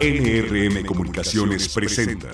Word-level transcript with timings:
NRM 0.00 0.86
Comunicaciones 0.86 1.74
presenta 1.74 2.28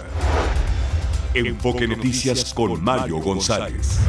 Enfoque 1.32 1.88
Noticias 1.88 2.52
con 2.52 2.84
Mario 2.84 3.20
González. 3.20 4.00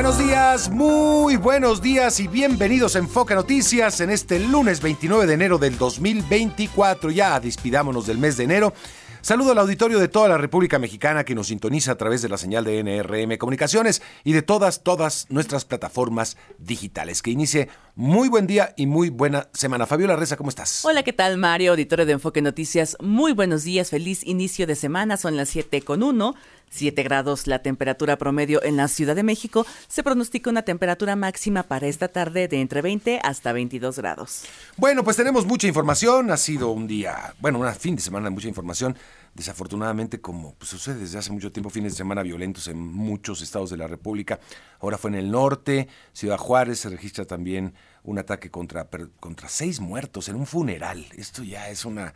Buenos 0.00 0.18
días, 0.18 0.70
muy 0.70 1.36
buenos 1.36 1.82
días 1.82 2.20
y 2.20 2.26
bienvenidos 2.26 2.96
a 2.96 3.00
Enfoque 3.00 3.34
Noticias 3.34 4.00
en 4.00 4.08
este 4.08 4.40
lunes 4.40 4.80
29 4.80 5.26
de 5.26 5.34
enero 5.34 5.58
del 5.58 5.76
2024. 5.76 7.10
Ya 7.10 7.38
despidámonos 7.38 8.06
del 8.06 8.16
mes 8.16 8.38
de 8.38 8.44
enero. 8.44 8.72
Saludo 9.20 9.52
al 9.52 9.58
auditorio 9.58 9.98
de 9.98 10.08
toda 10.08 10.30
la 10.30 10.38
República 10.38 10.78
Mexicana 10.78 11.24
que 11.24 11.34
nos 11.34 11.48
sintoniza 11.48 11.92
a 11.92 11.96
través 11.96 12.22
de 12.22 12.30
la 12.30 12.38
señal 12.38 12.64
de 12.64 12.82
NRM 12.82 13.36
Comunicaciones 13.36 14.00
y 14.24 14.32
de 14.32 14.40
todas, 14.40 14.82
todas 14.82 15.26
nuestras 15.28 15.66
plataformas 15.66 16.38
digitales. 16.58 17.20
Que 17.20 17.30
inicie 17.30 17.68
muy 17.94 18.30
buen 18.30 18.46
día 18.46 18.72
y 18.78 18.86
muy 18.86 19.10
buena 19.10 19.50
semana. 19.52 19.84
Fabiola 19.84 20.16
Reza, 20.16 20.38
¿cómo 20.38 20.48
estás? 20.48 20.82
Hola, 20.86 21.02
¿qué 21.02 21.12
tal, 21.12 21.36
Mario? 21.36 21.72
Auditorio 21.72 22.06
de 22.06 22.12
Enfoque 22.12 22.40
Noticias. 22.40 22.96
Muy 23.00 23.32
buenos 23.32 23.64
días, 23.64 23.90
feliz 23.90 24.26
inicio 24.26 24.66
de 24.66 24.76
semana. 24.76 25.18
Son 25.18 25.36
las 25.36 25.50
7 25.50 25.82
con 25.82 26.02
1. 26.02 26.34
7 26.70 27.02
grados 27.02 27.46
la 27.46 27.60
temperatura 27.60 28.16
promedio 28.16 28.62
en 28.62 28.76
la 28.76 28.88
Ciudad 28.88 29.14
de 29.14 29.22
México. 29.22 29.66
Se 29.88 30.02
pronostica 30.02 30.50
una 30.50 30.62
temperatura 30.62 31.16
máxima 31.16 31.64
para 31.64 31.86
esta 31.86 32.08
tarde 32.08 32.48
de 32.48 32.60
entre 32.60 32.80
20 32.80 33.20
hasta 33.22 33.52
22 33.52 33.98
grados. 33.98 34.44
Bueno, 34.76 35.04
pues 35.04 35.16
tenemos 35.16 35.44
mucha 35.44 35.66
información. 35.66 36.30
Ha 36.30 36.36
sido 36.36 36.70
un 36.70 36.86
día, 36.86 37.34
bueno, 37.40 37.58
un 37.58 37.74
fin 37.74 37.96
de 37.96 38.02
semana 38.02 38.24
de 38.26 38.30
mucha 38.30 38.48
información. 38.48 38.96
Desafortunadamente, 39.34 40.20
como 40.20 40.54
pues, 40.54 40.70
sucede 40.70 41.00
desde 41.00 41.18
hace 41.18 41.32
mucho 41.32 41.52
tiempo, 41.52 41.70
fines 41.70 41.92
de 41.92 41.98
semana 41.98 42.22
violentos 42.22 42.66
en 42.68 42.78
muchos 42.78 43.42
estados 43.42 43.70
de 43.70 43.76
la 43.76 43.86
República. 43.86 44.40
Ahora 44.80 44.98
fue 44.98 45.10
en 45.10 45.16
el 45.16 45.30
norte, 45.30 45.88
Ciudad 46.12 46.38
Juárez, 46.38 46.80
se 46.80 46.88
registra 46.88 47.24
también 47.24 47.74
un 48.02 48.18
ataque 48.18 48.50
contra, 48.50 48.88
contra 49.20 49.48
seis 49.48 49.80
muertos 49.80 50.28
en 50.28 50.36
un 50.36 50.46
funeral. 50.46 51.06
Esto 51.16 51.42
ya 51.42 51.68
es 51.68 51.84
una 51.84 52.14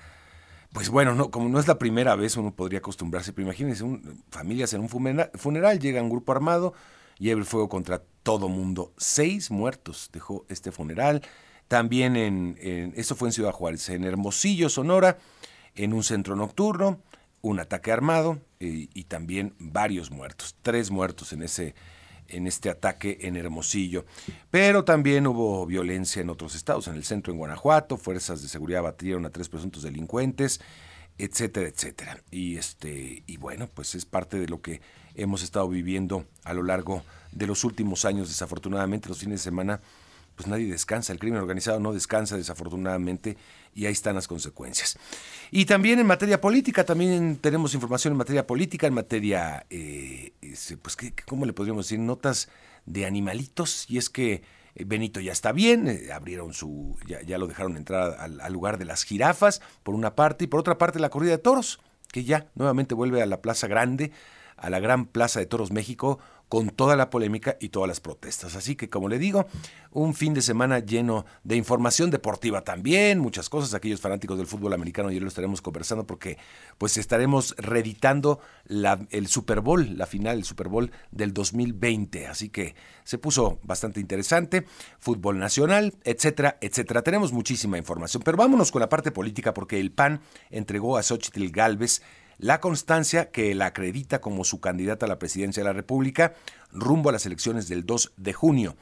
pues 0.74 0.88
bueno, 0.88 1.14
no, 1.14 1.30
como 1.30 1.48
no 1.48 1.60
es 1.60 1.68
la 1.68 1.78
primera 1.78 2.16
vez, 2.16 2.36
uno 2.36 2.52
podría 2.52 2.80
acostumbrarse, 2.80 3.32
pero 3.32 3.46
imagínense, 3.46 3.84
familias 4.28 4.74
en 4.74 4.80
un 4.80 4.88
funeral, 4.88 5.78
llega 5.78 6.02
un 6.02 6.10
grupo 6.10 6.32
armado 6.32 6.74
y 7.16 7.30
abre 7.30 7.44
fuego 7.44 7.68
contra 7.68 8.02
todo 8.24 8.48
mundo. 8.48 8.92
Seis 8.96 9.52
muertos 9.52 10.10
dejó 10.12 10.44
este 10.48 10.72
funeral. 10.72 11.22
También 11.68 12.16
en, 12.16 12.92
eso 12.96 13.14
fue 13.14 13.28
en 13.28 13.32
Ciudad 13.32 13.52
Juárez, 13.52 13.88
en 13.88 14.02
Hermosillo, 14.02 14.68
Sonora, 14.68 15.18
en 15.76 15.92
un 15.92 16.02
centro 16.02 16.34
nocturno, 16.34 16.98
un 17.40 17.60
ataque 17.60 17.92
armado 17.92 18.40
eh, 18.58 18.88
y 18.92 19.04
también 19.04 19.54
varios 19.60 20.10
muertos, 20.10 20.56
tres 20.60 20.90
muertos 20.90 21.32
en 21.32 21.44
ese 21.44 21.76
en 22.28 22.46
este 22.46 22.70
ataque 22.70 23.18
en 23.22 23.36
Hermosillo. 23.36 24.04
Pero 24.50 24.84
también 24.84 25.26
hubo 25.26 25.66
violencia 25.66 26.22
en 26.22 26.30
otros 26.30 26.54
estados, 26.54 26.88
en 26.88 26.94
el 26.94 27.04
centro 27.04 27.32
en 27.32 27.38
Guanajuato, 27.38 27.96
fuerzas 27.96 28.42
de 28.42 28.48
seguridad 28.48 28.82
batieron 28.82 29.26
a 29.26 29.30
tres 29.30 29.48
presuntos 29.48 29.82
delincuentes, 29.82 30.60
etcétera, 31.18 31.68
etcétera. 31.68 32.22
Y 32.30 32.56
este 32.56 33.22
y 33.26 33.36
bueno, 33.36 33.68
pues 33.72 33.94
es 33.94 34.04
parte 34.04 34.38
de 34.38 34.48
lo 34.48 34.60
que 34.60 34.80
hemos 35.14 35.42
estado 35.42 35.68
viviendo 35.68 36.26
a 36.42 36.54
lo 36.54 36.62
largo 36.62 37.02
de 37.32 37.46
los 37.46 37.64
últimos 37.64 38.04
años, 38.04 38.28
desafortunadamente 38.28 39.08
los 39.08 39.18
fines 39.18 39.40
de 39.40 39.44
semana 39.44 39.80
pues 40.36 40.48
nadie 40.48 40.66
descansa, 40.66 41.12
el 41.12 41.18
crimen 41.18 41.40
organizado 41.40 41.80
no 41.80 41.92
descansa 41.92 42.36
desafortunadamente 42.36 43.36
y 43.74 43.86
ahí 43.86 43.92
están 43.92 44.14
las 44.14 44.28
consecuencias. 44.28 44.96
Y 45.50 45.66
también 45.66 45.98
en 45.98 46.06
materia 46.06 46.40
política, 46.40 46.84
también 46.84 47.36
tenemos 47.36 47.74
información 47.74 48.12
en 48.12 48.18
materia 48.18 48.46
política, 48.46 48.86
en 48.86 48.94
materia, 48.94 49.66
eh, 49.70 50.32
pues, 50.82 50.96
¿cómo 51.26 51.46
le 51.46 51.52
podríamos 51.52 51.86
decir? 51.86 51.98
Notas 51.98 52.48
de 52.86 53.06
animalitos, 53.06 53.86
y 53.88 53.98
es 53.98 54.10
que 54.10 54.42
eh, 54.74 54.84
Benito 54.84 55.20
ya 55.20 55.32
está 55.32 55.52
bien, 55.52 55.88
eh, 55.88 56.12
abrieron 56.12 56.52
su, 56.52 56.96
ya, 57.06 57.38
lo 57.38 57.46
dejaron 57.46 57.76
entrar 57.76 58.16
al, 58.18 58.40
al, 58.40 58.52
lugar 58.52 58.78
de 58.78 58.84
las 58.84 59.04
jirafas, 59.04 59.60
por 59.82 59.94
una 59.94 60.14
parte, 60.14 60.44
y 60.44 60.48
por 60.48 60.60
otra 60.60 60.78
parte 60.78 60.98
la 60.98 61.10
corrida 61.10 61.32
de 61.32 61.38
toros, 61.38 61.80
que 62.12 62.24
ya 62.24 62.46
nuevamente 62.54 62.94
vuelve 62.94 63.22
a 63.22 63.26
la 63.26 63.40
Plaza 63.40 63.66
Grande, 63.66 64.12
a 64.56 64.70
la 64.70 64.80
gran 64.80 65.06
Plaza 65.06 65.40
de 65.40 65.46
Toros 65.46 65.72
México, 65.72 66.18
con 66.48 66.70
toda 66.70 66.96
la 66.96 67.10
polémica 67.10 67.56
y 67.60 67.70
todas 67.70 67.88
las 67.88 68.00
protestas. 68.00 68.54
Así 68.54 68.76
que, 68.76 68.88
como 68.88 69.08
le 69.08 69.18
digo, 69.18 69.46
un 69.90 70.14
fin 70.14 70.34
de 70.34 70.42
semana 70.42 70.78
lleno 70.78 71.24
de 71.42 71.56
información 71.56 72.10
deportiva 72.10 72.62
también, 72.62 73.18
muchas 73.18 73.48
cosas. 73.48 73.74
Aquellos 73.74 74.00
fanáticos 74.00 74.38
del 74.38 74.46
fútbol 74.46 74.72
americano 74.72 75.10
ya 75.10 75.20
lo 75.20 75.28
estaremos 75.28 75.62
conversando 75.62 76.06
porque 76.06 76.38
pues 76.78 76.96
estaremos 76.96 77.54
reeditando 77.58 78.40
la, 78.66 79.00
el 79.10 79.26
Super 79.26 79.60
Bowl, 79.60 79.96
la 79.96 80.06
final 80.06 80.36
del 80.36 80.44
Super 80.44 80.68
Bowl 80.68 80.90
del 81.10 81.32
2020. 81.32 82.26
Así 82.26 82.48
que 82.48 82.74
se 83.04 83.18
puso 83.18 83.58
bastante 83.62 84.00
interesante. 84.00 84.64
Fútbol 84.98 85.38
nacional, 85.38 85.94
etcétera, 86.04 86.58
etcétera. 86.60 87.02
Tenemos 87.02 87.32
muchísima 87.32 87.78
información, 87.78 88.22
pero 88.24 88.36
vámonos 88.36 88.70
con 88.70 88.80
la 88.80 88.88
parte 88.88 89.10
política 89.10 89.54
porque 89.54 89.80
el 89.80 89.92
PAN 89.92 90.20
entregó 90.50 90.96
a 90.96 91.02
Xochitl 91.02 91.48
Galvez 91.48 92.02
la 92.38 92.60
constancia 92.60 93.30
que 93.30 93.54
la 93.54 93.66
acredita 93.66 94.20
como 94.20 94.44
su 94.44 94.60
candidata 94.60 95.06
a 95.06 95.08
la 95.08 95.18
presidencia 95.18 95.62
de 95.62 95.68
la 95.68 95.72
República 95.72 96.34
rumbo 96.72 97.08
a 97.10 97.12
las 97.12 97.26
elecciones 97.26 97.68
del 97.68 97.86
2 97.86 98.12
de 98.16 98.32
junio. 98.32 98.76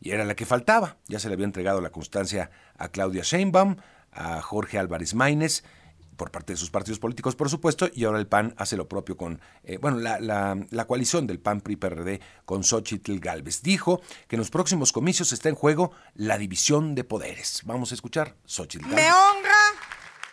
Y 0.00 0.10
era 0.10 0.24
la 0.24 0.34
que 0.34 0.46
faltaba. 0.46 0.96
Ya 1.08 1.18
se 1.18 1.28
le 1.28 1.34
había 1.34 1.46
entregado 1.46 1.80
la 1.80 1.90
constancia 1.90 2.50
a 2.76 2.88
Claudia 2.88 3.22
Sheinbaum, 3.22 3.76
a 4.12 4.42
Jorge 4.42 4.78
Álvarez 4.78 5.14
Maínez, 5.14 5.64
por 6.16 6.30
parte 6.30 6.52
de 6.52 6.56
sus 6.56 6.70
partidos 6.70 6.98
políticos, 6.98 7.36
por 7.36 7.50
supuesto, 7.50 7.88
y 7.92 8.04
ahora 8.04 8.18
el 8.18 8.26
PAN 8.26 8.54
hace 8.56 8.76
lo 8.76 8.88
propio 8.88 9.16
con, 9.16 9.40
eh, 9.64 9.78
bueno, 9.78 9.98
la, 9.98 10.18
la, 10.20 10.86
coalición 10.86 11.26
del 11.26 11.40
PAN-PRI-PRD 11.40 12.20
con 12.44 12.62
Xochitl 12.62 13.18
Galvez. 13.18 13.62
Dijo 13.62 14.00
que 14.28 14.36
en 14.36 14.40
los 14.40 14.50
próximos 14.50 14.92
comicios 14.92 15.32
está 15.32 15.48
en 15.48 15.54
juego 15.54 15.92
la 16.14 16.38
división 16.38 16.94
de 16.94 17.04
poderes. 17.04 17.62
Vamos 17.64 17.90
a 17.92 17.94
escuchar 17.94 18.36
Xochitl 18.44 18.84
Galvez. 18.84 19.04
Me 19.04 19.12
honra 19.12 19.54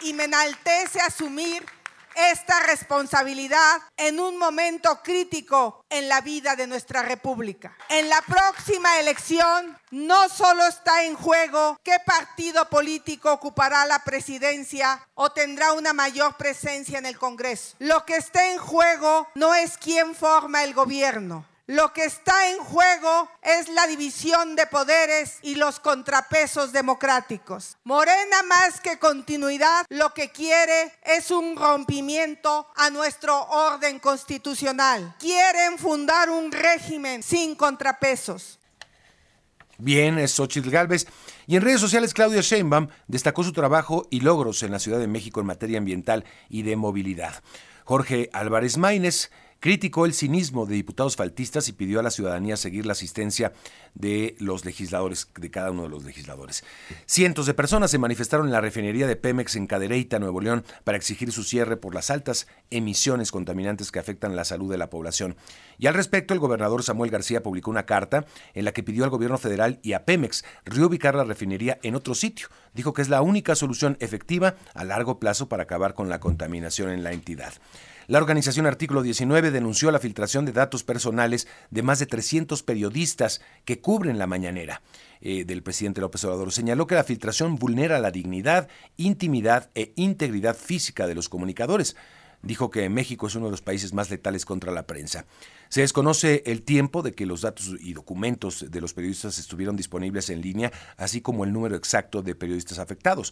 y 0.02 0.14
me 0.14 0.26
enaltece 0.26 1.00
asumir 1.00 1.64
esta 2.16 2.60
responsabilidad 2.62 3.82
en 3.98 4.20
un 4.20 4.38
momento 4.38 5.02
crítico 5.04 5.86
en 5.90 6.10
la 6.10 6.22
vida 6.22 6.56
de 6.56 6.68
nuestra 6.68 7.02
República. 7.02 7.76
En 7.90 8.10
la 8.10 8.22
próxima 8.22 9.00
elección 9.00 9.78
no 9.92 10.30
solo 10.30 10.66
está 10.66 11.04
en 11.04 11.16
juego 11.16 11.78
qué 11.84 11.98
partido 12.06 12.70
político 12.70 13.32
ocupará 13.32 13.86
la 13.86 14.04
presidencia 14.04 15.06
o 15.14 15.32
tendrá 15.32 15.74
una 15.74 15.94
mayor 15.94 16.38
presencia 16.38 16.98
en 16.98 17.06
el 17.06 17.18
Congreso. 17.18 17.76
Lo 17.80 18.06
que 18.06 18.16
está 18.16 18.52
en 18.52 18.58
juego 18.58 19.28
no 19.36 19.54
es 19.54 19.78
quién 19.78 20.16
forma 20.16 20.64
el 20.64 20.74
gobierno, 20.74 21.46
lo 21.72 21.94
que 21.94 22.04
está 22.04 22.52
en 22.52 22.58
juego 22.58 23.30
es 23.42 23.70
la 23.70 23.88
división 23.88 24.58
de 24.58 24.68
poderes 24.68 25.40
y 25.42 25.56
los 25.56 25.80
contrapesos 25.80 26.74
democráticos. 26.74 27.78
Morena 27.86 28.44
más 28.44 28.82
que 28.82 29.00
continuidad 29.00 29.86
lo 29.88 30.14
que 30.14 30.32
quiere 30.32 30.92
es 31.02 31.32
un 31.32 31.56
rompimiento 31.56 32.68
a 32.76 32.90
nuestro 32.90 33.42
orden 33.44 34.00
constitucional. 34.00 35.16
Quieren 35.18 35.78
fundar 35.78 36.30
un 36.30 36.52
régimen 36.52 37.24
sin 37.24 37.56
contrapesos. 37.56 38.60
Bien, 39.78 40.20
es 40.20 40.34
Xochitl 40.34 40.72
Galvez. 40.72 41.08
Y 41.48 41.56
en 41.56 41.62
redes 41.62 41.80
sociales, 41.80 42.14
Claudia 42.14 42.42
Sheinbaum 42.42 42.90
destacó 43.08 43.46
su 43.46 43.54
trabajo 43.54 44.08
y 44.12 44.20
logros 44.20 44.62
en 44.64 44.72
la 44.72 44.80
Ciudad 44.80 45.00
de 45.00 45.08
México 45.08 45.40
en 45.40 45.46
materia 45.46 45.78
ambiental 45.78 46.26
y 46.50 46.64
de 46.64 46.76
movilidad. 46.76 47.42
Jorge 47.86 48.30
Álvarez 48.34 48.78
Maínez 48.78 49.32
criticó 49.62 50.06
el 50.06 50.14
cinismo 50.14 50.66
de 50.66 50.76
diputados 50.76 51.16
faltistas 51.16 51.70
y 51.70 51.74
pidió 51.74 52.00
a 52.00 52.04
la 52.04 52.10
ciudadanía 52.10 52.58
seguir 52.58 52.86
la 52.88 52.94
asistencia 52.94 53.54
de 53.94 54.36
los 54.40 54.66
legisladores, 54.66 55.30
de 55.40 55.52
cada 55.52 55.70
uno 55.70 55.84
de 55.84 55.90
los 55.90 56.04
legisladores. 56.04 56.64
Cientos 57.06 57.46
de 57.46 57.54
personas 57.54 57.92
se 57.92 58.00
manifestaron 58.00 58.48
en 58.48 58.54
la 58.54 58.60
refinería 58.60 59.06
de 59.06 59.16
Pemex 59.16 59.56
en 59.56 59.68
Cadereyta, 59.68 60.18
Nuevo 60.18 60.42
León, 60.42 60.66
para 60.84 60.98
exigir 60.98 61.32
su 61.32 61.44
cierre 61.44 61.78
por 61.78 61.94
las 61.94 62.10
altas 62.10 62.48
emisiones 62.72 63.32
contaminantes 63.32 63.92
que 63.92 64.00
afectan 64.00 64.36
la 64.36 64.46
salud 64.46 64.72
de 64.72 64.80
la 64.80 64.90
población. 64.90 65.36
Y 65.78 65.86
al 65.86 65.94
respecto, 65.94 66.34
el 66.34 66.40
gobernador 66.40 66.82
Samuel 66.82 67.12
García 67.12 67.44
publicó 67.44 67.70
una 67.70 67.86
carta 67.86 68.26
en 68.56 68.66
la 68.66 68.72
que 68.72 68.84
pidió 68.84 69.04
al 69.04 69.12
gobierno 69.12 69.38
federal 69.38 69.80
y 69.84 69.94
a 69.94 70.06
Pemex 70.06 70.44
reubicar 70.66 71.14
la 71.14 71.24
refinería 71.24 71.78
en 71.84 71.94
otro 71.94 72.16
sitio. 72.16 72.48
Dijo 72.74 72.94
que 72.94 73.04
es 73.04 73.10
la 73.10 73.22
única 73.22 73.56
solución 73.56 73.96
efectiva 74.00 74.56
a 74.74 74.84
largo 74.84 75.20
plazo 75.20 75.48
para 75.48 75.64
acabar 75.64 75.94
con 75.94 76.10
la 76.10 76.20
contaminación 76.20 76.90
en 76.90 77.04
la 77.04 77.12
entidad. 77.12 77.54
La 78.12 78.18
organización 78.18 78.66
Artículo 78.66 79.04
19 79.04 79.52
denunció 79.52 79.90
la 79.90 79.98
filtración 79.98 80.44
de 80.44 80.52
datos 80.52 80.84
personales 80.84 81.48
de 81.70 81.82
más 81.82 81.98
de 81.98 82.08
300 82.08 82.62
periodistas 82.62 83.40
que 83.64 83.80
cubren 83.80 84.20
la 84.20 84.28
mañanera. 84.28 84.82
Eh, 85.22 85.46
del 85.46 85.64
presidente 85.64 86.02
López 86.02 86.22
Obrador. 86.26 86.52
Señaló 86.52 86.88
que 86.88 86.96
la 86.96 87.06
filtración 87.06 87.56
vulnera 87.56 88.00
la 88.00 88.12
dignidad, 88.12 88.68
intimidad 88.98 89.70
e 89.76 89.94
integridad 89.96 90.58
física 90.58 91.08
de 91.08 91.16
los 91.16 91.30
comunicadores. 91.30 91.96
Dijo 92.42 92.70
que 92.70 92.90
México 92.90 93.28
es 93.28 93.36
uno 93.36 93.46
de 93.46 93.52
los 93.52 93.62
países 93.62 93.94
más 93.94 94.10
letales 94.10 94.44
contra 94.44 94.74
la 94.74 94.88
prensa. 94.88 95.26
Se 95.70 95.80
desconoce 95.80 96.44
el 96.48 96.64
tiempo 96.64 97.04
de 97.04 97.14
que 97.14 97.26
los 97.26 97.40
datos 97.40 97.78
y 97.80 97.94
documentos 97.94 98.66
de 98.70 98.82
los 98.82 98.94
periodistas 98.94 99.40
estuvieron 99.40 99.78
disponibles 99.78 100.30
en 100.30 100.42
línea, 100.42 100.74
así 100.98 101.22
como 101.22 101.46
el 101.46 101.54
número 101.54 101.78
exacto 101.78 102.22
de 102.22 102.36
periodistas 102.36 102.78
afectados. 102.78 103.32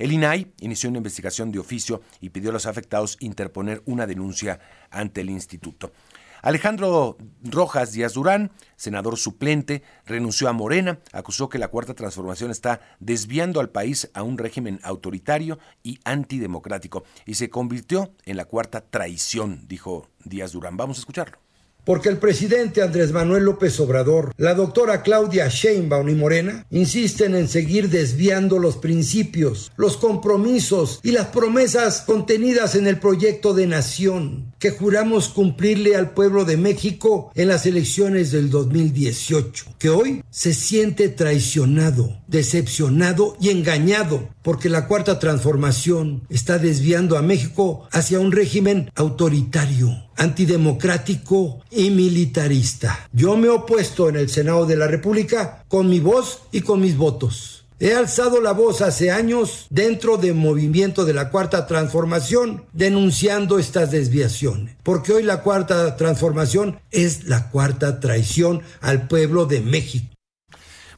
El 0.00 0.12
INAI 0.12 0.50
inició 0.60 0.88
una 0.88 0.96
investigación 0.96 1.52
de 1.52 1.58
oficio 1.58 2.00
y 2.22 2.30
pidió 2.30 2.48
a 2.48 2.52
los 2.54 2.64
afectados 2.64 3.18
interponer 3.20 3.82
una 3.84 4.06
denuncia 4.06 4.58
ante 4.88 5.20
el 5.20 5.28
instituto. 5.28 5.92
Alejandro 6.40 7.18
Rojas 7.42 7.92
Díaz 7.92 8.14
Durán, 8.14 8.50
senador 8.76 9.18
suplente, 9.18 9.82
renunció 10.06 10.48
a 10.48 10.54
Morena, 10.54 11.00
acusó 11.12 11.50
que 11.50 11.58
la 11.58 11.68
Cuarta 11.68 11.92
Transformación 11.92 12.50
está 12.50 12.80
desviando 12.98 13.60
al 13.60 13.68
país 13.68 14.10
a 14.14 14.22
un 14.22 14.38
régimen 14.38 14.80
autoritario 14.84 15.58
y 15.82 16.00
antidemocrático 16.04 17.04
y 17.26 17.34
se 17.34 17.50
convirtió 17.50 18.14
en 18.24 18.38
la 18.38 18.46
cuarta 18.46 18.80
traición, 18.80 19.68
dijo 19.68 20.08
Díaz 20.24 20.52
Durán. 20.52 20.78
Vamos 20.78 20.96
a 20.96 21.00
escucharlo 21.00 21.49
porque 21.90 22.08
el 22.08 22.18
presidente 22.18 22.82
Andrés 22.82 23.10
Manuel 23.10 23.42
López 23.42 23.80
Obrador, 23.80 24.32
la 24.36 24.54
doctora 24.54 25.02
Claudia 25.02 25.48
Sheinbaum 25.48 26.08
y 26.08 26.14
Morena 26.14 26.64
insisten 26.70 27.34
en 27.34 27.48
seguir 27.48 27.90
desviando 27.90 28.60
los 28.60 28.76
principios, 28.76 29.72
los 29.74 29.96
compromisos 29.96 31.00
y 31.02 31.10
las 31.10 31.26
promesas 31.26 32.02
contenidas 32.02 32.76
en 32.76 32.86
el 32.86 33.00
proyecto 33.00 33.54
de 33.54 33.66
nación 33.66 34.52
que 34.60 34.70
juramos 34.70 35.30
cumplirle 35.30 35.96
al 35.96 36.10
pueblo 36.12 36.44
de 36.44 36.58
México 36.58 37.32
en 37.34 37.48
las 37.48 37.64
elecciones 37.64 38.30
del 38.30 38.50
2018, 38.50 39.64
que 39.78 39.88
hoy 39.88 40.22
se 40.30 40.52
siente 40.52 41.08
traicionado, 41.08 42.20
decepcionado 42.28 43.36
y 43.40 43.48
engañado 43.48 44.28
porque 44.42 44.68
la 44.68 44.86
cuarta 44.86 45.18
transformación 45.18 46.22
está 46.28 46.58
desviando 46.58 47.16
a 47.16 47.22
México 47.22 47.88
hacia 47.90 48.20
un 48.20 48.32
régimen 48.32 48.90
autoritario, 48.94 49.90
antidemocrático 50.16 51.60
y 51.70 51.90
militarista. 51.90 53.08
Yo 53.12 53.36
me 53.38 53.46
he 53.46 53.50
opuesto 53.50 54.10
en 54.10 54.16
el 54.16 54.28
Senado 54.28 54.66
de 54.66 54.76
la 54.76 54.86
República 54.86 55.64
con 55.68 55.88
mi 55.88 56.00
voz 56.00 56.42
y 56.52 56.60
con 56.60 56.80
mis 56.80 56.98
votos. 56.98 57.59
He 57.82 57.94
alzado 57.94 58.42
la 58.42 58.52
voz 58.52 58.82
hace 58.82 59.10
años 59.10 59.66
dentro 59.70 60.18
del 60.18 60.34
movimiento 60.34 61.06
de 61.06 61.14
la 61.14 61.30
Cuarta 61.30 61.66
Transformación 61.66 62.66
denunciando 62.74 63.58
estas 63.58 63.90
desviaciones, 63.90 64.76
porque 64.82 65.14
hoy 65.14 65.22
la 65.22 65.42
Cuarta 65.42 65.96
Transformación 65.96 66.78
es 66.90 67.24
la 67.24 67.48
cuarta 67.48 67.98
traición 67.98 68.60
al 68.82 69.08
pueblo 69.08 69.46
de 69.46 69.62
México. 69.62 70.14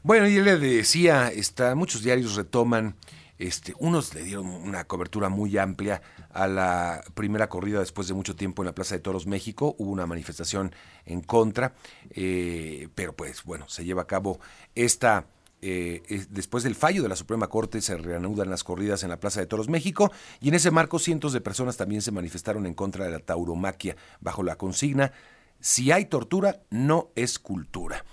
Bueno, 0.01 0.27
y 0.27 0.41
le 0.41 0.57
decía, 0.57 1.29
está, 1.29 1.73
muchos 1.73 2.03
diarios 2.03 2.35
retoman 2.35 2.97
este, 3.37 3.73
unos 3.79 4.13
le 4.13 4.23
dieron 4.23 4.45
una 4.47 4.83
cobertura 4.83 5.29
muy 5.29 5.57
amplia 5.57 6.01
a 6.33 6.47
la 6.47 7.01
primera 7.13 7.47
corrida 7.47 7.79
después 7.79 8.09
de 8.09 8.13
mucho 8.13 8.35
tiempo 8.35 8.61
en 8.61 8.67
la 8.67 8.75
Plaza 8.75 8.95
de 8.95 9.01
Toros 9.01 9.25
México. 9.25 9.73
Hubo 9.79 9.89
una 9.89 10.05
manifestación 10.05 10.75
en 11.05 11.21
contra, 11.21 11.75
eh, 12.09 12.89
pero 12.93 13.13
pues 13.13 13.45
bueno, 13.45 13.69
se 13.69 13.85
lleva 13.85 14.01
a 14.01 14.07
cabo 14.07 14.41
esta... 14.75 15.27
Eh, 15.65 16.25
después 16.29 16.65
del 16.65 16.75
fallo 16.75 17.01
de 17.01 17.07
la 17.07 17.15
Suprema 17.15 17.47
Corte 17.47 17.79
se 17.79 17.95
reanudan 17.95 18.49
las 18.49 18.65
corridas 18.65 19.03
en 19.03 19.09
la 19.09 19.21
Plaza 19.21 19.39
de 19.39 19.45
Toros 19.45 19.69
México 19.69 20.11
y 20.41 20.49
en 20.49 20.55
ese 20.55 20.71
marco 20.71 20.99
cientos 20.99 21.31
de 21.31 21.39
personas 21.39 21.77
también 21.77 22.01
se 22.01 22.11
manifestaron 22.11 22.65
en 22.65 22.73
contra 22.73 23.05
de 23.05 23.11
la 23.11 23.19
tauromaquia 23.19 23.95
bajo 24.19 24.43
la 24.43 24.57
consigna 24.57 25.13
si 25.61 25.93
hay 25.93 26.05
tortura 26.05 26.63
no 26.69 27.11
es 27.15 27.39
cultura. 27.39 28.03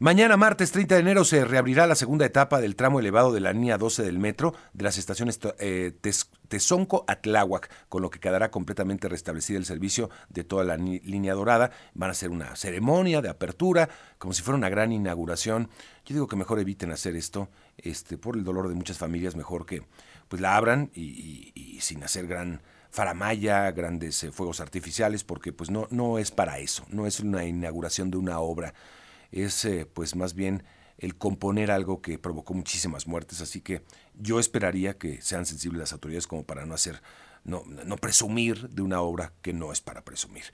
Mañana, 0.00 0.36
martes 0.36 0.70
30 0.70 0.94
de 0.94 1.00
enero, 1.00 1.24
se 1.24 1.44
reabrirá 1.44 1.88
la 1.88 1.96
segunda 1.96 2.24
etapa 2.24 2.60
del 2.60 2.76
tramo 2.76 3.00
elevado 3.00 3.32
de 3.32 3.40
la 3.40 3.52
línea 3.52 3.78
12 3.78 4.04
del 4.04 4.20
metro 4.20 4.54
de 4.72 4.84
las 4.84 4.96
estaciones 4.96 5.40
eh, 5.58 5.92
Tezonco-Atláhuac, 6.46 7.68
con 7.88 8.02
lo 8.02 8.08
que 8.08 8.20
quedará 8.20 8.52
completamente 8.52 9.08
restablecido 9.08 9.58
el 9.58 9.64
servicio 9.64 10.08
de 10.28 10.44
toda 10.44 10.62
la 10.62 10.76
línea 10.76 11.34
dorada. 11.34 11.72
Van 11.94 12.10
a 12.10 12.12
hacer 12.12 12.30
una 12.30 12.54
ceremonia 12.54 13.22
de 13.22 13.28
apertura, 13.28 13.88
como 14.18 14.32
si 14.34 14.42
fuera 14.42 14.56
una 14.56 14.68
gran 14.68 14.92
inauguración. 14.92 15.68
Yo 16.06 16.14
digo 16.14 16.28
que 16.28 16.36
mejor 16.36 16.60
eviten 16.60 16.92
hacer 16.92 17.16
esto, 17.16 17.48
este, 17.76 18.18
por 18.18 18.36
el 18.36 18.44
dolor 18.44 18.68
de 18.68 18.76
muchas 18.76 18.98
familias, 18.98 19.34
mejor 19.34 19.66
que 19.66 19.82
pues 20.28 20.40
la 20.40 20.56
abran 20.56 20.92
y, 20.94 21.78
sin 21.80 22.04
hacer 22.04 22.28
gran 22.28 22.62
faramaya, 22.90 23.72
grandes 23.72 24.22
eh, 24.22 24.30
fuegos 24.30 24.60
artificiales, 24.60 25.24
porque 25.24 25.52
pues 25.52 25.70
no, 25.70 25.88
no 25.90 26.18
es 26.18 26.30
para 26.30 26.60
eso, 26.60 26.84
no 26.88 27.04
es 27.04 27.18
una 27.18 27.44
inauguración 27.44 28.12
de 28.12 28.18
una 28.18 28.38
obra 28.38 28.74
es 29.32 29.64
eh, 29.64 29.86
pues 29.92 30.16
más 30.16 30.34
bien 30.34 30.64
el 30.98 31.16
componer 31.16 31.70
algo 31.70 32.02
que 32.02 32.18
provocó 32.18 32.54
muchísimas 32.54 33.06
muertes, 33.06 33.40
así 33.40 33.60
que 33.60 33.82
yo 34.14 34.40
esperaría 34.40 34.98
que 34.98 35.22
sean 35.22 35.46
sensibles 35.46 35.80
las 35.80 35.92
autoridades 35.92 36.26
como 36.26 36.44
para 36.44 36.66
no 36.66 36.74
hacer, 36.74 37.00
no, 37.44 37.62
no 37.64 37.96
presumir 37.96 38.68
de 38.68 38.82
una 38.82 39.00
obra 39.00 39.32
que 39.40 39.52
no 39.52 39.72
es 39.72 39.80
para 39.80 40.04
presumir. 40.04 40.44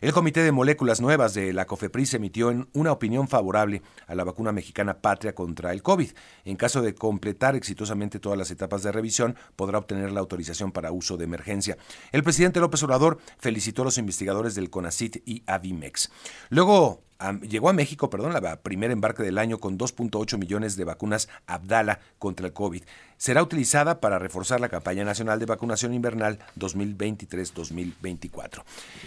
El 0.00 0.14
Comité 0.14 0.42
de 0.42 0.50
Moléculas 0.50 1.02
Nuevas 1.02 1.34
de 1.34 1.52
la 1.52 1.66
COFEPRIS 1.66 2.14
emitió 2.14 2.50
una 2.72 2.92
opinión 2.92 3.28
favorable 3.28 3.82
a 4.06 4.14
la 4.14 4.24
vacuna 4.24 4.50
mexicana 4.50 5.02
Patria 5.02 5.34
contra 5.34 5.72
el 5.72 5.82
COVID. 5.82 6.12
En 6.46 6.56
caso 6.56 6.80
de 6.80 6.94
completar 6.94 7.54
exitosamente 7.54 8.18
todas 8.18 8.38
las 8.38 8.50
etapas 8.50 8.82
de 8.82 8.92
revisión, 8.92 9.36
podrá 9.56 9.76
obtener 9.76 10.10
la 10.10 10.20
autorización 10.20 10.72
para 10.72 10.90
uso 10.90 11.18
de 11.18 11.24
emergencia. 11.24 11.76
El 12.12 12.22
presidente 12.22 12.60
López 12.60 12.82
Obrador 12.82 13.18
felicitó 13.36 13.82
a 13.82 13.86
los 13.86 13.98
investigadores 13.98 14.54
del 14.54 14.70
CONACIT 14.70 15.22
y 15.26 15.42
Avimex. 15.46 16.10
Luego 16.48 17.02
llegó 17.42 17.68
a 17.68 17.72
México, 17.72 18.10
perdón, 18.10 18.32
la 18.32 18.62
primera 18.62 18.92
embarque 18.92 19.22
del 19.22 19.38
año 19.38 19.58
con 19.58 19.78
2.8 19.78 20.38
millones 20.38 20.76
de 20.76 20.84
vacunas 20.84 21.28
Abdala 21.46 22.00
contra 22.18 22.46
el 22.46 22.52
COVID. 22.52 22.82
Será 23.16 23.42
utilizada 23.42 24.00
para 24.00 24.18
reforzar 24.18 24.60
la 24.60 24.68
campaña 24.68 25.04
nacional 25.04 25.38
de 25.38 25.46
vacunación 25.46 25.92
invernal 25.92 26.38
2023-2024. 26.58 28.62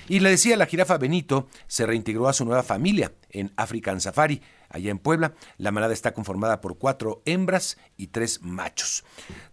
Y 0.08 0.20
le 0.20 0.30
decía, 0.30 0.58
la 0.58 0.68
jirafa 0.68 0.98
Benito 0.98 1.48
se 1.68 1.86
reintegró 1.86 2.28
a 2.28 2.34
su 2.34 2.46
nueva 2.46 2.64
familia 2.64 3.12
en 3.32 3.52
African 3.56 4.00
Safari 4.00 4.42
allá 4.74 4.92
en 4.92 5.00
Puebla. 5.00 5.34
La 5.58 5.72
manada 5.72 5.94
está 5.94 6.14
conformada 6.14 6.60
por 6.60 6.78
cuatro 6.78 7.22
hembras 7.26 7.78
y 7.96 8.08
tres 8.08 8.42
machos. 8.42 9.06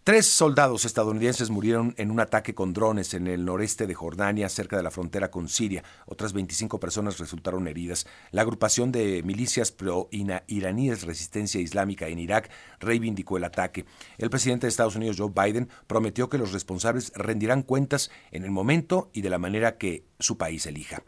Tres 0.03 0.27
soldados 0.27 0.85
estadounidenses 0.85 1.51
murieron 1.51 1.95
en 1.97 2.11
un 2.11 2.19
ataque 2.19 2.55
con 2.55 2.73
drones 2.73 3.15
en 3.15 3.29
el 3.29 3.45
noreste 3.45 3.87
de 3.87 3.95
Jordania, 3.95 4.49
cerca 4.49 4.77
de 4.77 4.83
la 4.83 4.91
frontera 4.91 5.31
con 5.31 5.49
Siria. 5.49 5.85
Otras 6.07 6.33
25 6.33 6.81
personas 6.81 7.19
resultaron 7.19 7.69
heridas. 7.69 8.07
La 8.33 8.43
agrupación 8.43 8.91
de 8.91 9.23
milicias 9.23 9.71
pro-iraníes 9.71 11.03
Resistencia 11.03 11.61
Islámica 11.61 12.09
en 12.09 12.19
Irak 12.19 12.51
reivindicó 12.81 13.37
el 13.37 13.45
ataque. 13.45 13.85
El 14.19 14.31
presidente 14.31 14.67
de 14.67 14.71
Estados 14.71 14.97
Unidos, 14.97 15.17
Joe 15.19 15.31
Biden, 15.33 15.69
prometió 15.87 16.29
que 16.29 16.39
los 16.39 16.53
responsables 16.53 17.13
rendirán 17.15 17.63
cuentas 17.63 18.11
en 18.33 18.45
el 18.45 18.51
momento 18.51 19.11
y 19.13 19.21
de 19.21 19.31
la 19.31 19.39
manera 19.39 19.77
que 19.77 20.05
su 20.19 20.39
país 20.39 20.67
elija. 20.67 21.03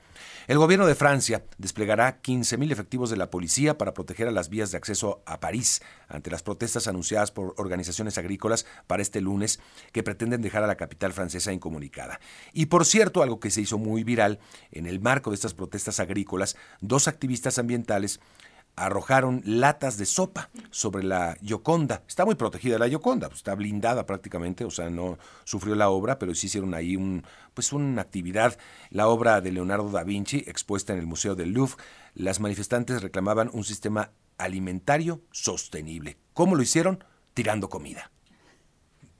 El 0.48 0.58
gobierno 0.58 0.86
de 0.86 0.94
Francia 0.94 1.44
desplegará 1.58 2.20
15.000 2.20 2.72
efectivos 2.72 3.10
de 3.10 3.16
la 3.16 3.30
policía 3.30 3.78
para 3.78 3.94
proteger 3.94 4.28
a 4.28 4.32
las 4.32 4.48
vías 4.48 4.70
de 4.70 4.76
acceso 4.76 5.22
a 5.26 5.40
París 5.40 5.82
ante 6.08 6.30
las 6.30 6.42
protestas 6.42 6.88
anunciadas 6.88 7.30
por 7.30 7.54
organizaciones 7.56 8.18
agrícolas 8.18 8.66
para 8.86 9.02
este 9.02 9.20
lunes 9.20 9.60
que 9.92 10.02
pretenden 10.02 10.42
dejar 10.42 10.64
a 10.64 10.66
la 10.66 10.76
capital 10.76 11.12
francesa 11.12 11.52
incomunicada. 11.52 12.20
Y 12.52 12.66
por 12.66 12.84
cierto, 12.84 13.22
algo 13.22 13.40
que 13.40 13.50
se 13.50 13.60
hizo 13.60 13.78
muy 13.78 14.04
viral, 14.04 14.40
en 14.70 14.86
el 14.86 15.00
marco 15.00 15.30
de 15.30 15.36
estas 15.36 15.54
protestas 15.54 16.00
agrícolas, 16.00 16.56
dos 16.80 17.08
activistas 17.08 17.58
ambientales 17.58 18.20
arrojaron 18.76 19.42
latas 19.44 19.98
de 19.98 20.06
sopa 20.06 20.50
sobre 20.70 21.04
la 21.04 21.36
Yoconda. 21.40 22.02
Está 22.06 22.24
muy 22.24 22.34
protegida 22.34 22.78
la 22.78 22.86
Yoconda, 22.86 23.28
pues, 23.28 23.38
está 23.38 23.54
blindada 23.54 24.06
prácticamente, 24.06 24.64
o 24.64 24.70
sea, 24.70 24.90
no 24.90 25.18
sufrió 25.44 25.74
la 25.74 25.90
obra, 25.90 26.18
pero 26.18 26.34
sí 26.34 26.46
hicieron 26.46 26.74
ahí 26.74 26.96
un, 26.96 27.24
pues 27.54 27.72
una 27.72 28.02
actividad, 28.02 28.58
la 28.90 29.08
obra 29.08 29.40
de 29.40 29.52
Leonardo 29.52 29.90
da 29.90 30.04
Vinci 30.04 30.44
expuesta 30.46 30.92
en 30.92 30.98
el 30.98 31.06
Museo 31.06 31.34
del 31.34 31.52
Louvre. 31.52 31.76
Las 32.14 32.40
manifestantes 32.40 33.02
reclamaban 33.02 33.50
un 33.52 33.64
sistema 33.64 34.12
alimentario 34.38 35.22
sostenible. 35.32 36.18
¿Cómo 36.34 36.54
lo 36.56 36.62
hicieron? 36.62 37.04
Tirando 37.34 37.68
comida. 37.68 38.11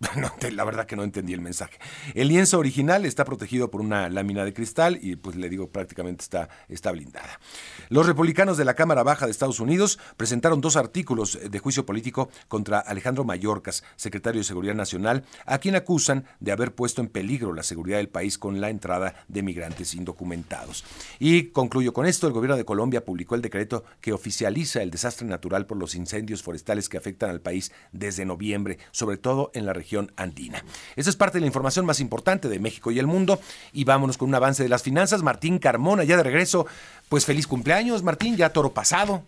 la 0.52 0.64
verdad 0.64 0.86
que 0.86 0.96
no 0.96 1.04
entendí 1.04 1.32
el 1.32 1.40
mensaje. 1.40 1.78
El 2.14 2.28
lienzo 2.28 2.58
original 2.58 3.04
está 3.04 3.24
protegido 3.24 3.70
por 3.70 3.80
una 3.80 4.08
lámina 4.08 4.44
de 4.44 4.52
cristal 4.52 4.98
y 5.00 5.16
pues 5.16 5.36
le 5.36 5.48
digo 5.48 5.70
prácticamente 5.70 6.22
está, 6.22 6.48
está 6.68 6.92
blindada. 6.92 7.40
Los 7.88 8.06
republicanos 8.06 8.56
de 8.56 8.64
la 8.64 8.74
Cámara 8.74 9.02
Baja 9.02 9.26
de 9.26 9.32
Estados 9.32 9.60
Unidos 9.60 9.98
presentaron 10.16 10.60
dos 10.60 10.76
artículos 10.76 11.38
de 11.48 11.58
juicio 11.58 11.86
político 11.86 12.30
contra 12.48 12.80
Alejandro 12.80 13.24
Mayorkas, 13.24 13.84
secretario 13.96 14.40
de 14.40 14.44
Seguridad 14.44 14.74
Nacional, 14.74 15.24
a 15.46 15.58
quien 15.58 15.76
acusan 15.76 16.24
de 16.40 16.52
haber 16.52 16.74
puesto 16.74 17.00
en 17.00 17.08
peligro 17.08 17.52
la 17.52 17.62
seguridad 17.62 17.98
del 17.98 18.08
país 18.08 18.38
con 18.38 18.60
la 18.60 18.70
entrada 18.70 19.14
de 19.28 19.42
migrantes 19.42 19.94
indocumentados. 19.94 20.84
Y 21.18 21.44
concluyo 21.50 21.92
con 21.92 22.06
esto, 22.06 22.26
el 22.26 22.32
gobierno 22.32 22.56
de 22.56 22.64
Colombia 22.64 23.04
publicó 23.04 23.34
el 23.34 23.42
decreto 23.42 23.84
que 24.00 24.12
oficializa 24.12 24.82
el 24.82 24.90
desastre 24.90 25.26
natural 25.26 25.66
por 25.66 25.78
los 25.78 25.94
incendios 25.94 26.42
forestales 26.42 26.88
que 26.88 26.96
afectan 26.96 27.30
al 27.30 27.40
país 27.40 27.72
desde 27.92 28.24
noviembre, 28.24 28.78
sobre 28.90 29.16
todo 29.16 29.50
en 29.54 29.66
la 29.66 29.72
región 29.72 29.91
andina. 30.16 30.64
Esa 30.96 31.10
es 31.10 31.16
parte 31.16 31.38
de 31.38 31.40
la 31.40 31.46
información 31.46 31.86
más 31.86 32.00
importante 32.00 32.48
de 32.48 32.58
México 32.58 32.90
y 32.90 32.98
el 32.98 33.06
mundo. 33.06 33.40
Y 33.72 33.84
vámonos 33.84 34.18
con 34.18 34.28
un 34.28 34.34
avance 34.34 34.62
de 34.62 34.68
las 34.68 34.82
finanzas. 34.82 35.22
Martín 35.22 35.58
Carmona, 35.58 36.04
ya 36.04 36.16
de 36.16 36.22
regreso. 36.22 36.66
Pues 37.08 37.24
feliz 37.24 37.46
cumpleaños, 37.46 38.02
Martín, 38.02 38.36
ya 38.36 38.52
toro 38.52 38.72
pasado. 38.72 39.22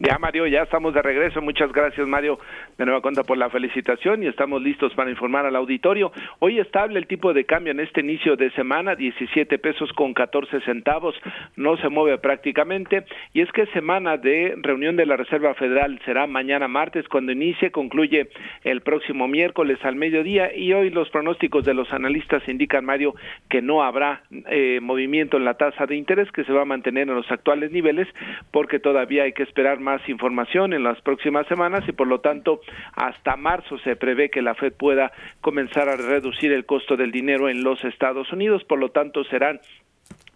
Ya, 0.00 0.18
Mario, 0.18 0.48
ya 0.48 0.62
estamos 0.62 0.92
de 0.92 1.02
regreso. 1.02 1.40
Muchas 1.40 1.70
gracias, 1.72 2.04
Mario, 2.08 2.40
de 2.76 2.84
nueva 2.84 3.00
cuenta 3.00 3.22
por 3.22 3.38
la 3.38 3.48
felicitación 3.48 4.24
y 4.24 4.26
estamos 4.26 4.60
listos 4.60 4.92
para 4.94 5.08
informar 5.08 5.46
al 5.46 5.54
auditorio. 5.54 6.10
Hoy 6.40 6.58
estable 6.58 6.98
el 6.98 7.06
tipo 7.06 7.32
de 7.32 7.44
cambio 7.44 7.70
en 7.70 7.78
este 7.78 8.00
inicio 8.00 8.34
de 8.34 8.50
semana, 8.52 8.96
17 8.96 9.56
pesos 9.60 9.92
con 9.92 10.12
14 10.12 10.62
centavos, 10.62 11.14
no 11.54 11.76
se 11.76 11.88
mueve 11.90 12.18
prácticamente. 12.18 13.04
Y 13.32 13.40
es 13.40 13.52
que 13.52 13.66
semana 13.66 14.16
de 14.16 14.54
reunión 14.56 14.96
de 14.96 15.06
la 15.06 15.16
Reserva 15.16 15.54
Federal 15.54 16.00
será 16.04 16.26
mañana 16.26 16.66
martes 16.66 17.06
cuando 17.08 17.30
inicie, 17.30 17.70
concluye 17.70 18.30
el 18.64 18.80
próximo 18.80 19.28
miércoles 19.28 19.78
al 19.84 19.94
mediodía 19.94 20.52
y 20.56 20.72
hoy 20.72 20.90
los 20.90 21.08
pronósticos 21.10 21.64
de 21.64 21.74
los 21.74 21.92
analistas 21.92 22.42
indican, 22.48 22.84
Mario, 22.84 23.14
que 23.48 23.62
no 23.62 23.84
habrá 23.84 24.22
eh, 24.50 24.80
movimiento 24.82 25.36
en 25.36 25.44
la 25.44 25.54
tasa 25.54 25.86
de 25.86 25.94
interés, 25.94 26.32
que 26.32 26.42
se 26.42 26.52
va 26.52 26.62
a 26.62 26.66
mantener 26.66 27.08
en 27.08 27.14
los 27.14 27.30
actuales 27.30 27.70
niveles 27.70 28.08
porque 28.50 28.80
todavía 28.80 29.22
hay 29.22 29.32
que 29.32 29.44
esperar 29.44 29.78
más 29.84 29.93
información 30.08 30.72
en 30.72 30.82
las 30.82 31.00
próximas 31.00 31.46
semanas 31.46 31.84
y 31.88 31.92
por 31.92 32.06
lo 32.06 32.20
tanto 32.20 32.60
hasta 32.94 33.36
marzo 33.36 33.78
se 33.78 33.96
prevé 33.96 34.30
que 34.30 34.42
la 34.42 34.54
Fed 34.54 34.72
pueda 34.72 35.12
comenzar 35.40 35.88
a 35.88 35.96
reducir 35.96 36.52
el 36.52 36.66
costo 36.66 36.96
del 36.96 37.12
dinero 37.12 37.48
en 37.48 37.62
los 37.62 37.82
Estados 37.84 38.32
Unidos, 38.32 38.64
por 38.64 38.78
lo 38.78 38.90
tanto 38.90 39.24
serán 39.24 39.60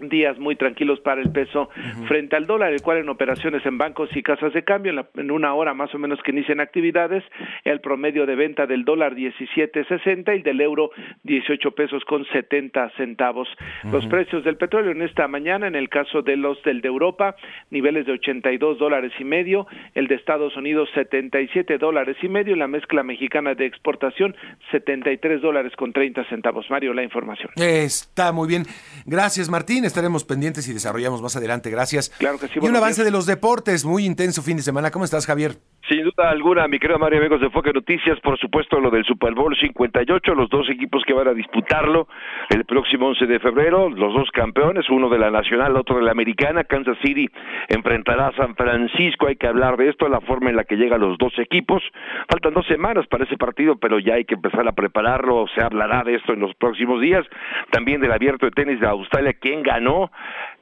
días 0.00 0.38
muy 0.38 0.56
tranquilos 0.56 1.00
para 1.00 1.20
el 1.20 1.30
peso 1.30 1.68
frente 2.06 2.36
al 2.36 2.46
dólar, 2.46 2.72
el 2.72 2.82
cual 2.82 2.98
en 2.98 3.08
operaciones 3.08 3.64
en 3.66 3.78
bancos 3.78 4.08
y 4.14 4.22
casas 4.22 4.52
de 4.52 4.64
cambio, 4.64 4.92
en, 5.14 5.30
una 5.30 5.54
hora 5.54 5.74
más 5.74 5.94
o 5.94 5.98
menos 5.98 6.20
que 6.22 6.30
inician 6.30 6.60
actividades, 6.60 7.24
el 7.64 7.80
promedio 7.80 8.26
de 8.26 8.36
venta 8.36 8.66
del 8.66 8.84
dólar 8.84 9.14
17.60 9.14 10.38
y 10.38 10.42
del 10.42 10.60
euro 10.60 10.90
18 11.24 11.70
pesos 11.72 12.04
con 12.04 12.24
70 12.26 12.90
centavos. 12.96 13.48
Los 13.90 14.06
precios 14.06 14.44
del 14.44 14.56
petróleo 14.56 14.92
en 14.92 15.02
esta 15.02 15.28
mañana, 15.28 15.66
en 15.66 15.74
el 15.74 15.88
caso 15.88 16.22
de 16.22 16.36
los 16.36 16.62
del 16.62 16.80
de 16.80 16.88
Europa, 16.88 17.36
niveles 17.70 18.06
de 18.06 18.12
82 18.12 18.78
dólares 18.78 19.12
y 19.18 19.24
medio, 19.24 19.66
el 19.94 20.06
de 20.06 20.14
Estados 20.14 20.56
Unidos 20.56 20.88
77 20.94 21.78
dólares 21.78 22.16
y 22.22 22.28
medio, 22.28 22.54
y 22.54 22.58
la 22.58 22.68
mezcla 22.68 23.02
mexicana 23.02 23.54
de 23.54 23.66
exportación 23.66 24.34
73 24.70 25.40
dólares 25.42 25.72
con 25.76 25.92
30 25.92 26.24
centavos. 26.28 26.66
Mario, 26.70 26.94
la 26.94 27.02
información. 27.02 27.50
Está 27.56 28.32
muy 28.32 28.48
bien. 28.48 28.64
Gracias, 29.06 29.48
Martín 29.48 29.84
estaremos 29.88 30.24
pendientes 30.24 30.68
y 30.68 30.72
desarrollamos 30.72 31.20
más 31.22 31.36
adelante. 31.36 31.70
Gracias. 31.70 32.10
Claro 32.18 32.38
que 32.38 32.48
sí. 32.48 32.60
Y 32.62 32.68
un 32.68 32.76
avance 32.76 33.04
de 33.04 33.10
los 33.10 33.26
deportes, 33.26 33.84
muy 33.84 34.04
intenso 34.04 34.42
fin 34.42 34.56
de 34.56 34.62
semana. 34.62 34.90
¿Cómo 34.90 35.04
estás, 35.04 35.26
Javier? 35.26 35.56
Sin 35.88 36.04
duda 36.04 36.28
alguna, 36.28 36.68
mi 36.68 36.78
querido 36.78 36.98
Mario, 36.98 37.18
amigos 37.18 37.40
de 37.40 37.48
Foque 37.48 37.72
Noticias, 37.72 38.20
por 38.20 38.38
supuesto 38.38 38.78
lo 38.78 38.90
del 38.90 39.06
Super 39.06 39.32
Bowl 39.32 39.56
58, 39.58 40.34
los 40.34 40.50
dos 40.50 40.68
equipos 40.68 41.02
que 41.06 41.14
van 41.14 41.28
a 41.28 41.32
disputarlo 41.32 42.08
el 42.50 42.66
próximo 42.66 43.06
11 43.06 43.24
de 43.24 43.40
febrero, 43.40 43.88
los 43.88 44.12
dos 44.12 44.30
campeones, 44.30 44.90
uno 44.90 45.08
de 45.08 45.18
la 45.18 45.30
Nacional, 45.30 45.76
otro 45.76 45.96
de 45.96 46.02
la 46.02 46.10
Americana, 46.10 46.64
Kansas 46.64 46.98
City 47.02 47.30
enfrentará 47.68 48.26
a 48.26 48.36
San 48.36 48.54
Francisco, 48.54 49.28
hay 49.28 49.36
que 49.36 49.46
hablar 49.46 49.78
de 49.78 49.88
esto, 49.88 50.08
la 50.08 50.20
forma 50.20 50.50
en 50.50 50.56
la 50.56 50.64
que 50.64 50.76
llegan 50.76 51.00
los 51.00 51.16
dos 51.16 51.32
equipos, 51.38 51.82
faltan 52.28 52.52
dos 52.52 52.66
semanas 52.66 53.06
para 53.06 53.24
ese 53.24 53.38
partido, 53.38 53.76
pero 53.76 53.98
ya 53.98 54.14
hay 54.14 54.26
que 54.26 54.34
empezar 54.34 54.68
a 54.68 54.72
prepararlo, 54.72 55.46
se 55.54 55.62
hablará 55.62 56.04
de 56.04 56.16
esto 56.16 56.34
en 56.34 56.40
los 56.40 56.54
próximos 56.56 57.00
días, 57.00 57.24
también 57.70 58.02
del 58.02 58.12
abierto 58.12 58.44
de 58.44 58.52
tenis 58.52 58.78
de 58.78 58.86
Australia, 58.86 59.32
¿quién 59.40 59.62
ganó? 59.62 59.77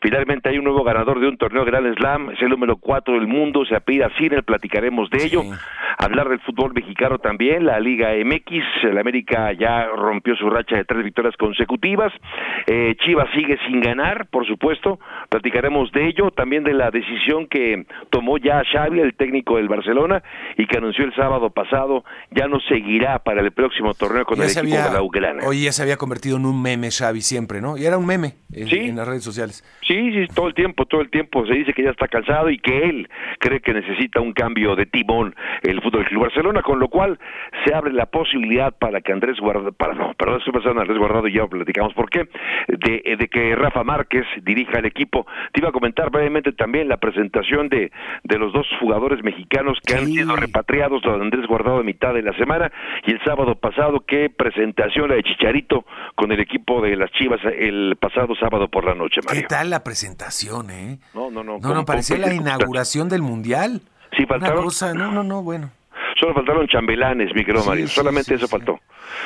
Finalmente 0.00 0.50
hay 0.50 0.58
un 0.58 0.64
nuevo 0.64 0.84
ganador 0.84 1.20
de 1.20 1.28
un 1.28 1.38
torneo 1.38 1.64
Grand 1.64 1.92
Slam, 1.96 2.30
es 2.30 2.42
el 2.42 2.50
número 2.50 2.76
4 2.76 3.14
del 3.14 3.26
mundo, 3.26 3.64
se 3.64 3.74
apida 3.74 4.10
Cine, 4.18 4.42
platicaremos 4.42 5.08
de 5.10 5.24
ello. 5.24 5.42
Hablar 5.98 6.28
del 6.28 6.38
fútbol 6.40 6.74
mexicano 6.74 7.18
también, 7.18 7.64
la 7.64 7.80
Liga 7.80 8.10
MX, 8.22 8.84
el 8.84 8.98
América 8.98 9.52
ya 9.52 9.86
rompió 9.86 10.36
su 10.36 10.50
racha 10.50 10.76
de 10.76 10.84
tres 10.84 11.02
victorias 11.02 11.34
consecutivas. 11.38 12.12
Eh, 12.66 12.94
Chivas 13.04 13.28
sigue 13.34 13.58
sin 13.66 13.80
ganar, 13.80 14.26
por 14.26 14.46
supuesto, 14.46 15.00
platicaremos 15.30 15.90
de 15.92 16.06
ello, 16.08 16.30
también 16.30 16.62
de 16.62 16.74
la 16.74 16.90
decisión 16.90 17.46
que 17.46 17.86
tomó 18.10 18.36
ya 18.36 18.62
Xavi, 18.70 19.00
el 19.00 19.14
técnico 19.14 19.56
del 19.56 19.68
Barcelona, 19.68 20.22
y 20.58 20.66
que 20.66 20.76
anunció 20.76 21.04
el 21.04 21.14
sábado 21.14 21.50
pasado, 21.50 22.04
ya 22.30 22.46
no 22.46 22.60
seguirá 22.68 23.20
para 23.20 23.40
el 23.40 23.50
próximo 23.52 23.94
torneo 23.94 24.26
con 24.26 24.40
el 24.42 24.50
equipo 24.50 24.76
de 24.76 24.92
la 24.92 25.02
Ucrania. 25.02 25.48
Hoy 25.48 25.64
ya 25.64 25.72
se 25.72 25.82
había 25.82 25.96
convertido 25.96 26.36
en 26.36 26.44
un 26.44 26.60
meme 26.60 26.90
Xavi 26.90 27.22
siempre, 27.22 27.62
¿no? 27.62 27.78
Y 27.78 27.86
era 27.86 27.96
un 27.96 28.06
meme 28.06 28.34
en 28.52 28.98
las 29.06 29.12
redes 29.14 29.24
sociales. 29.24 29.64
Sí, 29.86 30.12
sí, 30.12 30.26
todo 30.34 30.48
el 30.48 30.54
tiempo, 30.54 30.84
todo 30.86 31.00
el 31.00 31.10
tiempo 31.10 31.46
se 31.46 31.54
dice 31.54 31.72
que 31.72 31.84
ya 31.84 31.90
está 31.90 32.08
cansado 32.08 32.50
y 32.50 32.58
que 32.58 32.84
él 32.84 33.08
cree 33.38 33.60
que 33.60 33.72
necesita 33.72 34.20
un 34.20 34.32
cambio 34.32 34.74
de 34.74 34.86
timón 34.86 35.34
el 35.62 35.80
Fútbol 35.80 36.04
Club 36.04 36.22
Barcelona, 36.22 36.62
con 36.62 36.78
lo 36.78 36.88
cual 36.88 37.18
se 37.64 37.74
abre 37.74 37.92
la 37.92 38.06
posibilidad 38.06 38.74
para 38.76 39.00
que 39.00 39.12
Andrés 39.12 39.38
Guardado, 39.38 39.72
para 39.72 39.94
no, 39.94 40.14
perdón, 40.14 40.38
estoy 40.38 40.52
pasando 40.52 40.80
Andrés 40.80 40.98
Guardado 40.98 41.28
y 41.28 41.34
ya 41.34 41.46
platicamos 41.46 41.94
por 41.94 42.10
qué, 42.10 42.28
de, 42.68 43.16
de, 43.16 43.28
que 43.28 43.54
Rafa 43.54 43.84
Márquez 43.84 44.24
dirija 44.42 44.78
el 44.78 44.86
equipo. 44.86 45.26
Te 45.52 45.60
iba 45.60 45.68
a 45.68 45.72
comentar 45.72 46.10
brevemente 46.10 46.52
también 46.52 46.88
la 46.88 46.96
presentación 46.96 47.68
de, 47.68 47.90
de 48.24 48.38
los 48.38 48.52
dos 48.52 48.66
jugadores 48.80 49.22
mexicanos 49.22 49.78
que 49.86 49.94
han 49.94 50.06
sido 50.06 50.34
repatriados, 50.36 51.02
de 51.02 51.10
Andrés 51.10 51.46
Guardado 51.46 51.78
a 51.78 51.82
mitad 51.82 52.14
de 52.14 52.22
la 52.22 52.32
semana 52.34 52.70
y 53.04 53.12
el 53.12 53.22
sábado 53.24 53.54
pasado, 53.54 54.00
qué 54.06 54.30
presentación 54.30 55.08
la 55.08 55.16
de 55.16 55.22
Chicharito 55.22 55.84
con 56.14 56.32
el 56.32 56.40
equipo 56.40 56.80
de 56.80 56.96
las 56.96 57.10
Chivas 57.12 57.40
el 57.44 57.96
pasado 58.00 58.34
sábado 58.34 58.68
por 58.68 58.84
la 58.84 58.94
noche, 58.96 59.20
Mario. 59.24 59.42
¿Qué 59.42 59.46
tal 59.46 59.70
la 59.70 59.84
presentación, 59.84 60.70
eh? 60.70 60.98
No, 61.14 61.30
no, 61.30 61.44
no. 61.44 61.58
No, 61.58 61.74
no, 61.74 61.84
parecía 61.84 62.18
la 62.18 62.32
inauguración 62.34 63.08
del 63.08 63.22
Mundial. 63.22 63.82
Sí, 64.16 64.24
faltaron. 64.26 64.56
Una 64.58 64.64
cosa, 64.64 64.94
no, 64.94 65.12
no, 65.12 65.22
no, 65.22 65.42
bueno. 65.42 65.70
Solo 66.18 66.32
faltaron 66.32 66.66
chambelanes, 66.66 67.34
mi 67.34 67.44
querido 67.44 67.62
Mario. 67.64 67.86
Solamente 67.88 68.34
eso 68.34 68.48
faltó. 68.48 68.80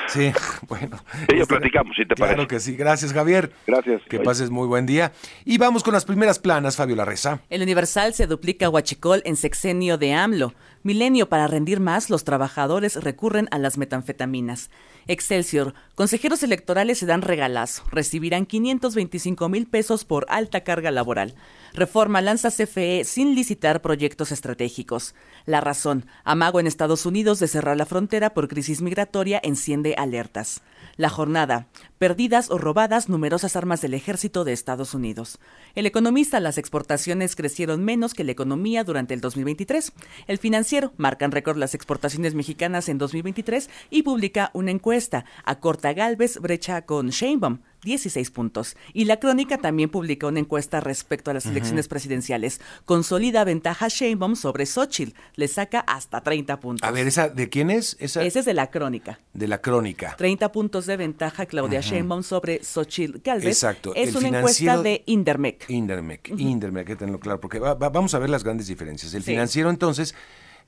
Sí, 0.09 0.33
bueno. 0.69 0.99
Ellos 1.29 1.47
platicamos, 1.47 1.95
si 1.97 2.05
te 2.05 2.15
claro 2.17 2.33
parece. 2.33 2.49
que 2.49 2.61
sí. 2.61 2.77
Gracias, 2.77 3.13
Javier. 3.13 3.53
Gracias. 3.67 4.03
Que 4.09 4.17
Bye. 4.19 4.25
pases 4.25 4.51
muy 4.51 4.67
buen 4.67 4.87
día. 4.87 5.13
Y 5.45 5.59
vamos 5.59 5.85
con 5.85 5.93
las 5.93 6.05
primeras 6.05 6.41
planas, 6.41 6.77
Fabio 6.77 6.97
Larreza. 6.97 7.41
El 7.49 7.63
Universal 7.63 8.13
se 8.15 8.27
duplica 8.27 8.69
Huachicol 8.69 9.23
en 9.25 9.37
sexenio 9.37 9.99
de 9.99 10.15
AMLO. 10.15 10.53
Milenio, 10.83 11.29
para 11.29 11.47
rendir 11.47 11.79
más, 11.79 12.09
los 12.09 12.25
trabajadores 12.25 12.97
recurren 12.97 13.49
a 13.51 13.59
las 13.59 13.77
metanfetaminas. 13.77 14.71
Excelsior, 15.09 15.75
consejeros 15.95 16.43
electorales 16.43 16.97
se 16.97 17.05
dan 17.05 17.21
regalazo. 17.21 17.85
Recibirán 17.91 18.47
525 18.47 19.51
mil 19.51 19.67
pesos 19.67 20.07
por 20.07 20.25
alta 20.31 20.63
carga 20.63 20.91
laboral. 20.91 21.35
Reforma 21.75 22.23
lanza 22.23 22.51
CFE 22.51 23.05
sin 23.05 23.35
licitar 23.35 23.83
proyectos 23.83 24.33
estratégicos. 24.33 25.15
La 25.45 25.61
razón, 25.61 26.07
amago 26.25 26.61
en 26.61 26.67
Estados 26.67 27.05
Unidos 27.05 27.41
de 27.41 27.49
cerrar 27.49 27.77
la 27.77 27.85
frontera 27.85 28.33
por 28.33 28.49
crisis 28.49 28.81
migratoria 28.81 29.39
enciende 29.43 29.95
alertas. 29.99 30.63
La 30.97 31.11
jornada, 31.11 31.67
perdidas 32.01 32.51
o 32.51 32.57
robadas 32.57 33.11
numerosas 33.11 33.57
armas 33.57 33.83
del 33.83 33.93
ejército 33.93 34.45
de 34.45 34.55
Estados 34.55 34.95
Unidos. 34.95 35.39
El 35.75 35.85
economista, 35.85 36.41
las 36.41 36.57
exportaciones 36.57 37.37
crecieron 37.37 37.85
menos 37.85 38.15
que 38.15 38.25
la 38.25 38.33
economía 38.33 38.85
durante 38.85 39.13
el 39.13 39.21
2023. 39.21 39.93
El 40.27 40.39
financiero, 40.39 40.95
marcan 40.97 41.31
récord 41.31 41.59
las 41.59 41.75
exportaciones 41.75 42.35
mexicanas 42.35 42.89
en 42.89 42.97
2023 42.97 43.69
y 43.91 44.03
publica 44.03 44.51
una 44.55 44.71
encuesta. 44.71 45.27
Acorta 45.45 45.93
Galvez 45.93 46.39
brecha 46.41 46.87
con 46.87 47.11
Sheinbaum. 47.11 47.59
16 47.85 48.31
puntos. 48.31 48.77
Y 48.93 49.05
la 49.05 49.19
crónica 49.19 49.59
también 49.59 49.91
publicó 49.91 50.29
una 50.29 50.41
encuesta 50.41 50.81
respecto 50.81 51.31
a 51.31 51.35
las 51.35 51.47
elecciones 51.47 51.89
presidenciales. 51.89 52.61
Consolida 52.85 53.45
ventaja 53.45 53.89
Sheinbaum 53.89 54.37
sobre 54.37 54.67
Xochitl. 54.67 55.13
Le 55.37 55.49
saca 55.49 55.81
hasta 55.81 56.21
30 56.23 56.61
puntos. 56.61 56.89
A 56.89 56.91
ver, 56.93 57.07
¿esa 57.07 57.29
de 57.29 57.49
quién 57.49 57.71
es? 57.71 57.97
Esa 58.01 58.23
es 58.23 58.45
de 58.45 58.55
la 58.55 58.71
crónica. 58.71 59.21
de 59.33 59.49
la 59.49 59.59
crónica. 59.61 60.15
30 60.17 60.53
puntos 60.53 60.87
de 60.87 60.97
ventaja 60.97 61.47
Claudia 61.47 61.81
Sheinbaum 61.81 62.23
sobre 62.23 62.63
Xochitl 62.65 63.21
Galvez. 63.25 63.47
Exacto. 63.47 63.95
Es 63.95 64.09
El 64.11 64.17
una 64.17 64.27
financiero- 64.29 64.39
encuesta 64.39 64.83
de 64.83 65.03
Indermec. 65.07 65.69
Indermec, 65.71 66.29
Indermec, 66.39 66.81
hay 66.89 66.93
que 66.95 66.97
tenerlo 66.97 67.21
claro, 67.21 67.41
porque 67.41 67.59
va- 67.59 67.75
va- 67.75 67.89
vamos 67.91 68.13
a 68.15 68.19
ver 68.19 68.29
las 68.31 68.45
grandes 68.45 68.67
diferencias. 68.67 69.15
El 69.15 69.23
Sí. 69.23 69.31
financiero, 69.31 69.71
entonces, 69.71 70.15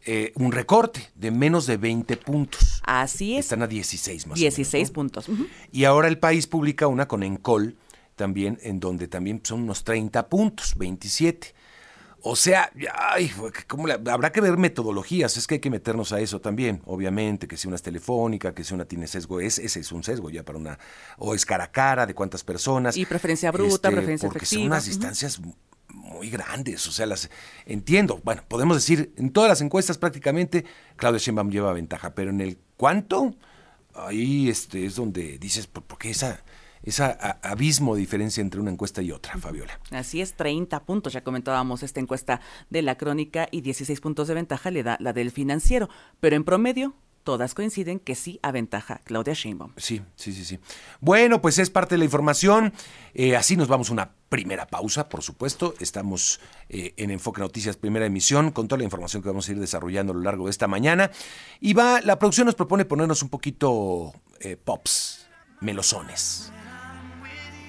eh, 0.05 0.33
un 0.37 0.53
recorte 0.53 1.11
de 1.15 1.31
menos 1.31 1.67
de 1.67 1.77
20 1.77 2.17
puntos. 2.17 2.81
Así 2.85 3.35
es. 3.37 3.47
Están 3.47 3.63
a 3.63 3.67
16 3.67 4.27
más 4.27 4.39
o 4.39 4.41
16 4.41 4.73
menos, 4.73 4.89
¿no? 4.89 4.95
puntos. 4.95 5.29
Ujú. 5.29 5.47
Y 5.71 5.85
ahora 5.85 6.09
el 6.09 6.19
país 6.19 6.47
publica 6.47 6.87
una 6.87 7.07
con 7.07 7.23
Encol, 7.23 7.77
también, 8.17 8.59
en 8.63 8.81
donde 8.81 9.09
también 9.09 9.41
son 9.43 9.63
unos 9.63 9.85
30 9.85 10.29
puntos, 10.29 10.75
27. 10.77 11.55
O 12.25 12.37
sea, 12.37 12.71
ay, 12.95 13.33
¿cómo 13.67 13.89
la- 13.89 14.01
habrá 14.13 14.31
que 14.31 14.41
ver 14.41 14.57
metodologías, 14.57 15.37
es 15.37 15.47
que 15.49 15.55
hay 15.55 15.61
que 15.61 15.71
meternos 15.71 16.13
a 16.13 16.21
eso 16.21 16.41
también, 16.41 16.81
obviamente, 16.87 17.49
que 17.49 17.57
si 17.57 17.67
una 17.67 17.75
es 17.77 17.83
telefónica, 17.83 18.55
que 18.55 18.63
si 18.63 18.75
una 18.75 18.85
tiene 18.85 19.09
sesgo, 19.09 19.41
es, 19.41 19.59
ese 19.59 19.81
es 19.81 19.91
un 19.91 20.05
sesgo 20.05 20.31
ya 20.31 20.45
para 20.45 20.57
una, 20.59 20.79
o 21.19 21.35
es 21.35 21.45
cara 21.45 21.65
a 21.65 21.73
cara, 21.73 22.07
de 22.07 22.15
cuántas 22.15 22.45
personas. 22.45 22.97
Y 22.97 23.07
preferencia 23.07 23.51
bruta, 23.51 23.91
preferencia 23.91 24.29
Porque 24.29 24.47
son 24.47 24.59
efectiva. 24.59 24.67
unas 24.77 24.87
distancias 24.87 25.41
muy 25.89 26.31
grandes, 26.31 26.87
o 26.87 26.93
sea, 26.93 27.07
las 27.07 27.29
entiendo, 27.67 28.21
bueno, 28.23 28.43
podemos 28.47 28.77
decir, 28.77 29.13
en 29.17 29.31
todas 29.33 29.49
las 29.49 29.61
encuestas 29.61 29.99
prácticamente, 29.99 30.65
Claudia 30.97 31.19
Sheinbaum 31.19 31.51
lleva 31.51 31.73
ventaja, 31.73 32.15
pero 32.15 32.31
en 32.31 32.41
el 32.41 32.57
cuánto, 32.77 33.35
ahí 33.95 34.49
este, 34.49 34.87
es 34.87 34.95
donde 34.95 35.39
dices, 35.39 35.67
¿por, 35.67 35.83
por 35.83 35.99
qué 35.99 36.11
esa, 36.11 36.43
esa 36.83 37.11
abismo 37.43 37.95
de 37.95 38.01
diferencia 38.01 38.41
entre 38.41 38.61
una 38.61 38.71
encuesta 38.71 39.03
y 39.03 39.13
otra, 39.13 39.37
Fabiola? 39.39 39.79
Así 39.91 40.21
es, 40.21 40.35
30 40.35 40.85
puntos. 40.85 41.13
Ya 41.13 41.23
comentábamos 41.23 41.83
esta 41.83 42.01
encuesta 42.01 42.41
de 42.71 42.83
la 42.83 42.97
crónica 42.97 43.49
y 43.51 43.61
16 43.61 44.01
puntos 44.01 44.29
de 44.29 44.35
ventaja 44.35 44.71
le 44.71 44.83
da 44.83 44.97
la 45.01 45.13
del 45.13 45.31
financiero. 45.31 45.89
Pero 46.21 46.37
en 46.37 46.45
promedio, 46.45 46.95
todas 47.23 47.55
coinciden 47.55 47.99
que 47.99 48.15
sí 48.15 48.39
aventaja 48.43 49.01
Claudia 49.05 49.35
Sheinbaum. 49.35 49.73
Sí, 49.77 50.03
sí, 50.17 50.33
sí, 50.33 50.45
sí. 50.45 50.59
Bueno, 51.01 51.41
pues 51.41 51.59
es 51.59 51.71
parte 51.71 51.95
de 51.95 51.99
la 52.01 52.05
información. 52.05 52.73
Eh, 53.15 53.37
así 53.37 53.57
nos 53.57 53.69
vamos 53.69 53.91
a 53.91 53.93
una 53.93 54.13
primera 54.29 54.67
pausa, 54.67 55.09
por 55.09 55.23
supuesto. 55.23 55.75
Estamos 55.79 56.41
eh, 56.69 56.95
en 56.97 57.11
Enfoque 57.11 57.41
Noticias, 57.41 57.77
primera 57.77 58.07
emisión, 58.07 58.51
con 58.51 58.69
toda 58.69 58.79
la 58.79 58.85
información 58.85 59.23
que 59.23 59.29
vamos 59.29 59.49
a 59.49 59.53
ir 59.53 59.59
desarrollando 59.59 60.13
a 60.13 60.17
lo 60.17 60.23
largo 60.23 60.47
de 60.47 60.51
esta 60.51 60.67
mañana. 60.67 61.11
Y 61.61 61.75
va, 61.75 62.01
la 62.01 62.19
producción 62.19 62.47
nos 62.47 62.55
propone 62.55 62.85
ponernos 62.85 63.23
un 63.23 63.29
poquito 63.29 64.13
eh, 64.41 64.57
pops, 64.57 65.27
melosones. 65.61 66.53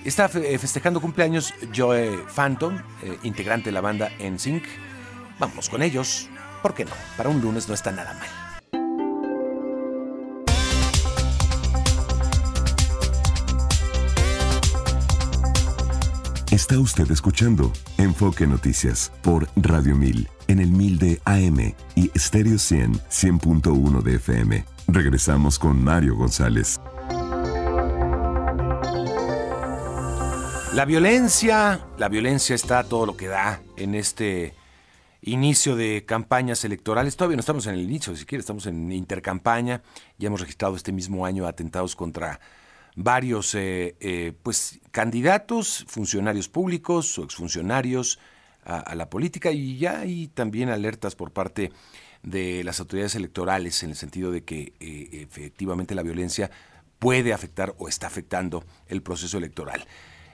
Está 0.05 0.27
festejando 0.27 0.99
cumpleaños 0.99 1.53
Joe 1.75 2.25
Phantom, 2.35 2.77
integrante 3.23 3.69
de 3.69 3.71
la 3.71 3.81
banda 3.81 4.11
NSYNC. 4.19 4.63
Vamos 5.39 5.69
con 5.69 5.81
ellos. 5.81 6.29
¿Por 6.61 6.73
qué 6.73 6.85
no? 6.85 6.91
Para 7.17 7.29
un 7.29 7.41
lunes 7.41 7.67
no 7.67 7.73
está 7.73 7.91
nada 7.91 8.13
mal. 8.13 8.27
Está 16.51 16.77
usted 16.77 17.09
escuchando 17.09 17.73
Enfoque 17.97 18.45
Noticias 18.45 19.11
por 19.23 19.47
Radio 19.55 19.95
1000 19.95 20.29
en 20.47 20.59
el 20.59 20.71
1000 20.71 20.99
de 20.99 21.21
AM 21.25 21.73
y 21.95 22.11
Stereo 22.15 22.59
100 22.59 22.93
100.1 22.93 24.03
de 24.03 24.15
FM. 24.15 24.65
Regresamos 24.87 25.57
con 25.57 25.83
Mario 25.83 26.15
González. 26.15 26.79
La 30.73 30.85
violencia, 30.85 31.85
la 31.99 32.09
violencia 32.09 32.55
está 32.55 32.83
todo 32.83 33.05
lo 33.05 33.15
que 33.15 33.27
da 33.27 33.61
en 33.77 33.93
este 33.93 34.55
inicio 35.21 35.75
de 35.75 36.03
campañas 36.03 36.65
electorales. 36.65 37.15
Todavía 37.15 37.35
no 37.35 37.41
estamos 37.41 37.67
en 37.67 37.75
el 37.75 37.81
inicio, 37.81 38.15
si 38.15 38.25
quiere, 38.25 38.39
estamos 38.39 38.65
en 38.65 38.91
intercampaña. 38.91 39.83
Ya 40.17 40.27
hemos 40.27 40.41
registrado 40.41 40.75
este 40.75 40.91
mismo 40.91 41.27
año 41.27 41.45
atentados 41.45 41.95
contra 41.95 42.39
varios 42.95 43.53
eh, 43.53 43.95
eh, 43.99 44.33
pues 44.41 44.79
candidatos, 44.89 45.85
funcionarios 45.87 46.49
públicos 46.49 47.19
o 47.19 47.23
exfuncionarios 47.23 48.17
a, 48.65 48.95
la 48.95 49.11
política 49.11 49.51
y 49.51 49.77
ya 49.77 49.99
hay 49.99 50.29
también 50.29 50.69
alertas 50.69 51.15
por 51.15 51.31
parte 51.31 51.71
de 52.23 52.63
las 52.63 52.79
autoridades 52.79 53.13
electorales 53.13 53.83
en 53.83 53.91
el 53.91 53.95
sentido 53.95 54.31
de 54.31 54.43
que 54.43 54.73
eh, 54.79 55.27
efectivamente 55.29 55.93
la 55.93 56.01
violencia 56.01 56.49
puede 56.97 57.31
afectar 57.31 57.75
o 57.77 57.89
está 57.89 58.07
afectando 58.07 58.63
el 58.87 59.03
proceso 59.03 59.37
electoral. 59.37 59.85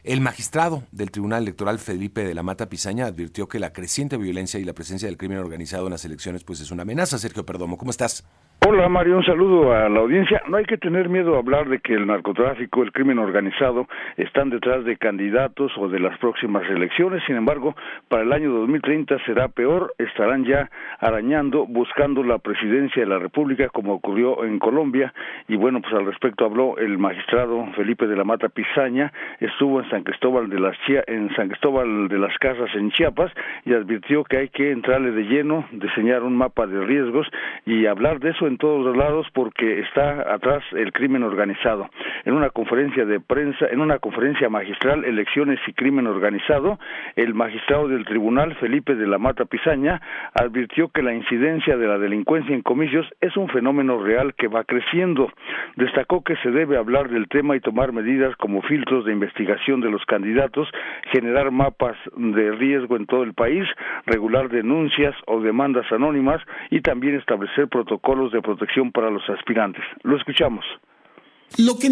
El 0.03 0.21
magistrado 0.21 0.83
del 0.91 1.11
Tribunal 1.11 1.43
Electoral 1.43 1.77
Felipe 1.77 2.23
de 2.23 2.33
la 2.33 2.41
Mata 2.41 2.69
Pizaña 2.69 3.05
advirtió 3.05 3.49
que 3.49 3.59
la 3.59 3.73
creciente 3.73 4.15
violencia 4.15 4.59
y 4.59 4.63
la 4.63 4.73
presencia 4.73 5.07
del 5.07 5.17
crimen 5.17 5.39
organizado 5.39 5.87
en 5.87 5.91
las 5.91 6.05
elecciones 6.05 6.43
pues 6.43 6.61
es 6.61 6.71
una 6.71 6.83
amenaza. 6.83 7.17
Sergio 7.17 7.45
Perdomo, 7.45 7.77
¿cómo 7.77 7.91
estás? 7.91 8.23
Hola 8.67 8.89
Mario, 8.89 9.15
un 9.15 9.23
saludo 9.23 9.71
a 9.73 9.87
la 9.87 10.01
audiencia. 10.01 10.43
No 10.49 10.57
hay 10.57 10.65
que 10.65 10.77
tener 10.77 11.07
miedo 11.07 11.35
a 11.35 11.39
hablar 11.39 11.69
de 11.69 11.79
que 11.79 11.93
el 11.93 12.05
narcotráfico, 12.05 12.83
el 12.83 12.91
crimen 12.91 13.17
organizado 13.17 13.87
están 14.17 14.49
detrás 14.49 14.83
de 14.83 14.97
candidatos 14.97 15.71
o 15.77 15.87
de 15.87 15.97
las 15.97 16.17
próximas 16.19 16.69
elecciones. 16.69 17.23
Sin 17.25 17.37
embargo, 17.37 17.73
para 18.09 18.23
el 18.23 18.33
año 18.33 18.51
2030 18.51 19.17
será 19.25 19.47
peor. 19.47 19.93
Estarán 19.97 20.43
ya 20.43 20.69
arañando, 20.99 21.65
buscando 21.67 22.21
la 22.21 22.37
presidencia 22.37 23.01
de 23.01 23.07
la 23.07 23.17
República, 23.17 23.69
como 23.69 23.93
ocurrió 23.93 24.43
en 24.43 24.59
Colombia. 24.59 25.13
Y 25.47 25.55
bueno, 25.55 25.81
pues 25.81 25.93
al 25.93 26.05
respecto 26.05 26.43
habló 26.43 26.77
el 26.77 26.97
magistrado 26.97 27.65
Felipe 27.77 28.07
de 28.07 28.17
la 28.17 28.25
Mata 28.25 28.49
Pizaña. 28.49 29.13
Estuvo 29.39 29.79
en 29.79 29.89
San 29.89 30.03
Cristóbal 30.03 30.49
de 30.49 30.59
las 30.59 30.75
en 31.07 31.33
San 31.35 31.47
Cristóbal 31.47 32.09
de 32.09 32.19
las 32.19 32.37
Casas 32.39 32.69
en 32.75 32.91
Chiapas 32.91 33.31
y 33.63 33.73
advirtió 33.73 34.25
que 34.25 34.37
hay 34.37 34.49
que 34.49 34.71
entrarle 34.71 35.11
de 35.11 35.23
lleno, 35.23 35.65
diseñar 35.71 36.23
un 36.23 36.35
mapa 36.35 36.67
de 36.67 36.83
riesgos 36.83 37.25
y 37.65 37.85
hablar 37.85 38.19
de 38.19 38.31
eso 38.31 38.48
en 38.49 38.57
todos 38.57 38.83
los 38.83 38.97
lados 38.97 39.27
porque 39.33 39.79
está 39.79 40.33
atrás 40.33 40.63
el 40.73 40.91
crimen 40.91 41.23
organizado. 41.23 41.89
En 42.25 42.33
una 42.33 42.49
conferencia 42.49 43.05
de 43.05 43.19
prensa, 43.19 43.67
en 43.71 43.79
una 43.79 43.99
conferencia 43.99 44.49
magistral, 44.49 45.05
elecciones 45.05 45.59
y 45.67 45.73
crimen 45.73 46.07
organizado, 46.07 46.79
el 47.15 47.33
magistrado 47.33 47.87
del 47.87 48.05
tribunal, 48.05 48.55
Felipe 48.55 48.95
de 48.95 49.07
la 49.07 49.17
Mata 49.17 49.45
Pizaña, 49.45 50.01
advirtió 50.33 50.89
que 50.89 51.03
la 51.03 51.13
incidencia 51.13 51.77
de 51.77 51.87
la 51.87 51.97
delincuencia 51.97 52.53
en 52.53 52.61
comicios 52.61 53.07
es 53.21 53.37
un 53.37 53.47
fenómeno 53.49 54.03
real 54.03 54.33
que 54.33 54.47
va 54.47 54.63
creciendo. 54.63 55.31
Destacó 55.75 56.23
que 56.23 56.35
se 56.37 56.51
debe 56.51 56.77
hablar 56.77 57.09
del 57.09 57.27
tema 57.27 57.55
y 57.55 57.59
tomar 57.59 57.93
medidas 57.93 58.35
como 58.37 58.61
filtros 58.63 59.05
de 59.05 59.13
investigación 59.13 59.79
de 59.81 59.91
los 59.91 60.03
candidatos, 60.05 60.67
generar 61.11 61.51
mapas 61.51 61.97
de 62.15 62.51
riesgo 62.51 62.97
en 62.97 63.05
todo 63.05 63.23
el 63.23 63.33
país, 63.33 63.63
regular 64.05 64.49
denuncias 64.49 65.15
o 65.27 65.39
demandas 65.39 65.89
anónimas 65.91 66.41
y 66.71 66.81
también 66.81 67.15
establecer 67.15 67.67
protocolos 67.67 68.31
de 68.31 68.38
protección 68.41 68.91
para 68.91 69.09
los 69.09 69.23
aspirantes. 69.29 69.83
Lo 70.03 70.17
escuchamos. 70.17 70.65
Lo 71.57 71.77
que 71.77 71.89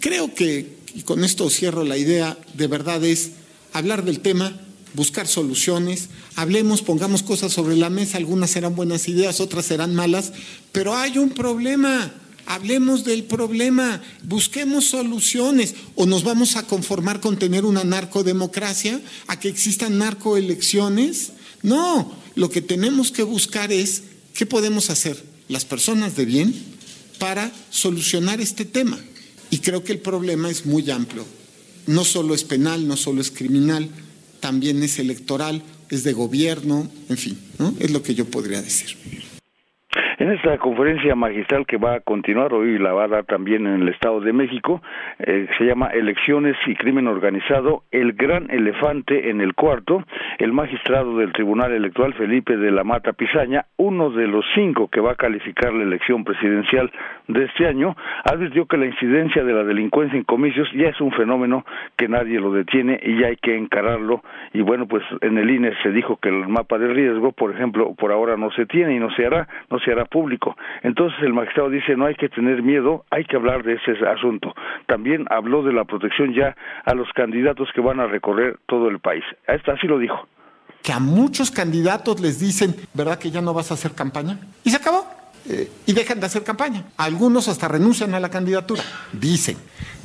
creo 0.00 0.34
que, 0.34 0.78
y 0.94 1.02
con 1.02 1.24
esto 1.24 1.48
cierro 1.50 1.84
la 1.84 1.96
idea, 1.96 2.36
de 2.54 2.66
verdad 2.66 3.02
es 3.04 3.32
hablar 3.72 4.04
del 4.04 4.20
tema, 4.20 4.52
buscar 4.94 5.26
soluciones, 5.26 6.10
hablemos, 6.36 6.82
pongamos 6.82 7.22
cosas 7.22 7.52
sobre 7.52 7.76
la 7.76 7.90
mesa, 7.90 8.18
algunas 8.18 8.50
serán 8.50 8.74
buenas 8.74 9.08
ideas, 9.08 9.40
otras 9.40 9.66
serán 9.66 9.94
malas, 9.94 10.32
pero 10.72 10.94
hay 10.94 11.18
un 11.18 11.30
problema. 11.30 12.12
Hablemos 12.44 13.04
del 13.04 13.22
problema, 13.22 14.02
busquemos 14.24 14.86
soluciones 14.86 15.76
o 15.94 16.06
nos 16.06 16.24
vamos 16.24 16.56
a 16.56 16.66
conformar 16.66 17.20
con 17.20 17.38
tener 17.38 17.64
una 17.64 17.84
narcodemocracia, 17.84 19.00
a 19.28 19.38
que 19.38 19.48
existan 19.48 19.98
narcoelecciones. 19.98 21.34
No, 21.62 22.12
lo 22.34 22.50
que 22.50 22.60
tenemos 22.60 23.12
que 23.12 23.22
buscar 23.22 23.70
es 23.70 24.02
qué 24.34 24.44
podemos 24.44 24.90
hacer 24.90 25.31
las 25.52 25.64
personas 25.66 26.16
de 26.16 26.24
bien 26.24 26.54
para 27.18 27.52
solucionar 27.70 28.40
este 28.40 28.64
tema. 28.64 28.98
Y 29.50 29.58
creo 29.58 29.84
que 29.84 29.92
el 29.92 30.00
problema 30.00 30.50
es 30.50 30.64
muy 30.64 30.90
amplio. 30.90 31.24
No 31.86 32.04
solo 32.04 32.34
es 32.34 32.42
penal, 32.42 32.88
no 32.88 32.96
solo 32.96 33.20
es 33.20 33.30
criminal, 33.30 33.88
también 34.40 34.82
es 34.82 34.98
electoral, 34.98 35.62
es 35.90 36.04
de 36.04 36.14
gobierno, 36.14 36.90
en 37.08 37.18
fin, 37.18 37.38
¿no? 37.58 37.74
es 37.78 37.90
lo 37.90 38.02
que 38.02 38.14
yo 38.14 38.24
podría 38.24 38.62
decir. 38.62 38.96
En 40.22 40.30
esta 40.30 40.56
conferencia 40.58 41.16
magistral 41.16 41.66
que 41.66 41.78
va 41.78 41.94
a 41.94 42.00
continuar 42.00 42.54
hoy 42.54 42.78
la 42.78 42.92
va 42.92 43.06
a 43.06 43.08
dar 43.08 43.24
también 43.24 43.66
en 43.66 43.82
el 43.82 43.88
Estado 43.88 44.20
de 44.20 44.32
México, 44.32 44.80
eh, 45.18 45.48
se 45.58 45.64
llama 45.64 45.88
Elecciones 45.88 46.54
y 46.64 46.76
Crimen 46.76 47.08
Organizado, 47.08 47.82
el 47.90 48.12
gran 48.12 48.48
elefante 48.48 49.30
en 49.30 49.40
el 49.40 49.54
cuarto, 49.54 50.04
el 50.38 50.52
magistrado 50.52 51.16
del 51.16 51.32
Tribunal 51.32 51.72
Electoral 51.72 52.14
Felipe 52.14 52.56
de 52.56 52.70
la 52.70 52.84
Mata 52.84 53.14
Pizaña, 53.14 53.66
uno 53.78 54.10
de 54.10 54.28
los 54.28 54.44
cinco 54.54 54.86
que 54.86 55.00
va 55.00 55.10
a 55.10 55.16
calificar 55.16 55.72
la 55.72 55.82
elección 55.82 56.22
presidencial 56.22 56.92
de 57.26 57.46
este 57.46 57.66
año, 57.66 57.96
advirtió 58.24 58.66
que 58.66 58.76
la 58.76 58.86
incidencia 58.86 59.42
de 59.42 59.52
la 59.52 59.64
delincuencia 59.64 60.16
en 60.16 60.22
comicios 60.22 60.70
ya 60.72 60.86
es 60.86 61.00
un 61.00 61.10
fenómeno 61.10 61.66
que 61.96 62.06
nadie 62.06 62.38
lo 62.38 62.52
detiene 62.52 63.00
y 63.02 63.18
ya 63.18 63.26
hay 63.26 63.38
que 63.38 63.56
encararlo. 63.56 64.22
Y 64.52 64.60
bueno, 64.60 64.86
pues 64.86 65.02
en 65.20 65.36
el 65.36 65.50
INE 65.50 65.72
se 65.82 65.90
dijo 65.90 66.18
que 66.18 66.28
el 66.28 66.46
mapa 66.46 66.78
de 66.78 66.86
riesgo, 66.94 67.32
por 67.32 67.50
ejemplo, 67.52 67.92
por 67.96 68.12
ahora 68.12 68.36
no 68.36 68.52
se 68.52 68.66
tiene 68.66 68.94
y 68.94 69.00
no 69.00 69.10
se 69.16 69.26
hará, 69.26 69.48
no 69.68 69.80
se 69.80 69.90
hará 69.90 70.04
público. 70.12 70.56
Entonces 70.82 71.18
el 71.22 71.32
magistrado 71.32 71.70
dice 71.70 71.96
no 71.96 72.06
hay 72.06 72.14
que 72.14 72.28
tener 72.28 72.62
miedo, 72.62 73.04
hay 73.10 73.24
que 73.24 73.36
hablar 73.36 73.64
de 73.64 73.74
ese 73.74 73.92
asunto. 74.06 74.54
También 74.86 75.26
habló 75.30 75.62
de 75.62 75.72
la 75.72 75.84
protección 75.84 76.34
ya 76.34 76.54
a 76.84 76.94
los 76.94 77.08
candidatos 77.14 77.68
que 77.74 77.80
van 77.80 77.98
a 77.98 78.06
recorrer 78.06 78.58
todo 78.66 78.88
el 78.88 79.00
país. 79.00 79.24
Así 79.46 79.86
lo 79.86 79.98
dijo. 79.98 80.28
Que 80.82 80.92
a 80.92 80.98
muchos 80.98 81.50
candidatos 81.50 82.20
les 82.20 82.38
dicen, 82.40 82.74
¿verdad 82.92 83.18
que 83.18 83.30
ya 83.30 83.40
no 83.40 83.54
vas 83.54 83.70
a 83.70 83.74
hacer 83.74 83.92
campaña? 83.92 84.38
Y 84.64 84.70
se 84.70 84.76
acabó. 84.76 85.06
Eh, 85.48 85.68
y 85.86 85.92
dejan 85.92 86.20
de 86.20 86.26
hacer 86.26 86.44
campaña. 86.44 86.84
Algunos 86.96 87.48
hasta 87.48 87.66
renuncian 87.66 88.14
a 88.14 88.20
la 88.20 88.30
candidatura. 88.30 88.82
Dicen, 89.12 89.56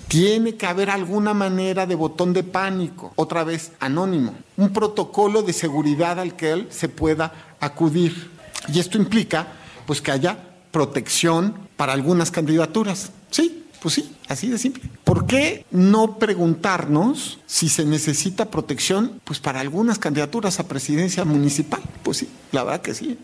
tiene 0.08 0.56
que 0.56 0.66
haber 0.66 0.90
alguna 0.90 1.34
manera 1.34 1.86
de 1.86 1.96
botón 1.96 2.34
de 2.34 2.44
pánico, 2.44 3.12
otra 3.16 3.44
vez 3.44 3.74
anónimo, 3.80 4.36
un 4.56 4.72
protocolo 4.72 5.44
de 5.44 5.54
seguridad 5.54 6.20
al 6.20 6.36
que 6.36 6.52
él 6.52 6.68
se 6.70 6.90
pueda 6.90 7.56
acudir. 7.60 8.32
Y 8.74 8.80
esto 8.80 8.98
implica 8.98 9.48
pues 9.88 10.02
que 10.02 10.12
haya 10.12 10.38
protección 10.70 11.56
para 11.76 11.94
algunas 11.94 12.30
candidaturas. 12.30 13.12
Sí, 13.32 13.66
pues 13.82 13.96
sí, 13.96 14.16
así 14.28 14.48
de 14.50 14.60
simple. 14.60 14.84
¿Por 15.04 15.26
qué 15.26 15.66
no 15.72 16.20
preguntarnos 16.20 17.40
si 17.48 17.70
se 17.70 17.86
necesita 17.86 18.52
protección 18.52 19.20
pues 19.24 19.40
para 19.40 19.62
algunas 19.62 19.98
candidaturas 19.98 20.60
a 20.60 20.68
presidencia 20.68 21.26
municipal? 21.26 21.82
Pues 22.04 22.18
sí, 22.18 22.30
la 22.52 22.64
verdad 22.64 22.82
que 22.82 22.94
sí. 22.94 23.18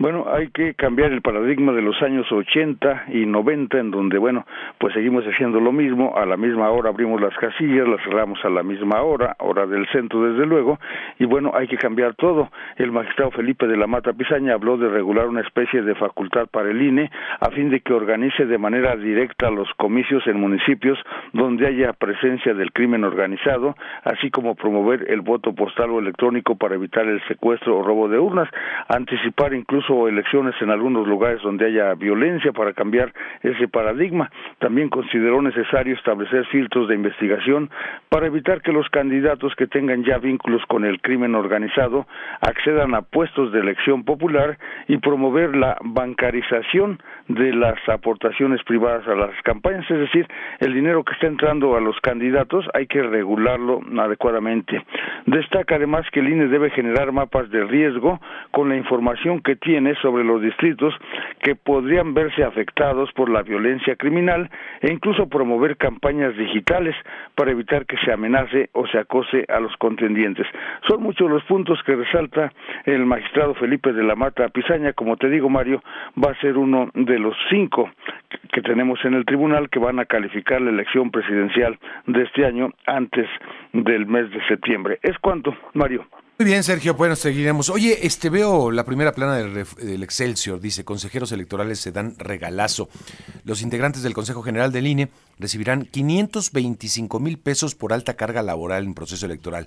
Bueno, 0.00 0.24
hay 0.32 0.48
que 0.48 0.72
cambiar 0.72 1.12
el 1.12 1.20
paradigma 1.20 1.72
de 1.72 1.82
los 1.82 2.00
años 2.00 2.26
80 2.32 3.08
y 3.08 3.26
90, 3.26 3.78
en 3.78 3.90
donde, 3.90 4.16
bueno, 4.16 4.46
pues 4.78 4.94
seguimos 4.94 5.26
haciendo 5.26 5.60
lo 5.60 5.72
mismo, 5.72 6.16
a 6.16 6.24
la 6.24 6.38
misma 6.38 6.70
hora 6.70 6.88
abrimos 6.88 7.20
las 7.20 7.36
casillas, 7.36 7.86
las 7.86 8.00
cerramos 8.04 8.42
a 8.42 8.48
la 8.48 8.62
misma 8.62 9.02
hora, 9.02 9.36
hora 9.40 9.66
del 9.66 9.86
centro, 9.88 10.22
desde 10.22 10.46
luego, 10.46 10.78
y 11.18 11.26
bueno, 11.26 11.52
hay 11.54 11.68
que 11.68 11.76
cambiar 11.76 12.14
todo. 12.14 12.48
El 12.76 12.92
magistrado 12.92 13.30
Felipe 13.32 13.66
de 13.66 13.76
la 13.76 13.86
Mata 13.86 14.14
Pizaña 14.14 14.54
habló 14.54 14.78
de 14.78 14.88
regular 14.88 15.26
una 15.26 15.42
especie 15.42 15.82
de 15.82 15.94
facultad 15.94 16.46
para 16.46 16.70
el 16.70 16.80
INE 16.80 17.10
a 17.38 17.50
fin 17.50 17.68
de 17.68 17.80
que 17.80 17.92
organice 17.92 18.46
de 18.46 18.56
manera 18.56 18.96
directa 18.96 19.50
los 19.50 19.68
comicios 19.74 20.26
en 20.26 20.40
municipios 20.40 20.98
donde 21.34 21.66
haya 21.66 21.92
presencia 21.92 22.54
del 22.54 22.72
crimen 22.72 23.04
organizado, 23.04 23.76
así 24.04 24.30
como 24.30 24.54
promover 24.54 25.10
el 25.10 25.20
voto 25.20 25.54
postal 25.54 25.90
o 25.90 25.98
electrónico 25.98 26.56
para 26.56 26.76
evitar 26.76 27.06
el 27.06 27.20
secuestro 27.28 27.76
o 27.76 27.82
robo 27.82 28.08
de 28.08 28.18
urnas, 28.18 28.48
anticipar 28.88 29.52
incluso 29.52 29.89
incluso 29.90 30.08
elecciones 30.08 30.54
en 30.60 30.70
algunos 30.70 31.06
lugares 31.06 31.42
donde 31.42 31.66
haya 31.66 31.94
violencia 31.94 32.52
para 32.52 32.72
cambiar 32.72 33.12
ese 33.42 33.68
paradigma. 33.68 34.30
También 34.58 34.88
consideró 34.88 35.42
necesario 35.42 35.94
establecer 35.94 36.46
filtros 36.46 36.88
de 36.88 36.94
investigación 36.94 37.70
para 38.08 38.26
evitar 38.26 38.62
que 38.62 38.72
los 38.72 38.88
candidatos 38.90 39.54
que 39.56 39.66
tengan 39.66 40.04
ya 40.04 40.18
vínculos 40.18 40.62
con 40.66 40.84
el 40.84 41.00
crimen 41.00 41.34
organizado 41.34 42.06
accedan 42.40 42.94
a 42.94 43.02
puestos 43.02 43.52
de 43.52 43.60
elección 43.60 44.04
popular 44.04 44.58
y 44.88 44.98
promover 44.98 45.56
la 45.56 45.76
bancarización 45.82 46.98
de 47.28 47.52
las 47.54 47.76
aportaciones 47.88 48.62
privadas 48.64 49.06
a 49.06 49.14
las 49.14 49.30
campañas, 49.42 49.88
es 49.90 49.98
decir, 49.98 50.26
el 50.58 50.74
dinero 50.74 51.04
que 51.04 51.12
está 51.12 51.26
entrando 51.26 51.76
a 51.76 51.80
los 51.80 51.98
candidatos 52.00 52.66
hay 52.74 52.86
que 52.86 53.02
regularlo 53.02 53.80
adecuadamente. 53.98 54.82
Destaca 55.26 55.76
además 55.76 56.06
que 56.12 56.20
el 56.20 56.28
INE 56.28 56.48
debe 56.48 56.70
generar 56.70 57.12
mapas 57.12 57.50
de 57.50 57.64
riesgo 57.64 58.20
con 58.50 58.68
la 58.68 58.76
información 58.76 59.40
que 59.40 59.56
tiene 59.56 59.79
sobre 60.02 60.24
los 60.24 60.42
distritos 60.42 60.94
que 61.42 61.54
podrían 61.56 62.14
verse 62.14 62.44
afectados 62.44 63.10
por 63.12 63.30
la 63.30 63.42
violencia 63.42 63.96
criminal 63.96 64.50
e 64.80 64.92
incluso 64.92 65.28
promover 65.28 65.76
campañas 65.76 66.36
digitales 66.36 66.94
para 67.34 67.50
evitar 67.50 67.86
que 67.86 67.96
se 67.98 68.12
amenace 68.12 68.70
o 68.72 68.86
se 68.86 68.98
acose 68.98 69.44
a 69.48 69.60
los 69.60 69.74
contendientes. 69.76 70.46
Son 70.88 71.02
muchos 71.02 71.30
los 71.30 71.42
puntos 71.44 71.82
que 71.84 71.96
resalta 71.96 72.52
el 72.84 73.06
magistrado 73.06 73.54
Felipe 73.54 73.92
de 73.92 74.02
la 74.02 74.14
Mata 74.14 74.48
Pizaña, 74.48 74.92
como 74.92 75.16
te 75.16 75.28
digo 75.28 75.48
Mario, 75.48 75.82
va 76.22 76.32
a 76.32 76.40
ser 76.40 76.56
uno 76.56 76.90
de 76.94 77.18
los 77.18 77.36
cinco 77.48 77.90
que 78.52 78.62
tenemos 78.62 79.02
en 79.04 79.14
el 79.14 79.24
tribunal 79.24 79.70
que 79.70 79.78
van 79.78 79.98
a 79.98 80.04
calificar 80.04 80.60
la 80.60 80.70
elección 80.70 81.10
presidencial 81.10 81.78
de 82.06 82.22
este 82.22 82.44
año 82.44 82.70
antes 82.86 83.28
del 83.72 84.06
mes 84.06 84.30
de 84.30 84.44
septiembre. 84.46 84.98
¿Es 85.02 85.18
cuánto, 85.18 85.54
Mario? 85.74 86.06
Muy 86.40 86.46
bien, 86.46 86.64
Sergio, 86.64 86.94
bueno, 86.94 87.16
seguiremos. 87.16 87.68
Oye, 87.68 88.06
este 88.06 88.30
veo 88.30 88.70
la 88.70 88.86
primera 88.86 89.12
plana 89.12 89.34
del, 89.36 90.02
Excelsior, 90.02 90.58
dice, 90.58 90.86
consejeros 90.86 91.32
electorales 91.32 91.80
se 91.80 91.92
dan 91.92 92.14
regalazo. 92.16 92.88
Los 93.44 93.60
integrantes 93.60 94.02
del 94.02 94.14
Consejo 94.14 94.40
General 94.40 94.72
del 94.72 94.86
INE 94.86 95.10
recibirán 95.38 95.84
525 95.84 97.20
mil 97.20 97.38
pesos 97.38 97.74
por 97.74 97.92
alta 97.92 98.14
carga 98.14 98.42
laboral 98.42 98.84
en 98.84 98.94
proceso 98.94 99.26
electoral. 99.26 99.66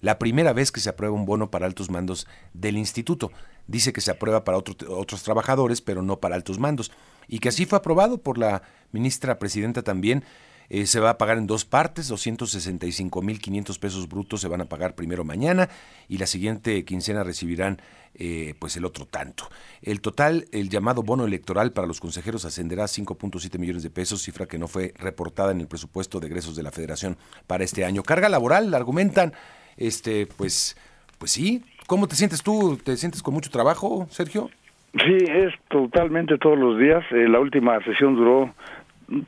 La 0.00 0.20
primera 0.20 0.52
vez 0.52 0.70
que 0.70 0.78
se 0.78 0.90
aprueba 0.90 1.12
un 1.12 1.26
bono 1.26 1.50
para 1.50 1.66
altos 1.66 1.90
mandos 1.90 2.28
del 2.54 2.76
instituto. 2.76 3.32
Dice 3.66 3.92
que 3.92 4.00
se 4.00 4.12
aprueba 4.12 4.44
para 4.44 4.58
otros 4.58 5.24
trabajadores, 5.24 5.80
pero 5.80 6.02
no 6.02 6.20
para 6.20 6.36
altos 6.36 6.60
mandos. 6.60 6.92
Y 7.26 7.40
que 7.40 7.48
así 7.48 7.66
fue 7.66 7.78
aprobado 7.78 8.18
por 8.18 8.38
la 8.38 8.62
ministra 8.92 9.40
presidenta 9.40 9.82
también 9.82 10.22
eh, 10.74 10.86
se 10.86 11.00
va 11.00 11.10
a 11.10 11.18
pagar 11.18 11.36
en 11.36 11.46
dos 11.46 11.66
partes, 11.66 12.10
265.500 12.10 13.78
pesos 13.78 14.08
brutos 14.08 14.40
se 14.40 14.48
van 14.48 14.62
a 14.62 14.64
pagar 14.64 14.94
primero 14.94 15.22
mañana 15.22 15.68
y 16.08 16.16
la 16.16 16.24
siguiente 16.24 16.82
quincena 16.86 17.22
recibirán 17.22 17.82
eh, 18.14 18.54
pues 18.58 18.78
el 18.78 18.86
otro 18.86 19.04
tanto. 19.04 19.50
El 19.82 20.00
total, 20.00 20.46
el 20.50 20.70
llamado 20.70 21.02
bono 21.02 21.26
electoral 21.26 21.72
para 21.72 21.86
los 21.86 22.00
consejeros 22.00 22.46
ascenderá 22.46 22.84
a 22.84 22.86
5.7 22.86 23.58
millones 23.58 23.82
de 23.82 23.90
pesos, 23.90 24.22
cifra 24.22 24.46
que 24.46 24.56
no 24.56 24.66
fue 24.66 24.94
reportada 24.96 25.52
en 25.52 25.60
el 25.60 25.68
presupuesto 25.68 26.20
de 26.20 26.28
egresos 26.28 26.56
de 26.56 26.62
la 26.62 26.72
Federación 26.72 27.18
para 27.46 27.64
este 27.64 27.84
año. 27.84 28.02
Carga 28.02 28.30
laboral, 28.30 28.72
argumentan, 28.72 29.34
este, 29.76 30.26
pues, 30.38 30.78
pues 31.18 31.32
sí. 31.32 31.62
¿Cómo 31.86 32.08
te 32.08 32.16
sientes 32.16 32.42
tú? 32.42 32.78
¿Te 32.82 32.96
sientes 32.96 33.22
con 33.22 33.34
mucho 33.34 33.50
trabajo, 33.50 34.06
Sergio? 34.08 34.48
Sí, 34.94 35.16
es 35.26 35.52
totalmente 35.68 36.38
todos 36.38 36.58
los 36.58 36.78
días. 36.78 37.04
Eh, 37.12 37.28
la 37.28 37.40
última 37.40 37.78
sesión 37.84 38.14
duró 38.14 38.54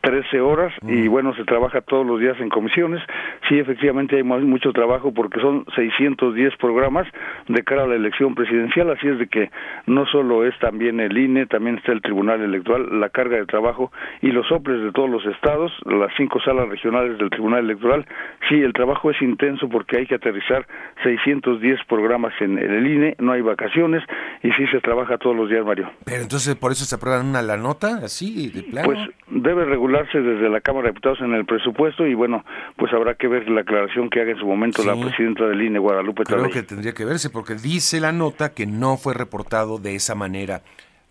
13 0.01 0.41
horas 0.41 0.73
y 0.83 1.09
mm. 1.09 1.11
bueno, 1.11 1.35
se 1.35 1.45
trabaja 1.45 1.81
todos 1.81 2.07
los 2.07 2.21
días 2.21 2.37
en 2.41 2.49
comisiones. 2.49 3.03
Sí, 3.49 3.59
efectivamente 3.59 4.17
hay 4.17 4.23
mucho 4.23 4.73
trabajo 4.73 5.13
porque 5.13 5.41
son 5.41 5.65
610 5.75 6.57
programas 6.57 7.07
de 7.49 7.63
cara 7.63 7.85
a 7.85 7.87
la 7.87 7.95
elección 7.95 8.35
presidencial, 8.35 8.91
así 8.91 9.09
es 9.09 9.19
de 9.19 9.29
que 9.29 9.51
no 9.87 10.07
solo 10.07 10.45
es 10.45 10.59
también 10.59 11.01
el 11.01 11.17
INE, 11.17 11.47
también 11.47 11.79
está 11.79 11.93
el 11.93 12.03
Tribunal 12.03 12.41
Electoral, 12.41 13.01
la 13.01 13.09
carga 13.09 13.37
de 13.37 13.47
trabajo 13.47 13.93
y 14.23 14.29
los 14.29 14.47
soples 14.49 14.83
de 14.83 14.93
todos 14.93 15.11
los 15.11 15.25
estados, 15.27 15.73
las 15.85 16.11
cinco 16.17 16.41
salas 16.41 16.69
regionales 16.69 17.19
del 17.19 17.31
Tribunal 17.31 17.65
Electoral. 17.65 18.07
Sí, 18.49 18.57
el 18.57 18.73
trabajo 18.73 19.11
es 19.11 19.21
intenso 19.23 19.69
porque 19.69 19.99
hay 19.99 20.07
que 20.07 20.15
aterrizar 20.15 20.67
610 21.03 21.81
programas 21.89 22.33
en 22.41 22.59
el 22.59 22.87
INE, 22.87 23.17
no 23.19 23.33
hay 23.33 23.43
vacaciones 23.43 24.03
y 24.43 24.51
sí 24.53 24.67
se 24.69 24.81
trabaja 24.81 25.19
todos 25.19 25.37
los 25.37 25.49
días, 25.49 25.65
Mario. 25.65 25.91
Pero 26.05 26.23
entonces 26.23 26.55
por 26.57 26.73
eso 26.73 26.85
se 26.85 26.95
aprueban 26.95 27.27
una 27.27 27.43
la 27.43 27.57
nota 27.57 28.01
así 28.05 28.51
de 28.51 28.63
plano. 28.63 28.87
Pues 28.87 28.99
debe 29.29 29.65
regularse 29.75 30.21
desde 30.21 30.49
la 30.49 30.61
Cámara 30.61 30.87
de 30.87 30.93
Diputados 30.93 31.21
en 31.21 31.35
el 31.35 31.45
presupuesto 31.45 32.07
y 32.07 32.15
bueno, 32.15 32.45
pues 32.77 32.93
habrá 32.93 33.15
que 33.15 33.27
ver 33.27 33.49
la 33.49 33.63
aclaración 33.63 34.09
que 34.09 34.21
haga 34.21 34.31
en 34.31 34.39
su 34.39 34.47
momento 34.47 34.85
la 34.85 34.95
presidenta 34.95 35.47
del 35.47 35.61
INE, 35.61 35.81
Guadalupe 35.81 36.23
Creo 36.23 36.49
que 36.49 36.63
tendría 36.63 36.95
que 36.95 37.05
verse 37.05 37.29
porque 37.29 37.55
dice 37.57 37.99
la 37.99 38.13
nota 38.13 38.55
que 38.55 38.67
no 38.67 38.97
fue 38.97 39.15
reportado 39.15 39.79
de 39.79 39.97
esa 39.97 40.15
manera 40.15 40.63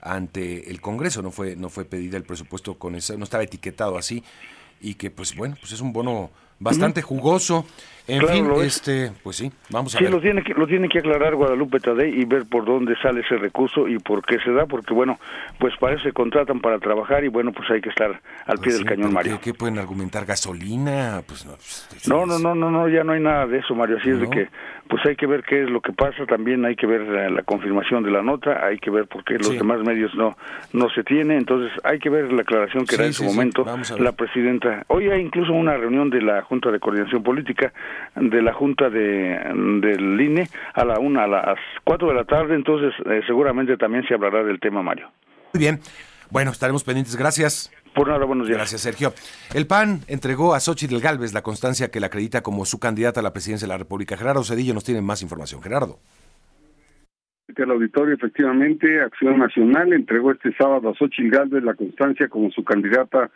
ante 0.02 0.70
el 0.70 0.80
Congreso, 0.80 1.22
no 1.22 1.32
fue 1.32 1.58
no 1.58 1.70
fue 1.70 1.84
pedida 1.84 2.16
el 2.16 2.24
presupuesto 2.24 2.76
con 2.76 2.96
esa, 2.96 3.18
no 3.18 3.26
estaba 3.26 3.44
etiquetado 3.44 3.98
así 3.98 4.24
y 4.80 4.96
que 4.96 5.12
pues 5.12 5.36
bueno, 5.36 5.56
pues 5.60 5.74
es 5.74 5.82
un 5.82 5.92
bono 5.92 6.30
bastante 6.60 7.02
jugoso. 7.02 7.66
En 8.06 8.28
fin, 8.28 8.52
este, 8.62 9.14
pues 9.24 9.38
sí, 9.38 9.50
vamos 9.70 9.96
a 9.96 9.98
sí, 9.98 10.04
ver. 10.04 10.12
lo 10.12 10.20
tiene 10.20 10.44
que 10.44 10.54
lo 10.54 10.68
tiene 10.68 10.90
que 10.90 11.00
aclarar 11.00 11.36
Guadalupe 11.36 11.80
Tadei 11.80 12.20
y 12.20 12.26
ver 12.26 12.46
por 12.46 12.66
dónde 12.66 12.96
sale 13.02 13.22
ese 13.22 13.38
recurso 13.38 13.88
y 13.88 13.98
por 13.98 14.26
qué 14.26 14.40
se 14.40 14.52
da, 14.52 14.66
porque 14.66 14.94
bueno, 14.94 15.20
pues 15.58 15.74
para 15.78 15.96
eso 15.96 16.04
se 16.04 16.12
contratan 16.12 16.60
para 16.60 16.80
trabajar 16.80 17.24
y 17.24 17.30
bueno, 17.30 17.54
pues 17.54 17.70
hay 17.72 17.80
que 17.80 17.88
estar 17.88 18.10
al 18.46 18.58
pie 18.58 18.64
pues 18.64 18.78
del 18.80 18.86
cañón, 18.86 19.14
Mario. 19.14 19.40
¿qué, 19.42 19.54
pueden 19.54 19.80
argumentar 19.80 20.26
gasolina? 20.26 21.22
Pues 21.26 21.46
no, 21.46 21.54
pues, 21.54 22.08
no, 22.10 22.26
no, 22.26 22.40
no, 22.40 22.54
no, 22.54 22.70
no, 22.70 22.90
ya 22.90 23.06
no 23.06 23.14
hay 23.14 23.22
nada 23.22 23.48
de 23.48 23.60
eso, 23.60 23.74
Mario. 23.74 23.98
Así 23.98 24.10
es 24.10 24.20
de 24.20 24.30
que 24.30 24.50
pues 24.90 25.06
hay 25.06 25.16
que 25.16 25.26
ver 25.26 25.44
qué 25.44 25.64
es 25.64 25.70
lo 25.70 25.80
que 25.80 25.94
pasa, 25.94 26.26
también 26.26 26.66
hay 26.66 26.76
que 26.76 26.86
ver 26.86 27.02
la, 27.32 27.42
confirmación 27.44 28.04
de 28.04 28.12
la 28.12 28.22
nota, 28.22 28.66
hay 28.66 28.80
que 28.80 28.90
ver 28.90 29.08
por 29.08 29.24
qué 29.24 29.36
los 29.36 29.52
demás 29.52 29.80
medios 29.82 30.14
no 30.16 30.36
no 30.74 30.90
se 30.90 31.04
tiene, 31.04 31.38
entonces 31.38 31.72
hay 31.84 32.00
que 32.00 32.10
ver 32.10 32.34
la 32.34 32.42
aclaración 32.42 32.86
que 32.86 32.98
da 32.98 33.06
en 33.06 33.14
su 33.14 33.24
momento 33.24 33.66
la 33.98 34.12
presidenta. 34.12 34.84
Hoy 34.88 35.10
hay 35.10 35.22
incluso 35.22 35.54
una 35.54 35.78
reunión 35.78 36.10
de 36.10 36.22
la 36.22 36.42
Junta 36.42 36.70
de 36.70 36.80
Coordinación 36.80 37.24
Política 37.24 37.72
de 38.16 38.42
la 38.42 38.54
Junta 38.54 38.90
de 38.90 39.40
del 39.82 40.20
INE 40.20 40.48
a 40.74 40.86
la 40.86 41.00
una 41.00 41.24
a 41.24 41.28
las 41.28 41.60
cuatro 41.84 42.10
de 42.10 42.16
la 42.16 42.26
tarde, 42.26 42.56
entonces 42.56 42.94
eh, 43.06 43.22
seguramente 43.26 43.78
también 43.78 44.06
se 44.08 44.14
hablará 44.14 44.44
del 44.44 44.60
tema, 44.60 44.82
Mario. 44.82 45.10
Muy 45.54 45.60
bien. 45.60 45.80
Bueno, 46.30 46.52
estaremos 46.52 46.84
pendientes. 46.84 47.16
Gracias. 47.16 47.72
Por 47.94 48.08
nada, 48.08 48.26
buenos 48.26 48.48
días. 48.48 48.58
Gracias, 48.58 48.82
Sergio. 48.82 49.14
El 49.54 49.68
PAN 49.68 50.00
entregó 50.08 50.56
a 50.56 50.60
Xochitl 50.60 50.98
Galvez 51.00 51.34
la 51.34 51.44
constancia 51.44 51.92
que 51.92 52.00
la 52.00 52.08
acredita 52.08 52.42
como 52.42 52.66
su 52.66 52.80
candidata 52.80 53.20
a 53.20 53.24
la 53.24 53.34
presidencia 53.34 53.68
de 53.68 53.74
la 53.74 53.78
República. 53.78 54.18
Gerardo 54.18 54.44
Cedillo 54.44 54.74
nos 54.74 54.84
tiene 54.84 55.02
más 55.02 55.22
información. 55.22 55.62
Gerardo. 55.62 56.00
El 57.56 57.70
auditorio, 57.70 58.16
efectivamente, 58.16 59.02
Acción 59.02 59.38
Nacional 59.38 59.94
entregó 59.94 60.32
este 60.32 60.54
sábado 60.56 60.90
a 60.90 60.96
Xochitl 60.96 61.30
Galvez 61.30 61.64
la 61.64 61.76
constancia 61.76 62.28
como 62.30 62.50
su 62.50 62.64
candidata 62.64 63.30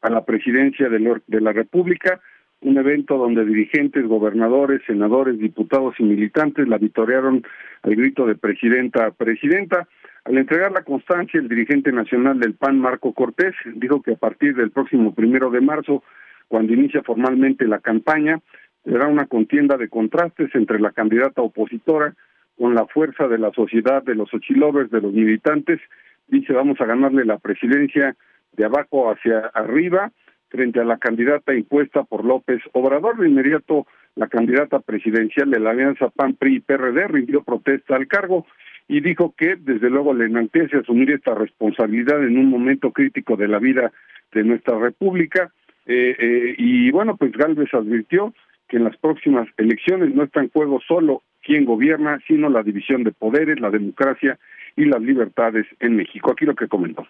a 0.00 0.10
la 0.10 0.24
presidencia 0.24 0.88
de 0.88 1.40
la 1.40 1.52
República, 1.52 2.20
un 2.62 2.78
evento 2.78 3.18
donde 3.18 3.44
dirigentes, 3.44 4.06
gobernadores, 4.06 4.82
senadores, 4.86 5.38
diputados 5.38 5.94
y 5.98 6.04
militantes 6.04 6.68
la 6.68 6.78
vitorearon 6.78 7.42
al 7.82 7.96
grito 7.96 8.26
de 8.26 8.36
presidenta, 8.36 9.10
presidenta. 9.10 9.88
Al 10.24 10.38
entregar 10.38 10.70
la 10.70 10.84
constancia, 10.84 11.40
el 11.40 11.48
dirigente 11.48 11.90
nacional 11.90 12.38
del 12.38 12.54
PAN, 12.54 12.78
Marco 12.78 13.12
Cortés, 13.12 13.54
dijo 13.74 14.00
que 14.02 14.12
a 14.12 14.16
partir 14.16 14.54
del 14.54 14.70
próximo 14.70 15.12
primero 15.12 15.50
de 15.50 15.60
marzo, 15.60 16.04
cuando 16.46 16.72
inicia 16.72 17.02
formalmente 17.02 17.66
la 17.66 17.80
campaña, 17.80 18.40
será 18.84 19.08
una 19.08 19.26
contienda 19.26 19.76
de 19.76 19.88
contrastes 19.88 20.54
entre 20.54 20.78
la 20.78 20.92
candidata 20.92 21.42
opositora 21.42 22.14
con 22.56 22.74
la 22.74 22.86
fuerza 22.86 23.26
de 23.26 23.38
la 23.38 23.50
sociedad, 23.52 24.04
de 24.04 24.14
los 24.14 24.32
ochilovers, 24.32 24.90
de 24.90 25.00
los 25.00 25.12
militantes. 25.12 25.80
Dice, 26.28 26.52
vamos 26.52 26.80
a 26.80 26.86
ganarle 26.86 27.24
la 27.24 27.38
presidencia 27.38 28.14
de 28.52 28.64
abajo 28.64 29.10
hacia 29.10 29.38
arriba 29.54 30.12
frente 30.52 30.80
a 30.80 30.84
la 30.84 30.98
candidata 30.98 31.54
impuesta 31.54 32.04
por 32.04 32.24
López 32.24 32.60
Obrador. 32.72 33.16
De 33.16 33.28
inmediato, 33.28 33.86
la 34.14 34.28
candidata 34.28 34.78
presidencial 34.80 35.50
de 35.50 35.58
la 35.58 35.70
alianza 35.70 36.10
PAN-PRI-PRD 36.10 37.08
rindió 37.08 37.42
protesta 37.42 37.96
al 37.96 38.06
cargo 38.06 38.46
y 38.86 39.00
dijo 39.00 39.34
que 39.36 39.56
desde 39.56 39.88
luego 39.88 40.12
le 40.12 40.26
enaltece 40.26 40.76
asumir 40.76 41.10
esta 41.10 41.34
responsabilidad 41.34 42.22
en 42.22 42.36
un 42.36 42.50
momento 42.50 42.92
crítico 42.92 43.36
de 43.36 43.48
la 43.48 43.58
vida 43.58 43.90
de 44.32 44.44
nuestra 44.44 44.78
república. 44.78 45.50
Eh, 45.86 46.14
eh, 46.18 46.54
y 46.58 46.90
bueno 46.90 47.16
pues 47.16 47.32
Galvez 47.32 47.72
advirtió 47.72 48.34
que 48.68 48.76
en 48.76 48.84
las 48.84 48.96
próximas 48.98 49.48
elecciones 49.56 50.14
no 50.14 50.24
está 50.24 50.40
en 50.40 50.50
juego 50.50 50.80
solo 50.86 51.22
quién 51.42 51.64
gobierna 51.64 52.20
sino 52.28 52.48
la 52.48 52.62
división 52.62 53.02
de 53.02 53.10
poderes 53.10 53.58
la 53.58 53.70
democracia 53.70 54.38
y 54.76 54.84
las 54.84 55.02
libertades 55.02 55.66
en 55.80 55.96
México. 55.96 56.30
Aquí 56.30 56.44
lo 56.44 56.54
que 56.54 56.68
comentó 56.68 57.06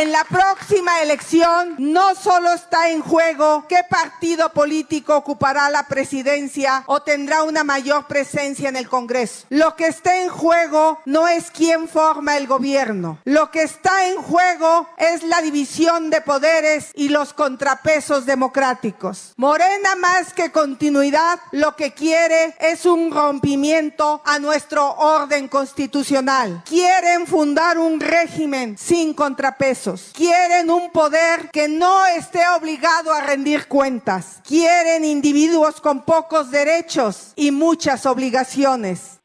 En 0.00 0.12
la 0.12 0.22
próxima 0.22 1.02
elección 1.02 1.74
no 1.78 2.14
solo 2.14 2.52
está 2.52 2.88
en 2.88 3.00
juego 3.00 3.64
qué 3.68 3.80
partido 3.90 4.52
político 4.52 5.16
ocupará 5.16 5.68
la 5.70 5.88
presidencia 5.88 6.84
o 6.86 7.02
tendrá 7.02 7.42
una 7.42 7.64
mayor 7.64 8.06
presencia 8.06 8.68
en 8.68 8.76
el 8.76 8.88
Congreso. 8.88 9.46
Lo 9.48 9.74
que 9.74 9.88
está 9.88 10.22
en 10.22 10.28
juego 10.28 11.00
no 11.04 11.26
es 11.26 11.50
quién 11.50 11.88
forma 11.88 12.36
el 12.36 12.46
gobierno. 12.46 13.18
Lo 13.24 13.50
que 13.50 13.62
está 13.62 14.06
en 14.06 14.22
juego 14.22 14.88
es 14.98 15.24
la 15.24 15.42
división 15.42 16.10
de 16.10 16.20
poderes 16.20 16.92
y 16.94 17.08
los 17.08 17.32
contrapesos 17.32 18.24
democráticos. 18.24 19.32
Morena 19.36 19.96
más 19.96 20.32
que 20.32 20.52
continuidad 20.52 21.40
lo 21.50 21.74
que 21.74 21.92
quiere 21.92 22.54
es 22.60 22.86
un 22.86 23.10
rompimiento 23.10 24.22
a 24.24 24.38
nuestro 24.38 24.92
orden 24.92 25.48
constitucional. 25.48 26.62
Quieren 26.68 27.26
fundar 27.26 27.80
un 27.80 27.98
régimen 27.98 28.78
sin 28.78 29.12
contrapesos 29.12 29.87
Quieren 30.16 30.70
un 30.70 30.92
poder 30.92 31.50
que 31.52 31.68
no 31.68 32.06
esté 32.18 32.40
obligado 32.58 33.12
a 33.12 33.26
rendir 33.26 33.66
cuentas. 33.68 34.42
Quieren 34.46 35.04
individuos 35.04 35.80
con 35.80 36.04
pocos 36.04 36.50
derechos 36.50 37.32
y 37.36 37.50
muchas 37.50 38.04
obligaciones. 38.04 39.22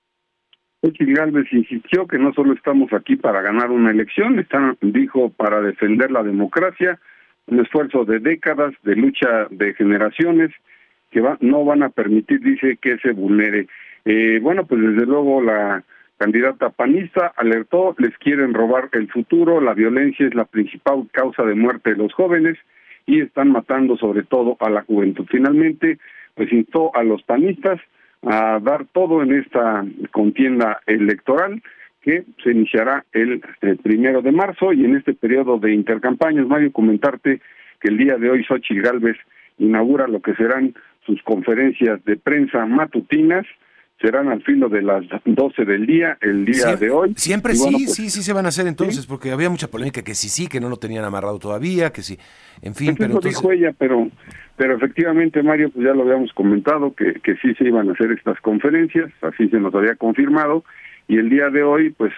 Xochitl 0.81 1.13
Galvez 1.13 1.51
insistió 1.51 2.07
que 2.07 2.17
no 2.17 2.33
solo 2.33 2.53
estamos 2.53 2.91
aquí 2.93 3.15
para 3.15 3.41
ganar 3.41 3.71
una 3.71 3.91
elección, 3.91 4.39
están, 4.39 4.77
dijo, 4.81 5.29
para 5.29 5.61
defender 5.61 6.11
la 6.11 6.23
democracia, 6.23 6.99
un 7.47 7.59
esfuerzo 7.59 8.05
de 8.05 8.19
décadas, 8.19 8.73
de 8.83 8.95
lucha 8.95 9.47
de 9.49 9.73
generaciones, 9.73 10.51
que 11.11 11.21
no 11.41 11.63
van 11.63 11.83
a 11.83 11.89
permitir, 11.89 12.41
dice, 12.41 12.77
que 12.81 12.97
se 12.97 13.11
vulnere. 13.11 13.67
Eh, 14.05 14.39
bueno, 14.41 14.65
pues 14.65 14.81
desde 14.81 15.05
luego 15.05 15.41
la 15.41 15.83
candidata 16.23 16.69
panista 16.69 17.33
alertó, 17.35 17.95
les 17.97 18.17
quieren 18.17 18.53
robar 18.53 18.87
el 18.93 19.09
futuro, 19.11 19.59
la 19.59 19.73
violencia 19.73 20.25
es 20.25 20.33
la 20.33 20.45
principal 20.45 21.05
causa 21.11 21.43
de 21.43 21.53
muerte 21.53 21.89
de 21.89 21.97
los 21.97 22.13
jóvenes 22.13 22.57
y 23.05 23.19
están 23.19 23.51
matando 23.51 23.97
sobre 23.97 24.23
todo 24.23 24.55
a 24.61 24.69
la 24.69 24.83
juventud. 24.83 25.25
Finalmente, 25.29 25.97
pues 26.33 26.49
instó 26.53 26.95
a 26.95 27.03
los 27.03 27.21
panistas 27.23 27.77
a 28.21 28.57
dar 28.63 28.85
todo 28.93 29.21
en 29.21 29.33
esta 29.33 29.83
contienda 30.11 30.79
electoral 30.85 31.61
que 32.01 32.23
se 32.41 32.51
iniciará 32.51 33.03
el, 33.11 33.41
primero 33.83 34.21
de 34.21 34.31
marzo 34.31 34.71
y 34.71 34.85
en 34.85 34.95
este 34.95 35.13
periodo 35.13 35.57
de 35.57 35.73
intercampañas, 35.73 36.47
Mario, 36.47 36.71
comentarte 36.71 37.41
que 37.81 37.89
el 37.89 37.97
día 37.97 38.15
de 38.15 38.29
hoy 38.29 38.45
Xochitl 38.45 38.81
Galvez 38.81 39.17
inaugura 39.57 40.07
lo 40.07 40.21
que 40.21 40.35
serán 40.35 40.73
sus 41.05 41.21
conferencias 41.23 42.01
de 42.05 42.15
prensa 42.15 42.65
matutinas 42.65 43.45
serán 44.03 44.27
al 44.27 44.43
filo 44.43 44.67
de 44.67 44.81
las 44.81 45.05
12 45.23 45.63
del 45.63 45.85
día, 45.85 46.17
el 46.19 46.43
día 46.43 46.75
de 46.75 46.91
hoy. 46.91 47.13
Siempre 47.15 47.53
sí, 47.53 47.71
pues, 47.71 47.95
sí, 47.95 48.09
sí 48.09 48.21
se 48.21 48.33
van 48.33 48.45
a 48.45 48.49
hacer 48.49 48.67
entonces, 48.67 49.07
porque 49.07 49.31
había 49.31 49.49
mucha 49.49 49.69
polémica 49.69 50.01
que 50.01 50.13
sí, 50.13 50.27
sí, 50.27 50.47
que 50.47 50.59
no 50.59 50.67
lo 50.67 50.75
tenían 50.75 51.05
amarrado 51.05 51.39
todavía, 51.39 51.91
que 51.91 52.01
sí, 52.01 52.19
en 52.61 52.75
fin. 52.75 52.97
Pues 52.97 53.09
pero 53.09 53.21
dijo 53.21 53.53
ella, 53.53 53.73
pero, 53.77 54.09
pero 54.57 54.75
efectivamente, 54.75 55.41
Mario, 55.41 55.69
pues 55.69 55.85
ya 55.85 55.93
lo 55.93 56.03
habíamos 56.03 56.33
comentado, 56.33 56.93
que, 56.93 57.13
que 57.23 57.37
sí 57.37 57.55
se 57.55 57.63
iban 57.63 57.87
a 57.87 57.93
hacer 57.93 58.11
estas 58.11 58.41
conferencias, 58.41 59.09
así 59.21 59.47
se 59.47 59.57
nos 59.57 59.73
había 59.73 59.95
confirmado, 59.95 60.65
y 61.07 61.17
el 61.17 61.29
día 61.29 61.49
de 61.49 61.63
hoy, 61.63 61.91
pues 61.91 62.11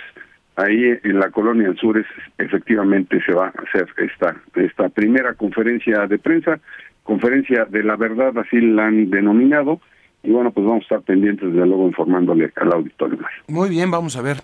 ahí 0.55 0.97
en 1.03 1.19
la 1.19 1.29
colonia 1.29 1.67
del 1.67 1.77
sur 1.77 1.99
es, 1.99 2.07
efectivamente 2.39 3.21
se 3.23 3.31
va 3.31 3.47
a 3.47 3.61
hacer 3.61 3.87
esta, 3.97 4.35
esta 4.55 4.89
primera 4.89 5.35
conferencia 5.35 6.07
de 6.07 6.17
prensa, 6.17 6.59
conferencia 7.03 7.65
de 7.65 7.83
la 7.83 7.95
verdad, 7.95 8.35
así 8.39 8.59
la 8.59 8.87
han 8.87 9.11
denominado, 9.11 9.81
y 10.25 10.31
bueno, 10.31 10.51
pues 10.51 10.65
vamos 10.65 10.81
a 10.81 10.83
estar 10.83 11.01
pendientes, 11.01 11.51
desde 11.51 11.65
luego, 11.65 11.87
informándole 11.87 12.51
al 12.55 12.73
auditorio. 12.73 13.19
Muy 13.47 13.69
bien, 13.69 13.91
vamos 13.91 14.15
a 14.17 14.21
ver. 14.21 14.37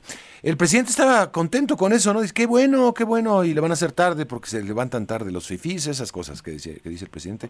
El 0.44 0.58
presidente 0.58 0.92
estaba 0.92 1.32
contento 1.32 1.78
con 1.78 1.94
eso, 1.94 2.14
¿no? 2.14 2.22
Dice, 2.22 2.34
qué 2.34 2.46
bueno, 2.46 2.94
qué 2.94 3.04
bueno, 3.04 3.44
y 3.44 3.54
le 3.54 3.62
van 3.62 3.72
a 3.72 3.74
hacer 3.74 3.92
tarde 3.92 4.26
porque 4.26 4.48
se 4.48 4.64
levantan 4.64 5.08
tarde 5.08 5.32
los 5.32 5.48
fifís, 5.48 5.88
esas 5.88 6.12
cosas 6.12 6.42
que 6.42 6.52
dice, 6.52 6.80
que 6.82 6.90
dice 6.90 7.06
el 7.06 7.12
presidente. 7.12 7.50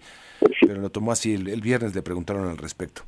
Pero 0.61 0.81
lo 0.81 0.89
tomó 0.89 1.11
así, 1.11 1.33
el, 1.33 1.61
viernes 1.61 1.93
le 1.93 2.01
preguntaron 2.01 2.47
al 2.47 2.57
respecto. 2.57 3.03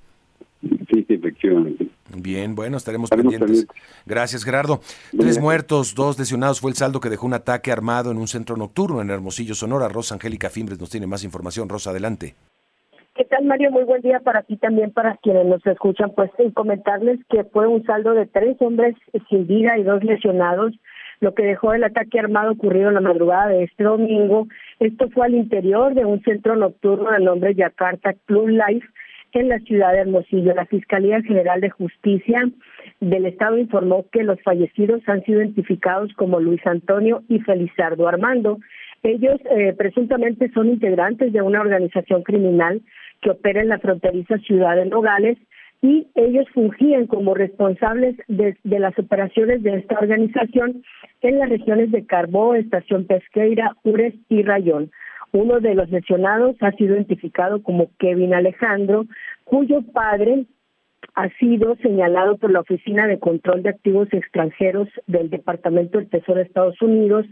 Sí, 0.61 1.05
efectivamente. 1.09 1.87
Bien, 2.15 2.55
bueno, 2.55 2.77
estaremos, 2.77 3.09
pendientes. 3.09 3.65
Gracias, 4.05 4.43
Gerardo. 4.43 4.81
Tres 5.17 5.39
muertos, 5.39 5.95
dos 5.95 6.19
lesionados 6.19 6.61
fue 6.61 6.71
el 6.71 6.77
saldo 6.77 6.99
que 6.99 7.09
dejó 7.09 7.25
un 7.25 7.33
ataque 7.33 7.71
armado 7.71 8.11
en 8.11 8.17
un 8.17 8.27
centro 8.27 8.55
nocturno 8.55 9.01
en 9.01 9.09
Hermosillo, 9.09 9.55
Sonora. 9.55 9.89
Rosa 9.89 10.15
Angélica 10.15 10.49
Fimbres 10.49 10.79
nos 10.79 10.89
tiene 10.89 11.07
más 11.07 11.23
información. 11.23 11.69
Rosa, 11.69 11.89
adelante. 11.89 12.35
¿Qué 13.15 13.25
tal, 13.25 13.45
Mario? 13.45 13.69
Muy 13.69 13.83
buen 13.83 14.01
día 14.01 14.21
para 14.21 14.41
ti 14.41 14.57
también, 14.57 14.89
para 14.89 15.17
quienes 15.17 15.45
nos 15.45 15.63
escuchan. 15.67 16.11
Pues 16.15 16.31
y 16.39 16.51
comentarles 16.51 17.19
que 17.29 17.43
fue 17.43 17.67
un 17.67 17.83
saldo 17.83 18.15
de 18.15 18.25
tres 18.25 18.57
hombres 18.59 18.95
sin 19.29 19.45
vida 19.45 19.77
y 19.77 19.83
dos 19.83 20.03
lesionados, 20.03 20.73
lo 21.19 21.35
que 21.35 21.43
dejó 21.43 21.73
el 21.73 21.83
ataque 21.83 22.19
armado 22.19 22.53
ocurrido 22.53 22.87
en 22.87 22.95
la 22.95 23.01
madrugada 23.01 23.49
de 23.49 23.65
este 23.65 23.83
domingo. 23.83 24.47
Esto 24.79 25.11
fue 25.11 25.27
al 25.27 25.35
interior 25.35 25.93
de 25.93 26.05
un 26.05 26.23
centro 26.23 26.55
nocturno 26.55 27.11
de 27.11 27.19
nombre 27.19 27.53
Jakarta 27.53 28.15
Club 28.25 28.47
Life 28.47 28.87
en 29.33 29.49
la 29.49 29.59
ciudad 29.59 29.91
de 29.91 29.99
Hermosillo. 29.99 30.55
La 30.55 30.65
Fiscalía 30.65 31.21
General 31.21 31.61
de 31.61 31.69
Justicia 31.69 32.49
del 32.99 33.27
Estado 33.27 33.59
informó 33.59 34.07
que 34.11 34.23
los 34.23 34.41
fallecidos 34.41 35.01
han 35.07 35.23
sido 35.23 35.41
identificados 35.41 36.11
como 36.13 36.39
Luis 36.39 36.65
Antonio 36.65 37.21
y 37.29 37.37
Felizardo 37.41 38.07
Armando. 38.07 38.57
Ellos 39.03 39.37
eh, 39.51 39.73
presuntamente 39.77 40.49
son 40.53 40.69
integrantes 40.69 41.33
de 41.33 41.41
una 41.41 41.59
organización 41.59 42.23
criminal 42.23 42.81
que 43.21 43.31
opera 43.31 43.61
en 43.61 43.67
la 43.67 43.79
fronteriza 43.79 44.37
ciudad 44.39 44.77
de 44.77 44.85
Nogales 44.85 45.37
y 45.81 46.07
ellos 46.15 46.45
fungían 46.53 47.07
como 47.07 47.33
responsables 47.33 48.15
de, 48.29 48.55
las 48.63 48.97
operaciones 48.97 49.61
de 49.61 49.75
esta 49.75 49.99
organización 49.99 50.83
en 51.19 51.39
las 51.39 51.49
regiones 51.49 51.91
de 51.91 52.05
Carbó, 52.05 52.55
Estación 52.55 53.05
Pesqueira, 53.05 53.75
Ures 53.83 54.13
y 54.29 54.43
Rayón. 54.43 54.91
Uno 55.33 55.59
de 55.59 55.75
los 55.75 55.89
mencionados 55.89 56.55
ha 56.61 56.71
sido 56.71 56.95
identificado 56.95 57.61
como 57.61 57.91
Kevin 57.99 58.33
Alejandro, 58.33 59.05
cuyo 59.43 59.81
padre 59.81 60.45
ha 61.15 61.27
sido 61.37 61.75
señalado 61.77 62.37
por 62.37 62.51
la 62.51 62.61
Oficina 62.61 63.05
de 63.07 63.19
Control 63.19 63.63
de 63.63 63.69
Activos 63.69 64.07
Extranjeros 64.13 64.87
del 65.07 65.29
Departamento 65.29 65.97
del 65.97 66.09
Tesoro 66.09 66.37
de 66.37 66.45
Estados 66.45 66.81
Unidos 66.81 67.25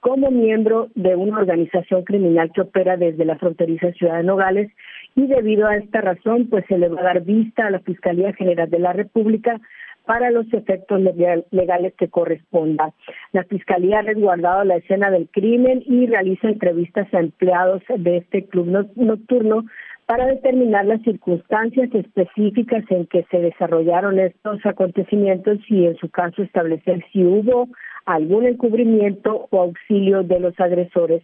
como 0.00 0.30
miembro 0.30 0.88
de 0.94 1.16
una 1.16 1.38
organización 1.38 2.04
criminal 2.04 2.52
que 2.52 2.60
opera 2.60 2.96
desde 2.96 3.24
la 3.24 3.36
fronteriza 3.36 3.92
ciudad 3.92 4.18
de 4.18 4.24
Nogales 4.24 4.70
y 5.14 5.26
debido 5.26 5.66
a 5.66 5.76
esta 5.76 6.00
razón 6.00 6.48
pues 6.48 6.64
se 6.68 6.78
le 6.78 6.88
va 6.88 7.00
a 7.00 7.04
dar 7.04 7.22
vista 7.22 7.66
a 7.66 7.70
la 7.70 7.80
Fiscalía 7.80 8.32
General 8.34 8.70
de 8.70 8.78
la 8.78 8.92
República 8.92 9.60
para 10.06 10.30
los 10.30 10.50
efectos 10.54 11.02
legales 11.50 11.92
que 11.98 12.08
correspondan. 12.08 12.92
La 13.32 13.44
Fiscalía 13.44 13.98
ha 13.98 14.02
resguardado 14.02 14.64
la 14.64 14.76
escena 14.76 15.10
del 15.10 15.28
crimen 15.28 15.82
y 15.84 16.06
realiza 16.06 16.48
entrevistas 16.48 17.12
a 17.12 17.20
empleados 17.20 17.82
de 17.94 18.16
este 18.16 18.46
club 18.46 18.88
nocturno 18.96 19.66
para 20.06 20.24
determinar 20.24 20.86
las 20.86 21.02
circunstancias 21.02 21.90
específicas 21.92 22.82
en 22.88 23.04
que 23.06 23.26
se 23.30 23.38
desarrollaron 23.40 24.18
estos 24.18 24.64
acontecimientos 24.64 25.58
y 25.68 25.84
en 25.84 25.96
su 25.96 26.08
caso 26.08 26.42
establecer 26.42 27.04
si 27.12 27.22
hubo 27.24 27.68
algún 28.06 28.46
encubrimiento 28.46 29.48
o 29.50 29.60
auxilio 29.60 30.22
de 30.22 30.40
los 30.40 30.58
agresores. 30.58 31.22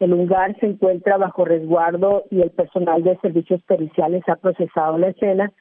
El 0.00 0.10
lugar 0.10 0.56
se 0.58 0.66
encuentra 0.66 1.16
bajo 1.16 1.44
resguardo 1.44 2.24
y 2.30 2.40
el 2.40 2.50
personal 2.50 3.02
de 3.02 3.16
servicios 3.18 3.62
periciales 3.62 4.22
ha 4.28 4.36
procesado 4.36 4.98
la 4.98 5.08
escena. 5.08 5.52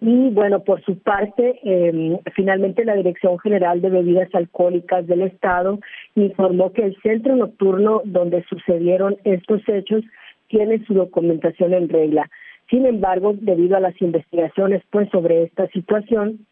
Y 0.00 0.30
bueno, 0.30 0.64
por 0.64 0.82
su 0.82 0.98
parte, 0.98 1.60
eh, 1.62 2.18
finalmente 2.34 2.84
la 2.84 2.94
Dirección 2.94 3.38
General 3.38 3.82
de 3.82 3.90
Bebidas 3.90 4.34
Alcohólicas 4.34 5.06
del 5.06 5.22
Estado 5.22 5.78
informó 6.14 6.72
que 6.72 6.84
el 6.84 6.96
centro 7.02 7.36
nocturno 7.36 8.00
donde 8.04 8.42
sucedieron 8.44 9.16
estos 9.24 9.60
hechos 9.68 10.02
tiene 10.48 10.84
su 10.86 10.94
documentación 10.94 11.74
en 11.74 11.88
regla. 11.88 12.30
Sin 12.70 12.86
embargo, 12.86 13.34
debido 13.34 13.76
a 13.76 13.80
las 13.80 14.00
investigaciones 14.00 14.82
pues 14.90 15.10
sobre 15.10 15.42
esta 15.42 15.66
situación, 15.68 16.46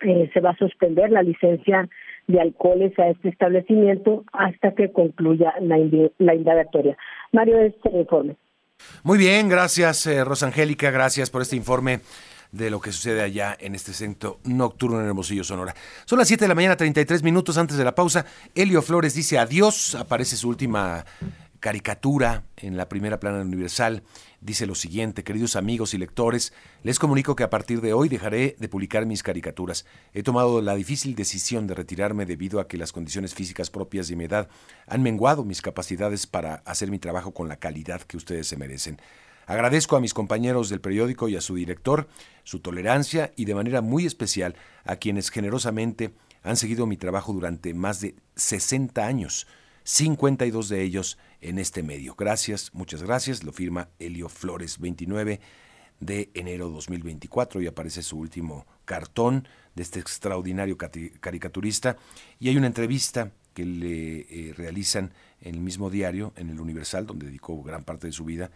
eh, 0.00 0.30
se 0.32 0.40
va 0.40 0.50
a 0.50 0.56
suspender 0.56 1.10
la 1.10 1.22
licencia 1.22 1.88
de 2.26 2.40
alcoholes 2.40 2.96
a 2.98 3.08
este 3.08 3.30
establecimiento 3.30 4.24
hasta 4.32 4.74
que 4.74 4.92
concluya 4.92 5.54
la, 5.60 5.78
la 6.18 6.34
indagatoria. 6.34 6.96
Mario, 7.32 7.58
este 7.60 7.90
informe. 7.90 8.36
Muy 9.02 9.18
bien, 9.18 9.48
gracias 9.48 10.06
eh, 10.06 10.22
Rosangélica, 10.24 10.90
gracias 10.90 11.30
por 11.30 11.42
este 11.42 11.56
informe 11.56 12.00
de 12.52 12.70
lo 12.70 12.80
que 12.80 12.92
sucede 12.92 13.22
allá 13.22 13.56
en 13.60 13.74
este 13.74 13.92
centro 13.92 14.38
nocturno 14.44 15.00
en 15.00 15.06
Hermosillo, 15.06 15.44
Sonora. 15.44 15.74
Son 16.06 16.18
las 16.18 16.28
7 16.28 16.44
de 16.44 16.48
la 16.48 16.54
mañana, 16.54 16.76
33 16.76 17.22
minutos 17.22 17.58
antes 17.58 17.76
de 17.76 17.84
la 17.84 17.94
pausa. 17.94 18.24
Elio 18.54 18.80
Flores 18.82 19.14
dice 19.14 19.38
adiós, 19.38 19.94
aparece 19.94 20.36
su 20.36 20.48
última 20.48 21.04
caricatura 21.60 22.44
en 22.56 22.76
la 22.76 22.88
primera 22.88 23.20
plana 23.20 23.40
universal 23.42 24.02
dice 24.40 24.66
lo 24.66 24.74
siguiente, 24.74 25.24
queridos 25.24 25.56
amigos 25.56 25.94
y 25.94 25.98
lectores, 25.98 26.52
les 26.82 26.98
comunico 26.98 27.34
que 27.34 27.42
a 27.42 27.50
partir 27.50 27.80
de 27.80 27.92
hoy 27.92 28.08
dejaré 28.08 28.56
de 28.58 28.68
publicar 28.68 29.06
mis 29.06 29.22
caricaturas. 29.22 29.84
He 30.14 30.22
tomado 30.22 30.62
la 30.62 30.74
difícil 30.74 31.14
decisión 31.14 31.66
de 31.66 31.74
retirarme 31.74 32.26
debido 32.26 32.60
a 32.60 32.68
que 32.68 32.78
las 32.78 32.92
condiciones 32.92 33.34
físicas 33.34 33.70
propias 33.70 34.08
de 34.08 34.16
mi 34.16 34.24
edad 34.24 34.48
han 34.86 35.02
menguado 35.02 35.44
mis 35.44 35.62
capacidades 35.62 36.26
para 36.26 36.56
hacer 36.64 36.90
mi 36.90 36.98
trabajo 36.98 37.32
con 37.34 37.48
la 37.48 37.56
calidad 37.56 38.02
que 38.02 38.16
ustedes 38.16 38.46
se 38.46 38.56
merecen. 38.56 39.00
Agradezco 39.46 39.96
a 39.96 40.00
mis 40.00 40.14
compañeros 40.14 40.68
del 40.68 40.80
periódico 40.80 41.28
y 41.28 41.36
a 41.36 41.40
su 41.40 41.54
director 41.54 42.06
su 42.44 42.60
tolerancia 42.60 43.32
y 43.34 43.46
de 43.46 43.54
manera 43.54 43.80
muy 43.80 44.04
especial 44.04 44.54
a 44.84 44.96
quienes 44.96 45.30
generosamente 45.30 46.14
han 46.42 46.56
seguido 46.56 46.86
mi 46.86 46.96
trabajo 46.96 47.32
durante 47.32 47.74
más 47.74 48.00
de 48.00 48.14
60 48.36 49.04
años 49.04 49.46
52 49.88 50.68
de 50.68 50.82
ellos 50.82 51.16
en 51.40 51.58
este 51.58 51.82
medio. 51.82 52.14
Gracias, 52.14 52.74
muchas 52.74 53.02
gracias. 53.02 53.42
Lo 53.42 53.52
firma 53.52 53.88
Helio 53.98 54.28
Flores, 54.28 54.78
29 54.78 55.40
de 55.98 56.30
enero 56.34 56.68
2024 56.68 57.62
y 57.62 57.68
aparece 57.68 58.02
su 58.02 58.18
último 58.18 58.66
cartón 58.84 59.48
de 59.74 59.82
este 59.82 59.98
extraordinario 59.98 60.76
caricaturista. 60.76 61.96
Y 62.38 62.50
hay 62.50 62.58
una 62.58 62.66
entrevista 62.66 63.32
que 63.54 63.64
le 63.64 64.26
eh, 64.28 64.52
realizan 64.54 65.14
en 65.40 65.54
el 65.54 65.60
mismo 65.62 65.88
diario, 65.88 66.34
en 66.36 66.50
el 66.50 66.60
Universal, 66.60 67.06
donde 67.06 67.24
dedicó 67.24 67.62
gran 67.62 67.82
parte 67.82 68.08
de 68.08 68.12
su 68.12 68.26
vida, 68.26 68.50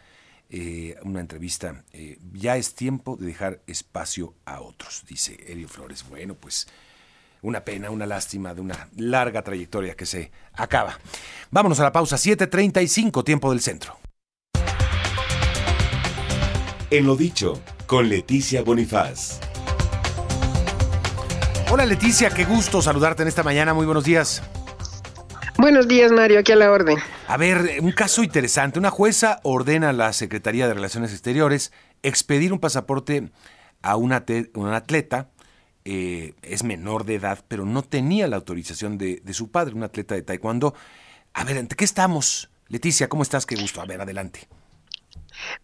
eh, 0.50 0.96
una 1.02 1.20
entrevista. 1.20 1.82
Eh, 1.94 2.18
ya 2.34 2.58
es 2.58 2.74
tiempo 2.74 3.16
de 3.16 3.28
dejar 3.28 3.62
espacio 3.66 4.34
a 4.44 4.60
otros, 4.60 5.06
dice 5.08 5.42
Elio 5.48 5.68
Flores. 5.68 6.04
Bueno, 6.06 6.34
pues 6.34 6.68
una 7.42 7.64
pena, 7.64 7.90
una 7.90 8.06
lástima 8.06 8.54
de 8.54 8.60
una 8.60 8.88
larga 8.96 9.42
trayectoria 9.42 9.94
que 9.94 10.06
se 10.06 10.30
acaba. 10.54 10.98
Vámonos 11.50 11.78
a 11.80 11.84
la 11.84 11.92
pausa, 11.92 12.16
7.35, 12.16 13.24
tiempo 13.24 13.50
del 13.50 13.60
centro. 13.60 13.98
En 16.90 17.06
lo 17.06 17.16
dicho, 17.16 17.60
con 17.86 18.08
Leticia 18.08 18.62
Bonifaz. 18.62 19.40
Hola 21.70 21.86
Leticia, 21.86 22.30
qué 22.30 22.44
gusto 22.44 22.82
saludarte 22.82 23.22
en 23.22 23.28
esta 23.28 23.42
mañana. 23.42 23.74
Muy 23.74 23.86
buenos 23.86 24.04
días. 24.04 24.42
Buenos 25.56 25.88
días, 25.88 26.12
Mario, 26.12 26.40
aquí 26.40 26.52
a 26.52 26.56
la 26.56 26.70
orden. 26.70 26.98
A 27.28 27.36
ver, 27.36 27.78
un 27.80 27.92
caso 27.92 28.22
interesante. 28.22 28.78
Una 28.78 28.90
jueza 28.90 29.40
ordena 29.42 29.90
a 29.90 29.92
la 29.92 30.12
Secretaría 30.12 30.68
de 30.68 30.74
Relaciones 30.74 31.12
Exteriores 31.12 31.72
expedir 32.02 32.52
un 32.52 32.58
pasaporte 32.58 33.30
a 33.80 33.96
una, 33.96 34.24
un 34.54 34.68
atleta, 34.74 35.30
eh, 35.84 36.34
es 36.42 36.64
menor 36.64 37.04
de 37.04 37.16
edad, 37.16 37.44
pero 37.48 37.64
no 37.64 37.82
tenía 37.82 38.28
la 38.28 38.36
autorización 38.36 38.98
de, 38.98 39.20
de 39.24 39.34
su 39.34 39.50
padre, 39.50 39.74
un 39.74 39.82
atleta 39.82 40.14
de 40.14 40.22
taekwondo. 40.22 40.74
A 41.34 41.44
ver, 41.44 41.58
¿ante 41.58 41.76
qué 41.76 41.84
estamos? 41.84 42.50
Leticia, 42.68 43.08
¿cómo 43.08 43.22
estás? 43.22 43.46
Qué 43.46 43.56
gusto. 43.56 43.80
A 43.80 43.86
ver, 43.86 44.00
adelante. 44.00 44.48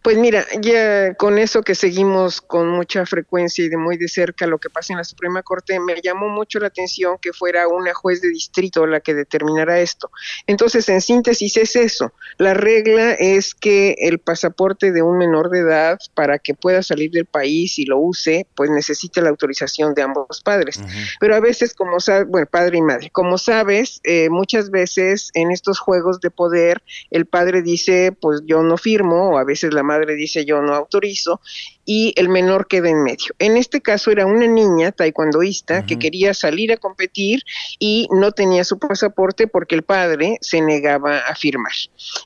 Pues 0.01 0.17
mira, 0.17 0.45
ya 0.61 1.13
con 1.15 1.37
eso 1.37 1.61
que 1.61 1.75
seguimos 1.75 2.41
con 2.41 2.69
mucha 2.69 3.05
frecuencia 3.05 3.65
y 3.65 3.69
de 3.69 3.77
muy 3.77 3.97
de 3.97 4.07
cerca 4.07 4.47
lo 4.47 4.57
que 4.57 4.69
pasa 4.69 4.93
en 4.93 4.97
la 4.97 5.03
Suprema 5.03 5.43
Corte, 5.43 5.79
me 5.79 6.01
llamó 6.01 6.29
mucho 6.29 6.59
la 6.59 6.67
atención 6.67 7.17
que 7.21 7.33
fuera 7.33 7.67
una 7.67 7.93
juez 7.93 8.21
de 8.21 8.29
distrito 8.29 8.85
la 8.87 8.99
que 8.99 9.13
determinara 9.13 9.79
esto. 9.79 10.11
Entonces, 10.47 10.87
en 10.89 11.01
síntesis, 11.01 11.57
es 11.57 11.75
eso. 11.75 12.13
La 12.37 12.53
regla 12.53 13.13
es 13.13 13.53
que 13.55 13.95
el 13.99 14.19
pasaporte 14.19 14.91
de 14.91 15.01
un 15.01 15.17
menor 15.17 15.49
de 15.49 15.59
edad, 15.59 15.99
para 16.13 16.39
que 16.39 16.53
pueda 16.53 16.83
salir 16.83 17.11
del 17.11 17.25
país 17.25 17.79
y 17.79 17.85
lo 17.85 17.97
use, 17.97 18.47
pues 18.55 18.69
necesita 18.69 19.21
la 19.21 19.29
autorización 19.29 19.93
de 19.93 20.01
ambos 20.01 20.41
padres. 20.41 20.79
Pero 21.19 21.35
a 21.35 21.39
veces, 21.39 21.73
como 21.73 21.99
sabes, 21.99 22.27
bueno, 22.27 22.47
padre 22.49 22.77
y 22.77 22.81
madre, 22.81 23.09
como 23.11 23.37
sabes, 23.37 24.01
eh, 24.03 24.29
muchas 24.29 24.69
veces 24.71 25.31
en 25.33 25.51
estos 25.51 25.79
juegos 25.79 26.19
de 26.21 26.31
poder, 26.31 26.81
el 27.11 27.25
padre 27.25 27.61
dice, 27.61 28.11
pues 28.19 28.41
yo 28.45 28.63
no 28.63 28.77
firmo, 28.77 29.31
o 29.31 29.37
a 29.37 29.43
veces 29.43 29.58
la 29.63 29.83
madre 29.83 30.15
dice 30.15 30.45
yo 30.45 30.61
no 30.61 30.73
autorizo 30.73 31.41
y 31.85 32.13
el 32.17 32.29
menor 32.29 32.67
queda 32.67 32.89
en 32.89 33.03
medio. 33.03 33.33
En 33.39 33.57
este 33.57 33.81
caso 33.81 34.11
era 34.11 34.25
una 34.25 34.47
niña 34.47 34.91
taekwondoísta 34.91 35.85
que 35.85 35.97
quería 35.97 36.33
salir 36.33 36.71
a 36.71 36.77
competir 36.77 37.41
y 37.79 38.07
no 38.11 38.31
tenía 38.31 38.63
su 38.63 38.77
pasaporte 38.77 39.47
porque 39.47 39.75
el 39.75 39.83
padre 39.83 40.37
se 40.41 40.61
negaba 40.61 41.19
a 41.19 41.35
firmar. 41.35 41.73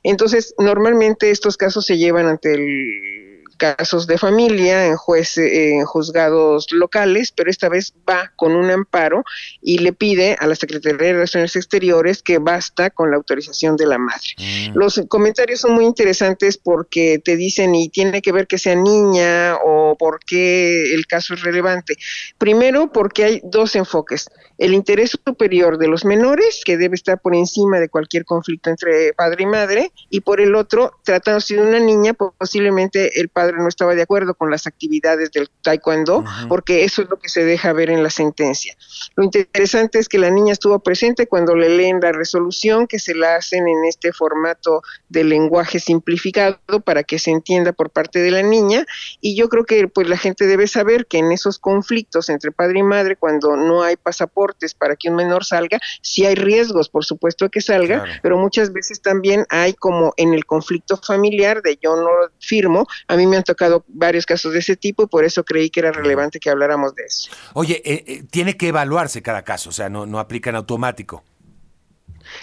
Entonces, 0.02 0.54
normalmente 0.58 1.30
estos 1.30 1.56
casos 1.56 1.86
se 1.86 1.96
llevan 1.96 2.26
ante 2.26 2.54
el 2.54 3.34
casos 3.56 4.06
de 4.06 4.18
familia 4.18 4.86
en, 4.86 4.96
juez, 4.96 5.38
en 5.38 5.84
juzgados 5.84 6.66
locales, 6.72 7.32
pero 7.32 7.50
esta 7.50 7.68
vez 7.68 7.94
va 8.08 8.32
con 8.36 8.52
un 8.52 8.70
amparo 8.70 9.24
y 9.62 9.78
le 9.78 9.92
pide 9.92 10.36
a 10.38 10.46
la 10.46 10.54
Secretaría 10.54 10.98
de 10.98 11.12
Relaciones 11.14 11.56
Exteriores 11.56 12.22
que 12.22 12.38
basta 12.38 12.90
con 12.90 13.10
la 13.10 13.16
autorización 13.16 13.76
de 13.76 13.86
la 13.86 13.98
madre. 13.98 14.28
Mm. 14.38 14.76
Los 14.76 15.00
comentarios 15.08 15.60
son 15.60 15.72
muy 15.72 15.84
interesantes 15.84 16.58
porque 16.58 17.20
te 17.24 17.36
dicen 17.36 17.74
y 17.74 17.88
tiene 17.88 18.22
que 18.22 18.32
ver 18.32 18.46
que 18.46 18.58
sea 18.58 18.74
niña 18.74 19.56
o 19.64 19.96
por 19.98 20.20
qué 20.20 20.94
el 20.94 21.06
caso 21.06 21.34
es 21.34 21.42
relevante. 21.42 21.96
Primero, 22.38 22.92
porque 22.92 23.24
hay 23.24 23.40
dos 23.42 23.74
enfoques. 23.74 24.28
El 24.56 24.72
interés 24.72 25.18
superior 25.26 25.78
de 25.78 25.88
los 25.88 26.04
menores, 26.04 26.62
que 26.64 26.76
debe 26.76 26.94
estar 26.94 27.20
por 27.20 27.34
encima 27.34 27.80
de 27.80 27.88
cualquier 27.88 28.24
conflicto 28.24 28.70
entre 28.70 29.12
padre 29.14 29.42
y 29.42 29.46
madre, 29.46 29.92
y 30.10 30.20
por 30.20 30.40
el 30.40 30.54
otro, 30.54 30.92
tratándose 31.02 31.56
de 31.56 31.62
una 31.62 31.80
niña, 31.80 32.14
posiblemente 32.14 33.20
el 33.20 33.28
padre 33.28 33.56
no 33.58 33.68
estaba 33.68 33.96
de 33.96 34.02
acuerdo 34.02 34.34
con 34.34 34.50
las 34.50 34.68
actividades 34.68 35.32
del 35.32 35.48
taekwondo, 35.62 36.24
porque 36.48 36.84
eso 36.84 37.02
es 37.02 37.10
lo 37.10 37.18
que 37.18 37.28
se 37.28 37.44
deja 37.44 37.72
ver 37.72 37.90
en 37.90 38.04
la 38.04 38.10
sentencia. 38.10 38.76
Lo 39.16 39.24
interesante 39.24 39.98
es 39.98 40.08
que 40.08 40.18
la 40.18 40.30
niña 40.30 40.52
estuvo 40.52 40.78
presente 40.78 41.26
cuando 41.26 41.56
le 41.56 41.68
leen 41.68 41.98
la 42.00 42.12
resolución, 42.12 42.86
que 42.86 43.00
se 43.00 43.14
la 43.14 43.36
hacen 43.36 43.66
en 43.66 43.84
este 43.86 44.12
formato 44.12 44.82
de 45.08 45.24
lenguaje 45.24 45.80
simplificado 45.80 46.58
para 46.84 47.02
que 47.02 47.13
se 47.18 47.30
entienda 47.30 47.72
por 47.72 47.90
parte 47.90 48.20
de 48.20 48.30
la 48.30 48.42
niña, 48.42 48.86
y 49.20 49.36
yo 49.36 49.48
creo 49.48 49.64
que 49.64 49.88
pues 49.88 50.08
la 50.08 50.16
gente 50.16 50.46
debe 50.46 50.66
saber 50.66 51.06
que 51.06 51.18
en 51.18 51.32
esos 51.32 51.58
conflictos 51.58 52.28
entre 52.28 52.52
padre 52.52 52.80
y 52.80 52.82
madre, 52.82 53.16
cuando 53.16 53.56
no 53.56 53.82
hay 53.82 53.96
pasaportes 53.96 54.74
para 54.74 54.96
que 54.96 55.08
un 55.08 55.16
menor 55.16 55.44
salga, 55.44 55.78
sí 56.02 56.24
hay 56.26 56.34
riesgos, 56.34 56.88
por 56.88 57.04
supuesto 57.04 57.48
que 57.48 57.60
salga, 57.60 58.04
pero 58.22 58.38
muchas 58.38 58.72
veces 58.72 59.00
también 59.00 59.44
hay 59.48 59.74
como 59.74 60.14
en 60.16 60.34
el 60.34 60.44
conflicto 60.44 60.96
familiar 60.96 61.62
de 61.62 61.78
yo 61.82 61.96
no 61.96 62.10
firmo, 62.38 62.86
a 63.08 63.16
mí 63.16 63.26
me 63.26 63.36
han 63.36 63.44
tocado 63.44 63.84
varios 63.88 64.26
casos 64.26 64.52
de 64.52 64.58
ese 64.60 64.76
tipo 64.76 65.04
y 65.04 65.06
por 65.06 65.24
eso 65.24 65.44
creí 65.44 65.70
que 65.70 65.80
era 65.80 65.92
relevante 65.92 66.40
que 66.40 66.50
habláramos 66.50 66.94
de 66.94 67.04
eso. 67.04 67.30
Oye, 67.54 67.82
eh, 67.84 68.04
eh, 68.06 68.22
tiene 68.30 68.56
que 68.56 68.68
evaluarse 68.68 69.22
cada 69.22 69.42
caso, 69.42 69.70
o 69.70 69.72
sea, 69.72 69.88
no, 69.88 70.06
no 70.06 70.18
aplica 70.18 70.50
en 70.50 70.56
automático. 70.56 71.22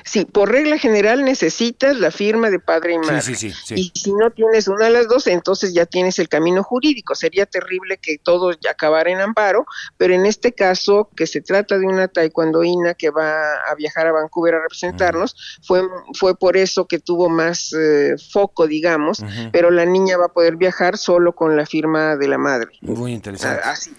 Sí, 0.04 0.26
por 0.26 0.52
regla 0.52 0.78
general 0.78 1.24
necesitas 1.24 1.98
la 1.98 2.12
firma 2.12 2.50
de 2.50 2.60
padre 2.60 2.94
y 2.94 2.98
madre. 3.00 3.22
Sí, 3.22 3.36
sí, 3.36 3.52
sí, 3.52 3.76
y 3.76 4.00
si 4.00 4.13
no 4.13 4.32
tienes 4.32 4.67
una 4.67 4.86
de 4.86 4.91
las 4.91 5.08
dos, 5.08 5.28
entonces 5.28 5.74
ya 5.74 5.86
tienes 5.86 6.20
el 6.20 6.30
camino 6.30 6.63
jurídico. 6.63 7.15
Sería 7.15 7.46
terrible 7.46 7.98
que 7.98 8.17
todo 8.17 8.52
ya 8.52 8.72
acabara 8.72 9.12
en 9.12 9.20
amparo, 9.20 9.65
pero 9.98 10.13
en 10.13 10.26
este 10.26 10.54
caso, 10.54 11.10
que 11.15 11.28
se 11.28 11.41
trata 11.41 11.78
de 11.78 11.86
una 11.86 12.08
taekwondoína 12.08 12.94
que 12.94 13.10
va 13.10 13.54
a 13.70 13.76
viajar 13.76 14.08
a 14.08 14.12
Vancouver 14.12 14.56
a 14.56 14.62
representarnos, 14.62 15.36
fue, 15.63 15.82
fue 16.13 16.38
por 16.38 16.58
eso 16.58 16.88
que 16.88 17.00
tuvo 17.00 17.30
más 17.30 17.74
eh, 17.74 18.15
foco, 18.32 18.67
digamos, 18.67 19.24
pero 19.52 19.72
la 19.72 19.86
niña 19.86 20.17
va 20.17 20.26
a 20.26 20.34
poder 20.34 20.56
viajar 20.56 20.98
solo 20.98 21.34
con 21.34 21.56
la 21.56 21.65
firma 21.65 22.15
de 22.15 22.28
la 22.28 22.38
madre. 22.38 22.72
Muy 22.82 23.13
interesante. 23.13 23.62
Ah, 23.63 23.72
así 23.72 23.91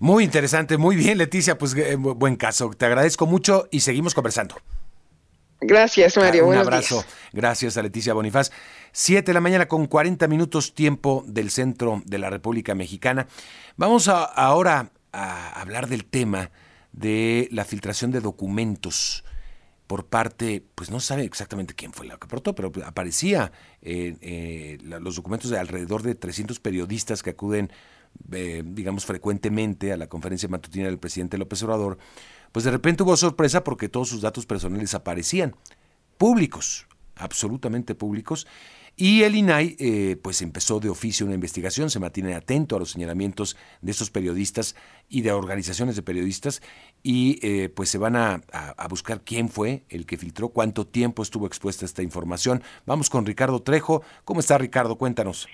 Muy 0.00 0.24
interesante, 0.24 0.76
muy 0.76 0.96
bien, 0.96 1.18
Leticia, 1.18 1.58
pues 1.58 1.74
eh, 1.76 1.96
buen 1.96 2.36
caso. 2.36 2.70
Te 2.76 2.86
agradezco 2.86 3.26
mucho 3.26 3.68
y 3.70 3.80
seguimos 3.80 4.14
conversando. 4.14 4.56
Gracias, 5.60 6.16
Mario. 6.16 6.46
Un 6.46 6.56
abrazo. 6.56 7.04
Gracias 7.32 7.76
a 7.76 7.82
Leticia 7.82 8.14
Bonifaz. 8.14 8.50
Siete 8.92 9.30
de 9.30 9.34
la 9.34 9.40
mañana 9.40 9.66
con 9.66 9.86
40 9.86 10.28
minutos 10.28 10.74
tiempo 10.74 11.24
del 11.26 11.50
centro 11.50 12.02
de 12.04 12.18
la 12.18 12.30
República 12.30 12.74
Mexicana. 12.74 13.26
Vamos 13.76 14.08
ahora 14.08 14.92
a 15.12 15.60
hablar 15.60 15.88
del 15.88 16.04
tema 16.04 16.50
de 16.92 17.48
la 17.50 17.64
filtración 17.64 18.10
de 18.10 18.20
documentos 18.20 19.24
por 19.88 20.04
parte, 20.04 20.62
pues 20.74 20.90
no 20.90 21.00
sabe 21.00 21.24
exactamente 21.24 21.74
quién 21.74 21.92
fue 21.92 22.06
la 22.06 22.18
que 22.18 22.26
aportó, 22.26 22.54
pero 22.54 22.70
aparecía 22.84 23.52
eh, 23.80 24.78
los 24.82 25.16
documentos 25.16 25.50
de 25.50 25.58
alrededor 25.58 26.02
de 26.02 26.14
300 26.14 26.60
periodistas 26.60 27.22
que 27.22 27.30
acuden, 27.30 27.72
eh, 28.30 28.62
digamos, 28.66 29.06
frecuentemente 29.06 29.92
a 29.92 29.96
la 29.96 30.06
conferencia 30.06 30.48
matutina 30.48 30.86
del 30.86 30.98
presidente 30.98 31.38
López 31.38 31.62
Obrador 31.62 31.98
pues 32.52 32.64
de 32.64 32.70
repente 32.70 33.02
hubo 33.02 33.16
sorpresa 33.16 33.64
porque 33.64 33.88
todos 33.88 34.08
sus 34.08 34.20
datos 34.20 34.46
personales 34.46 34.94
aparecían 34.94 35.56
públicos, 36.16 36.86
absolutamente 37.16 37.94
públicos. 37.94 38.46
Y 39.00 39.22
el 39.22 39.36
INAI 39.36 39.76
eh, 39.78 40.16
pues 40.20 40.42
empezó 40.42 40.80
de 40.80 40.88
oficio 40.88 41.24
una 41.24 41.36
investigación, 41.36 41.88
se 41.88 42.00
mantiene 42.00 42.34
atento 42.34 42.74
a 42.74 42.80
los 42.80 42.90
señalamientos 42.90 43.56
de 43.80 43.92
estos 43.92 44.10
periodistas 44.10 44.74
y 45.08 45.20
de 45.20 45.30
organizaciones 45.30 45.94
de 45.94 46.02
periodistas 46.02 46.62
y 47.04 47.38
eh, 47.46 47.68
pues 47.68 47.90
se 47.90 47.98
van 47.98 48.16
a, 48.16 48.40
a, 48.50 48.88
buscar 48.88 49.22
quién 49.22 49.50
fue 49.50 49.84
el 49.88 50.04
que 50.04 50.16
filtró, 50.16 50.48
cuánto 50.48 50.84
tiempo 50.84 51.22
estuvo 51.22 51.46
expuesta 51.46 51.84
esta 51.84 52.02
información. 52.02 52.60
Vamos 52.86 53.08
con 53.08 53.24
Ricardo 53.24 53.62
Trejo. 53.62 54.02
¿Cómo 54.24 54.40
está 54.40 54.58
Ricardo? 54.58 54.96
Cuéntanos. 54.96 55.46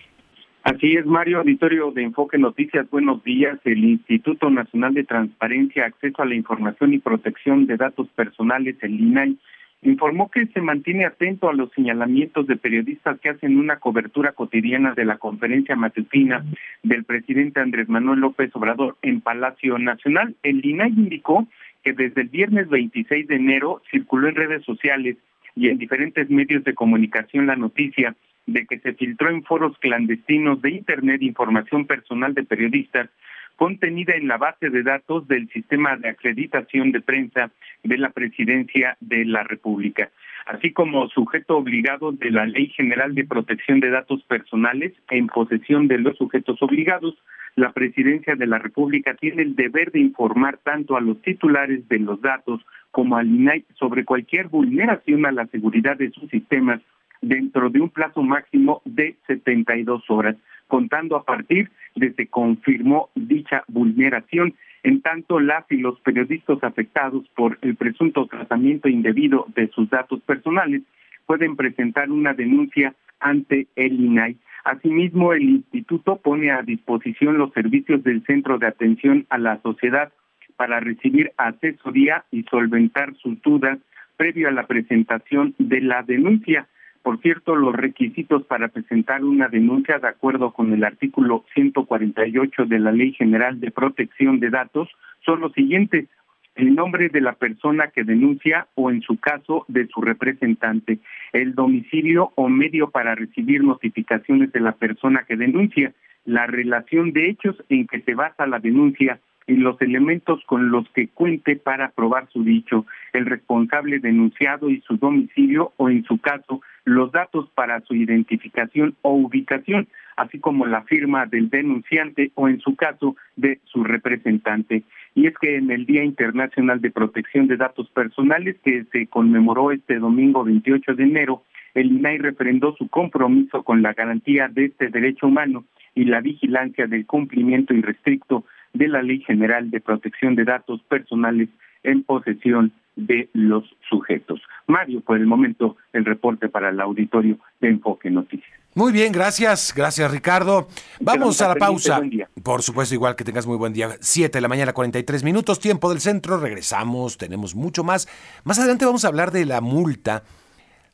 Así 0.65 0.97
es, 0.97 1.05
Mario, 1.05 1.41
auditorio 1.41 1.91
de 1.91 2.05
Enfoque 2.05 2.39
Noticias, 2.39 2.89
buenos 2.89 3.23
días. 3.23 3.59
El 3.67 3.85
Instituto 3.85 4.49
Nacional 4.49 4.95
de 4.95 5.05
Transparencia, 5.05 5.85
Acceso 5.85 6.23
a 6.23 6.25
la 6.25 6.37
Información 6.37 6.95
y 6.95 7.01
Protección 7.01 7.67
de 7.67 7.77
Datos 7.77 8.09
Personales, 8.17 8.75
el 8.81 8.99
INAI, 8.99 9.37
informó 9.83 10.31
que 10.31 10.47
se 10.47 10.63
mantiene 10.63 11.05
atento 11.05 11.51
a 11.51 11.53
los 11.53 11.71
señalamientos 11.73 12.47
de 12.47 12.57
periodistas 12.57 13.21
que 13.21 13.29
hacen 13.29 13.59
una 13.59 13.77
cobertura 13.77 14.33
cotidiana 14.33 14.95
de 14.95 15.05
la 15.05 15.19
conferencia 15.19 15.77
matutina 15.77 16.43
del 16.83 17.05
presidente 17.05 17.61
Andrés 17.61 17.91
Manuel 17.91 18.21
López 18.21 18.51
Obrador 18.57 18.97
en 19.03 19.21
Palacio 19.21 19.79
Nacional. 19.79 20.35
El 20.43 20.65
INAI 20.65 20.89
indicó 20.89 21.47
que 21.83 21.93
desde 21.93 22.23
el 22.23 22.29
viernes 22.29 22.71
26 22.71 23.27
de 23.29 23.37
enero 23.37 23.83
circuló 23.91 24.29
en 24.29 24.37
redes 24.37 24.65
sociales 24.65 25.19
y 25.57 25.69
en 25.69 25.77
diferentes 25.77 26.31
medios 26.31 26.65
de 26.65 26.73
comunicación 26.73 27.49
la 27.49 27.55
noticia 27.55 28.17
de 28.47 28.67
que 28.67 28.79
se 28.79 28.95
filtró 28.95 29.31
en 29.31 29.43
foros 29.43 29.77
clandestinos 29.79 30.61
de 30.63 30.71
Internet 30.71 31.23
información 31.23 31.87
personal 31.87 32.35
de 32.35 32.45
periodistas 32.45 33.09
contenida 33.57 34.15
en 34.15 34.29
la 34.29 34.37
base 34.37 34.71
de 34.71 34.83
datos 34.83 35.29
del 35.29 35.49
sistema 35.51 35.97
de 35.97 36.09
acreditación 36.09 36.93
de 36.93 37.01
prensa 37.01 37.51
de 37.83 37.99
la 37.99 38.11
Presidencia 38.11 38.97
de 39.01 39.25
la 39.25 39.45
República. 39.45 40.11
así 40.47 40.73
como 40.73 41.09
sujeto 41.09 41.57
obligado 41.57 42.13
de 42.13 42.31
la 42.31 42.45
Ley 42.45 42.67
General 42.67 43.15
de 43.15 43.25
Protección 43.25 43.81
de 43.81 43.89
Datos 43.89 44.23
Personales 44.25 44.93
en 45.09 45.27
posesión 45.29 45.89
de 45.89 45.97
los 45.99 46.19
sujetos 46.19 46.61
obligados. 46.61 47.17
La 47.57 47.73
Presidencia 47.73 48.35
de 48.35 48.47
la 48.47 48.59
República 48.59 49.15
tiene 49.15 49.41
el 49.41 49.57
deber 49.57 49.91
de 49.91 50.01
informar 50.01 50.59
tanto 50.59 50.99
a 50.99 51.01
los 51.01 51.23
titulares 51.23 51.89
de 51.89 51.99
los 51.99 52.21
datos 52.21 52.61
como 52.91 53.17
al 53.17 53.27
INAI 53.27 53.65
sobre 53.79 54.05
cualquier 54.05 54.49
vulneración 54.49 55.25
a 55.25 55.33
la 55.33 55.47
seguridad 55.47 55.97
de 55.97 56.11
sus 56.11 56.29
sistemas 56.29 56.83
dentro 57.29 57.71
de 57.71 57.81
un 57.81 57.91
plazo 57.91 58.23
máximo 58.23 58.83
de 58.85 59.17
72 59.27 60.09
horas, 60.09 60.37
contando 60.69 61.17
a 61.17 61.25
partir 61.25 61.71
de 61.95 62.13
que 62.15 62.27
confirmó 62.27 63.11
dicha 63.15 63.65
vulneración. 63.69 64.55
En 64.83 65.01
tanto, 65.01 65.41
las 65.41 65.65
y 65.71 65.79
los 65.79 65.99
periodistas 66.01 66.63
afectados 66.63 67.27
por 67.35 67.59
el 67.63 67.77
presunto 67.77 68.27
tratamiento 68.27 68.89
indebido 68.89 69.47
de 69.55 69.69
sus 69.69 69.89
datos 69.89 70.21
personales 70.23 70.83
pueden 71.27 71.57
presentar 71.57 72.11
una 72.11 72.35
denuncia 72.35 72.95
ante 73.21 73.67
el 73.77 74.01
INAI. 74.01 74.37
Asimismo, 74.65 75.33
el 75.33 75.43
instituto 75.43 76.17
pone 76.17 76.51
a 76.51 76.63
disposición 76.63 77.39
los 77.39 77.53
servicios 77.53 78.03
del 78.03 78.23
Centro 78.25 78.59
de 78.59 78.67
Atención 78.67 79.27
a 79.29 79.39
la 79.39 79.61
Sociedad 79.63 80.13
para 80.57 80.81
recibir 80.81 81.33
asesoría 81.37 82.25
y 82.31 82.45
solventar 82.45 83.15
sus 83.17 83.41
dudas 83.43 83.79
previo 84.17 84.49
a 84.49 84.53
la 84.53 84.67
presentación 84.67 85.55
de 85.59 85.81
la 85.81 86.03
denuncia. 86.03 86.69
Por 87.05 87.21
cierto, 87.21 87.55
los 87.55 87.75
requisitos 87.75 88.45
para 88.45 88.69
presentar 88.69 89.23
una 89.25 89.49
denuncia 89.49 89.99
de 89.99 90.09
acuerdo 90.09 90.53
con 90.53 90.73
el 90.73 90.85
artículo 90.85 91.45
148 91.53 92.65
de 92.65 92.79
la 92.79 92.93
Ley 92.93 93.13
General 93.13 93.61
de 93.61 93.71
Protección 93.71 94.41
de 94.41 94.49
Datos 94.49 94.89
son 95.23 95.41
los 95.41 95.53
siguientes. 95.53 96.09
El 96.55 96.75
nombre 96.75 97.11
de 97.11 97.21
la 97.21 97.35
persona 97.35 97.89
que 97.89 98.05
denuncia 98.05 98.69
o 98.75 98.91
en 98.91 99.03
su 99.03 99.19
caso 99.19 99.67
de 99.69 99.87
su 99.89 100.01
representante, 100.01 100.99
el 101.35 101.55
domicilio 101.55 102.33
o 102.37 102.49
medio 102.49 102.89
para 102.89 103.15
recibir 103.15 103.63
notificaciones 103.63 104.51
de 104.53 104.61
la 104.61 104.73
persona 104.73 105.25
que 105.29 105.37
denuncia, 105.37 105.93
la 106.25 106.47
relación 106.47 107.13
de 107.13 107.29
hechos 107.29 107.55
en 107.69 107.87
que 107.87 108.01
se 108.01 108.15
basa 108.15 108.47
la 108.47 108.61
denuncia 108.61 109.21
y 109.47 109.57
los 109.57 109.81
elementos 109.83 110.43
con 110.47 110.71
los 110.71 110.89
que 110.91 111.09
cuente 111.09 111.57
para 111.57 111.91
probar 111.91 112.29
su 112.31 112.45
dicho, 112.45 112.87
el 113.13 113.27
responsable 113.27 113.99
denunciado 113.99 114.71
y 114.71 114.81
su 114.81 114.97
domicilio 114.97 115.73
o 115.77 115.91
en 115.91 116.05
su 116.05 116.19
caso 116.19 116.61
los 116.85 117.13
datos 117.13 117.49
para 117.55 117.81
su 117.81 117.95
identificación 117.95 118.95
o 119.03 119.15
ubicación, 119.15 119.89
así 120.17 120.39
como 120.39 120.67
la 120.67 120.83
firma 120.83 121.27
del 121.27 121.51
denunciante 121.51 122.31
o 122.35 122.49
en 122.49 122.61
su 122.61 122.77
caso 122.77 123.17
de 123.37 123.59
su 123.65 123.85
representante. 123.85 124.83
Y 125.15 125.27
es 125.27 125.35
que 125.39 125.57
en 125.57 125.71
el 125.71 125.87
Día 125.87 126.05
Internacional 126.05 126.81
de 126.81 126.91
Protección 126.91 127.47
de 127.47 127.57
Datos 127.57 127.89
Personales 127.91 128.57
que 128.65 128.85
se 128.93 129.07
conmemoró 129.07 129.73
este 129.73 129.99
domingo 129.99 130.45
28 130.45 130.95
de 130.95 131.05
enero, 131.05 131.43
el 131.75 131.87
INAI 131.87 132.19
refrendó 132.19 132.75
su 132.77 132.89
compromiso 132.89 133.63
con 133.63 133.83
la 133.83 133.93
garantía 133.93 134.49
de 134.49 134.67
este 134.67 134.89
derecho 134.89 135.27
humano 135.27 135.65
y 135.95 136.05
la 136.05 136.21
vigilancia 136.21 136.87
del 136.87 137.07
cumplimiento 137.07 137.75
irrestricto 137.75 138.45
de 138.75 138.89
la 138.89 139.03
Ley 139.03 139.21
General 139.21 139.71
de 139.71 139.81
Protección 139.81 140.35
de 140.35 140.45
Datos 140.45 140.83
Personales 140.83 141.49
en 141.83 142.03
posesión 142.03 142.73
de 142.97 143.29
los 143.33 143.65
sujetos. 143.89 144.41
Mario, 144.67 145.01
por 145.01 145.17
el 145.17 145.27
momento, 145.27 145.77
el 145.93 146.05
reporte 146.05 146.49
para 146.49 146.71
el 146.71 146.81
auditorio 146.81 147.39
de 147.61 147.69
Enfoque 147.69 148.11
Noticias. 148.11 148.51
Muy 148.75 148.93
bien, 148.93 149.13
gracias, 149.13 149.73
gracias 149.75 150.11
Ricardo. 150.11 150.67
Vamos 151.01 151.41
a 151.41 151.49
la 151.49 151.55
pausa. 151.55 152.01
Por 152.43 152.63
supuesto, 152.63 152.95
igual 152.95 153.15
que 153.15 153.25
tengas 153.25 153.47
muy 153.47 153.57
buen 153.57 153.73
día. 153.73 153.91
Siete 154.01 154.39
de 154.39 154.43
la 154.43 154.49
mañana, 154.49 154.73
43 154.73 155.23
minutos, 155.23 155.61
tiempo 155.61 155.91
del 155.91 156.01
centro. 156.01 156.39
Regresamos, 156.39 157.17
tenemos 157.17 157.55
mucho 157.55 157.85
más. 157.85 158.09
Más 158.43 158.59
adelante 158.59 158.85
vamos 158.85 159.05
a 159.05 159.09
hablar 159.09 159.31
de 159.31 159.45
la 159.45 159.61
multa, 159.61 160.25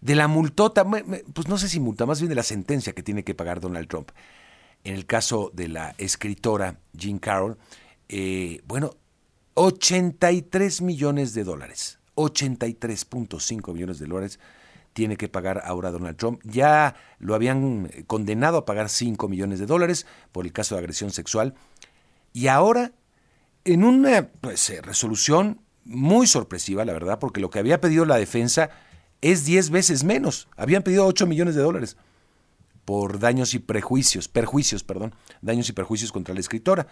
de 0.02 0.14
la 0.14 0.28
multota, 0.28 0.84
pues 0.84 1.48
no 1.48 1.56
sé 1.56 1.68
si 1.68 1.80
multa, 1.80 2.04
más 2.04 2.20
bien 2.20 2.28
de 2.28 2.34
la 2.34 2.42
sentencia 2.42 2.92
que 2.92 3.02
tiene 3.02 3.24
que 3.24 3.34
pagar 3.34 3.60
Donald 3.60 3.88
Trump 3.88 4.10
en 4.84 4.94
el 4.94 5.06
caso 5.06 5.50
de 5.54 5.68
la 5.68 5.94
escritora 5.98 6.78
Jean 6.92 7.18
Carroll, 7.18 7.58
eh, 8.08 8.62
bueno, 8.66 8.96
83 9.54 10.82
millones 10.82 11.34
de 11.34 11.44
dólares, 11.44 11.98
83.5 12.16 13.72
millones 13.72 13.98
de 13.98 14.06
dólares 14.06 14.40
tiene 14.92 15.16
que 15.16 15.28
pagar 15.28 15.62
ahora 15.64 15.90
Donald 15.90 16.16
Trump. 16.16 16.40
Ya 16.44 16.96
lo 17.18 17.34
habían 17.34 17.88
condenado 18.06 18.58
a 18.58 18.64
pagar 18.64 18.88
5 18.88 19.28
millones 19.28 19.58
de 19.58 19.66
dólares 19.66 20.06
por 20.32 20.46
el 20.46 20.52
caso 20.52 20.74
de 20.74 20.80
agresión 20.80 21.10
sexual. 21.10 21.54
Y 22.32 22.48
ahora, 22.48 22.92
en 23.64 23.84
una 23.84 24.28
pues, 24.40 24.68
eh, 24.70 24.80
resolución 24.82 25.60
muy 25.84 26.26
sorpresiva, 26.26 26.84
la 26.84 26.92
verdad, 26.92 27.18
porque 27.18 27.40
lo 27.40 27.50
que 27.50 27.58
había 27.58 27.80
pedido 27.80 28.04
la 28.04 28.16
defensa 28.16 28.70
es 29.20 29.44
10 29.44 29.70
veces 29.70 30.04
menos. 30.04 30.48
Habían 30.56 30.82
pedido 30.82 31.06
8 31.06 31.26
millones 31.26 31.54
de 31.54 31.62
dólares 31.62 31.96
por 32.90 33.20
daños 33.20 33.54
y 33.54 33.60
prejuicios, 33.60 34.26
perjuicios, 34.26 34.82
perdón, 34.82 35.14
daños 35.42 35.68
y 35.68 35.72
perjuicios 35.72 36.10
contra 36.10 36.34
la 36.34 36.40
escritora. 36.40 36.88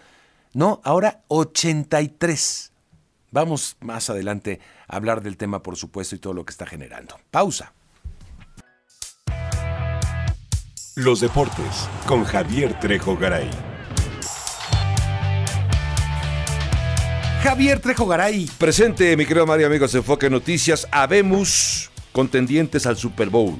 No, 0.53 0.79
ahora 0.85 1.25
83. 1.27 2.71
Vamos 3.31 3.75
más 3.81 4.09
adelante 4.09 4.61
a 4.87 4.95
hablar 4.95 5.21
del 5.21 5.35
tema, 5.35 5.61
por 5.61 5.75
supuesto, 5.75 6.15
y 6.15 6.19
todo 6.19 6.33
lo 6.33 6.45
que 6.45 6.51
está 6.51 6.65
generando. 6.65 7.19
Pausa. 7.31 7.73
Los 10.95 11.19
deportes 11.19 11.89
con 12.07 12.23
Javier 12.23 12.79
Trejo 12.79 13.17
Garay. 13.17 13.49
Javier 17.43 17.81
Trejo 17.81 18.07
Garay. 18.07 18.49
Presente, 18.57 19.17
mi 19.17 19.25
querido 19.25 19.45
Mario, 19.45 19.67
amigos 19.67 19.91
de 19.91 19.97
Enfoque 19.97 20.29
Noticias. 20.29 20.87
Habemos 20.91 21.91
contendientes 22.13 22.85
al 22.85 22.95
Super 22.95 23.29
Bowl 23.29 23.59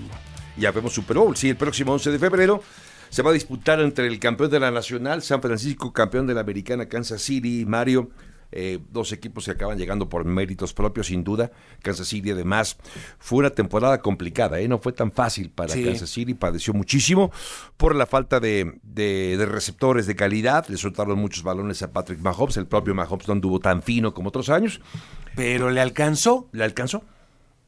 ya 0.59 0.71
vemos 0.71 0.93
Super 0.93 1.17
Bowl. 1.17 1.35
Sí, 1.35 1.49
el 1.49 1.57
próximo 1.57 1.93
11 1.93 2.11
de 2.11 2.19
febrero 2.19 2.61
se 3.09 3.21
va 3.21 3.31
a 3.31 3.33
disputar 3.33 3.79
entre 3.79 4.07
el 4.07 4.19
campeón 4.19 4.51
de 4.51 4.59
la 4.59 4.71
Nacional, 4.71 5.21
San 5.21 5.41
Francisco, 5.41 5.91
campeón 5.93 6.27
de 6.27 6.33
la 6.33 6.41
Americana, 6.41 6.87
Kansas 6.87 7.21
City, 7.21 7.65
Mario. 7.65 8.09
Eh, 8.51 8.79
dos 8.89 9.11
equipos 9.11 9.45
que 9.45 9.51
acaban 9.51 9.77
llegando 9.77 10.09
por 10.09 10.25
méritos 10.25 10.73
propios, 10.73 11.07
sin 11.07 11.23
duda. 11.23 11.51
Kansas 11.83 12.07
City, 12.07 12.31
además, 12.31 12.77
fue 13.19 13.39
una 13.39 13.51
temporada 13.51 14.01
complicada, 14.01 14.59
¿eh? 14.59 14.67
no 14.67 14.79
fue 14.79 14.91
tan 14.91 15.11
fácil 15.11 15.51
para 15.51 15.75
Kansas 15.75 16.09
City, 16.09 16.33
padeció 16.33 16.73
muchísimo 16.73 17.31
por 17.77 17.95
la 17.95 18.07
falta 18.07 18.39
de, 18.39 18.79
de, 18.81 19.45
receptores 19.45 20.07
de 20.07 20.15
calidad. 20.15 20.65
Le 20.67 20.77
soltaron 20.77 21.19
muchos 21.19 21.43
balones 21.43 21.83
a 21.83 21.91
Patrick 21.91 22.21
Mahomes, 22.21 22.57
el 22.57 22.65
propio 22.65 22.95
Mahomes 22.95 23.27
no 23.27 23.33
anduvo 23.33 23.59
tan 23.59 23.83
fino 23.83 24.15
como 24.15 24.29
otros 24.29 24.49
años. 24.49 24.81
Pero 25.35 25.69
le 25.69 25.79
alcanzó. 25.81 26.49
Le 26.51 26.63
alcanzó. 26.63 27.03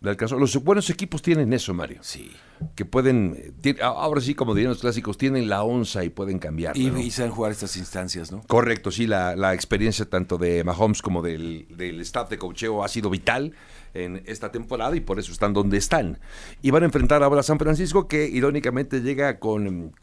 Le 0.01 0.09
alcanzó. 0.09 0.37
Los 0.37 0.55
buenos 0.63 0.89
equipos 0.89 1.21
tienen 1.21 1.53
eso, 1.53 1.73
Mario. 1.73 1.99
Sí 2.01 2.31
que 2.75 2.85
pueden, 2.85 3.55
ahora 3.81 4.21
sí, 4.21 4.35
como 4.35 4.53
dirían 4.53 4.71
los 4.71 4.81
clásicos, 4.81 5.17
tienen 5.17 5.49
la 5.49 5.63
onza 5.63 6.03
y 6.03 6.09
pueden 6.09 6.39
cambiar. 6.39 6.77
Y, 6.77 7.11
saben 7.11 7.31
jugar 7.31 7.51
estas 7.51 7.75
instancias, 7.77 8.31
¿no? 8.31 8.41
Correcto, 8.47 8.91
sí, 8.91 9.07
la, 9.07 9.35
la 9.35 9.53
experiencia 9.53 10.05
tanto 10.05 10.37
de 10.37 10.63
Mahomes 10.63 11.01
como 11.01 11.21
del, 11.21 11.67
del 11.69 11.99
staff 12.01 12.29
de 12.29 12.37
cocheo 12.37 12.83
ha 12.83 12.87
sido 12.87 13.09
vital 13.09 13.53
en 13.93 14.23
esta 14.25 14.51
temporada 14.51 14.95
y 14.95 15.01
por 15.01 15.19
eso 15.19 15.31
están 15.31 15.53
donde 15.53 15.77
están. 15.77 16.19
Y 16.61 16.71
van 16.71 16.83
a 16.83 16.85
enfrentar 16.85 17.23
ahora 17.23 17.41
a 17.41 17.43
San 17.43 17.59
Francisco 17.59 18.07
que 18.07 18.27
irónicamente 18.27 19.01
llega 19.01 19.39
con, 19.39 19.93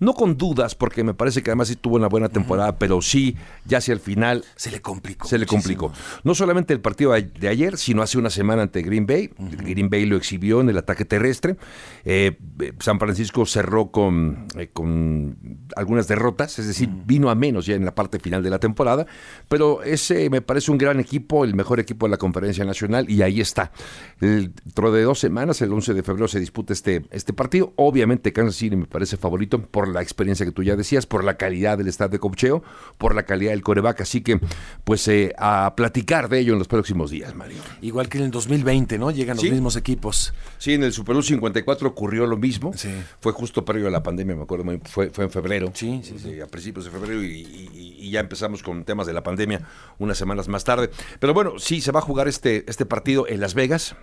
no 0.00 0.14
con 0.14 0.36
dudas, 0.36 0.74
porque 0.74 1.04
me 1.04 1.14
parece 1.14 1.42
que 1.42 1.50
además 1.50 1.68
sí 1.68 1.76
tuvo 1.76 1.96
una 1.96 2.08
buena 2.08 2.28
temporada, 2.28 2.78
pero 2.78 3.00
sí, 3.02 3.36
ya 3.64 3.78
hacia 3.78 3.92
el 3.92 4.00
final... 4.00 4.44
Se 4.56 4.70
le 4.70 4.80
complicó. 4.80 5.28
Se 5.28 5.38
le 5.38 5.46
complicó. 5.46 5.92
No 6.24 6.34
solamente 6.34 6.72
el 6.72 6.80
partido 6.80 7.12
de 7.12 7.48
ayer, 7.48 7.76
sino 7.76 8.02
hace 8.02 8.18
una 8.18 8.30
semana 8.30 8.62
ante 8.62 8.82
Green 8.82 9.06
Bay. 9.06 9.30
Green 9.38 9.90
Bay 9.90 10.06
lo 10.06 10.16
exhibió 10.16 10.60
en 10.60 10.68
el 10.68 10.78
ataque 10.78 11.04
terrestre. 11.04 11.56
Eh, 12.04 12.36
San 12.80 12.98
Francisco 12.98 13.46
cerró 13.46 13.90
con, 13.90 14.46
eh, 14.56 14.68
con 14.72 15.36
algunas 15.76 16.08
derrotas, 16.08 16.58
es 16.58 16.66
decir, 16.66 16.88
vino 17.06 17.30
a 17.30 17.34
menos 17.34 17.66
ya 17.66 17.74
en 17.74 17.84
la 17.84 17.94
parte 17.94 18.18
final 18.18 18.42
de 18.42 18.50
la 18.50 18.58
temporada, 18.58 19.06
pero 19.48 19.82
ese 19.82 20.30
me 20.30 20.40
parece 20.40 20.70
un 20.70 20.78
gran 20.78 21.00
equipo, 21.00 21.44
el 21.44 21.54
mejor 21.54 21.80
equipo 21.80 22.06
de 22.06 22.10
la 22.10 22.16
conferencia 22.16 22.64
nacional 22.64 23.08
y 23.10 23.22
ahí 23.22 23.37
está. 23.40 23.72
Dentro 24.20 24.90
de 24.90 25.02
dos 25.02 25.20
semanas, 25.20 25.62
el 25.62 25.72
11 25.72 25.94
de 25.94 26.02
febrero, 26.02 26.26
se 26.26 26.40
disputa 26.40 26.72
este, 26.72 27.04
este 27.10 27.32
partido. 27.32 27.72
Obviamente, 27.76 28.32
Kansas 28.32 28.56
City 28.56 28.74
me 28.74 28.86
parece 28.86 29.16
favorito 29.16 29.62
por 29.62 29.86
la 29.88 30.02
experiencia 30.02 30.44
que 30.44 30.50
tú 30.50 30.64
ya 30.64 30.74
decías, 30.74 31.06
por 31.06 31.22
la 31.22 31.36
calidad 31.36 31.78
del 31.78 31.86
estado 31.86 32.10
de 32.10 32.18
cocheo, 32.18 32.64
por 32.98 33.14
la 33.14 33.24
calidad 33.24 33.52
del 33.52 33.62
coreback. 33.62 34.00
Así 34.00 34.22
que, 34.22 34.40
pues, 34.84 35.06
eh, 35.06 35.32
a 35.38 35.74
platicar 35.76 36.28
de 36.28 36.40
ello 36.40 36.54
en 36.54 36.58
los 36.58 36.68
próximos 36.68 37.10
días, 37.10 37.34
Mario. 37.36 37.58
Igual 37.80 38.08
que 38.08 38.18
en 38.18 38.24
el 38.24 38.30
2020, 38.30 38.98
¿no? 38.98 39.10
Llegan 39.12 39.36
los 39.36 39.44
mismos 39.44 39.76
equipos. 39.76 40.34
Sí, 40.58 40.74
en 40.74 40.82
el 40.82 40.92
Super 40.92 41.14
Bowl 41.14 41.24
54 41.24 41.88
ocurrió 41.88 42.26
lo 42.26 42.36
mismo. 42.36 42.72
Fue 43.20 43.32
justo 43.32 43.64
previo 43.64 43.86
a 43.86 43.90
la 43.90 44.02
pandemia, 44.02 44.34
me 44.34 44.42
acuerdo, 44.42 44.64
fue, 44.84 45.10
fue 45.10 45.24
en 45.24 45.30
febrero. 45.30 45.70
Sí, 45.74 46.00
sí, 46.02 46.18
sí. 46.18 46.40
A 46.40 46.46
principios 46.46 46.84
de 46.86 46.90
febrero 46.90 47.22
y, 47.22 48.10
ya 48.10 48.20
empezamos 48.20 48.62
con 48.62 48.84
temas 48.84 49.06
de 49.06 49.12
la 49.12 49.22
pandemia 49.22 49.60
unas 49.98 50.16
semanas 50.16 50.48
más 50.48 50.64
tarde. 50.64 50.90
Pero 51.20 51.34
bueno, 51.34 51.58
sí, 51.58 51.82
se 51.82 51.92
va 51.92 51.98
a 52.00 52.02
jugar 52.02 52.26
este, 52.26 52.64
este 52.66 52.86
partido 52.86 53.26
en 53.28 53.40
Las 53.40 53.54
Vegas. 53.54 53.94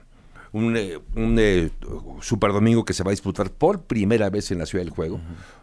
Un, 0.52 0.78
eh, 0.78 1.00
un 1.16 1.36
eh, 1.38 1.70
Super 2.22 2.54
Domingo 2.54 2.86
que 2.86 2.94
se 2.94 3.04
va 3.04 3.10
a 3.10 3.12
disputar 3.12 3.52
por 3.52 3.82
primera 3.84 4.30
vez 4.30 4.52
en 4.52 4.60
la 4.60 4.66
Ciudad 4.66 4.86
del 4.86 4.94
Juego. 4.94 5.20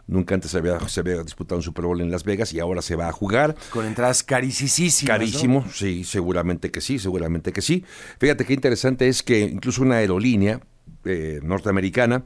Nunca 0.06 0.34
antes 0.34 0.50
se 0.50 0.58
había, 0.58 0.86
se 0.86 1.00
había 1.00 1.22
disputado 1.22 1.56
un 1.56 1.62
Super 1.62 1.86
Bowl 1.86 2.00
en 2.02 2.10
Las 2.10 2.24
Vegas 2.24 2.52
y 2.52 2.60
ahora 2.60 2.82
se 2.82 2.94
va 2.94 3.08
a 3.08 3.12
jugar. 3.12 3.56
Con 3.70 3.86
entradas 3.86 4.22
carísimas. 4.22 5.02
Carísimo, 5.06 5.64
sí, 5.72 6.04
seguramente 6.04 6.70
que 6.70 6.82
sí, 6.82 6.98
seguramente 6.98 7.52
que 7.52 7.62
sí. 7.62 7.86
Fíjate 8.18 8.44
qué 8.44 8.52
interesante 8.52 9.08
es 9.08 9.22
que 9.22 9.40
incluso 9.40 9.80
una 9.80 9.96
aerolínea 9.96 10.60
eh, 11.04 11.40
norteamericana 11.42 12.24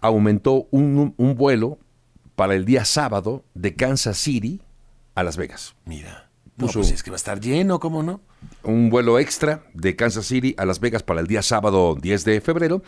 aumentó 0.00 0.66
un, 0.72 1.14
un 1.16 1.34
vuelo 1.36 1.78
para 2.34 2.56
el 2.56 2.64
día 2.64 2.84
sábado 2.84 3.44
de 3.54 3.76
Kansas 3.76 4.18
City 4.18 4.62
a 5.14 5.22
Las 5.22 5.36
Vegas. 5.36 5.76
Mira. 5.84 6.30
No, 6.56 6.66
pues 6.66 6.90
es 6.90 7.02
que 7.02 7.10
va 7.10 7.14
a 7.14 7.16
estar 7.16 7.40
lleno, 7.40 7.78
¿cómo 7.80 8.02
no? 8.02 8.20
Un 8.62 8.90
vuelo 8.90 9.18
extra 9.18 9.62
de 9.74 9.96
Kansas 9.96 10.26
City 10.26 10.54
a 10.58 10.64
Las 10.64 10.80
Vegas 10.80 11.02
para 11.02 11.20
el 11.20 11.26
día 11.26 11.42
sábado 11.42 11.96
10 12.00 12.24
de 12.24 12.40
febrero 12.40 12.82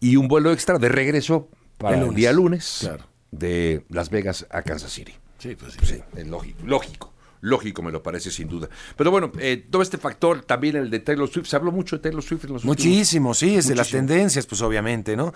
y 0.00 0.16
un 0.16 0.28
vuelo 0.28 0.52
extra 0.52 0.78
de 0.78 0.88
regreso 0.88 1.48
para 1.78 2.00
el, 2.00 2.14
día 2.14 2.32
lunes 2.32 2.88
de 3.30 3.84
Las 3.88 4.10
Vegas 4.10 4.46
a 4.50 4.62
Kansas 4.62 4.92
City. 4.92 5.14
Sí, 5.38 5.56
pues 5.56 5.74
sí. 5.82 6.00
es 6.16 6.26
lógico, 6.26 6.60
lógico. 6.64 7.14
Lógico, 7.40 7.82
me 7.82 7.92
lo 7.92 8.02
parece 8.02 8.30
sin 8.30 8.48
duda. 8.48 8.70
Pero 8.96 9.10
bueno, 9.10 9.30
eh, 9.38 9.66
todo 9.70 9.82
este 9.82 9.98
factor, 9.98 10.40
también 10.40 10.76
el 10.76 10.88
de 10.88 11.00
Taylor 11.00 11.28
Swift, 11.28 11.46
se 11.46 11.56
habló 11.56 11.72
mucho 11.72 11.96
de 11.96 12.02
Taylor 12.02 12.22
Swift 12.22 12.44
en 12.44 12.54
los 12.54 12.64
Muchísimo, 12.64 13.34
sí, 13.34 13.56
es 13.56 13.68
de 13.68 13.74
las 13.74 13.90
tendencias, 13.90 14.46
pues 14.46 14.62
obviamente, 14.62 15.14
¿no? 15.14 15.34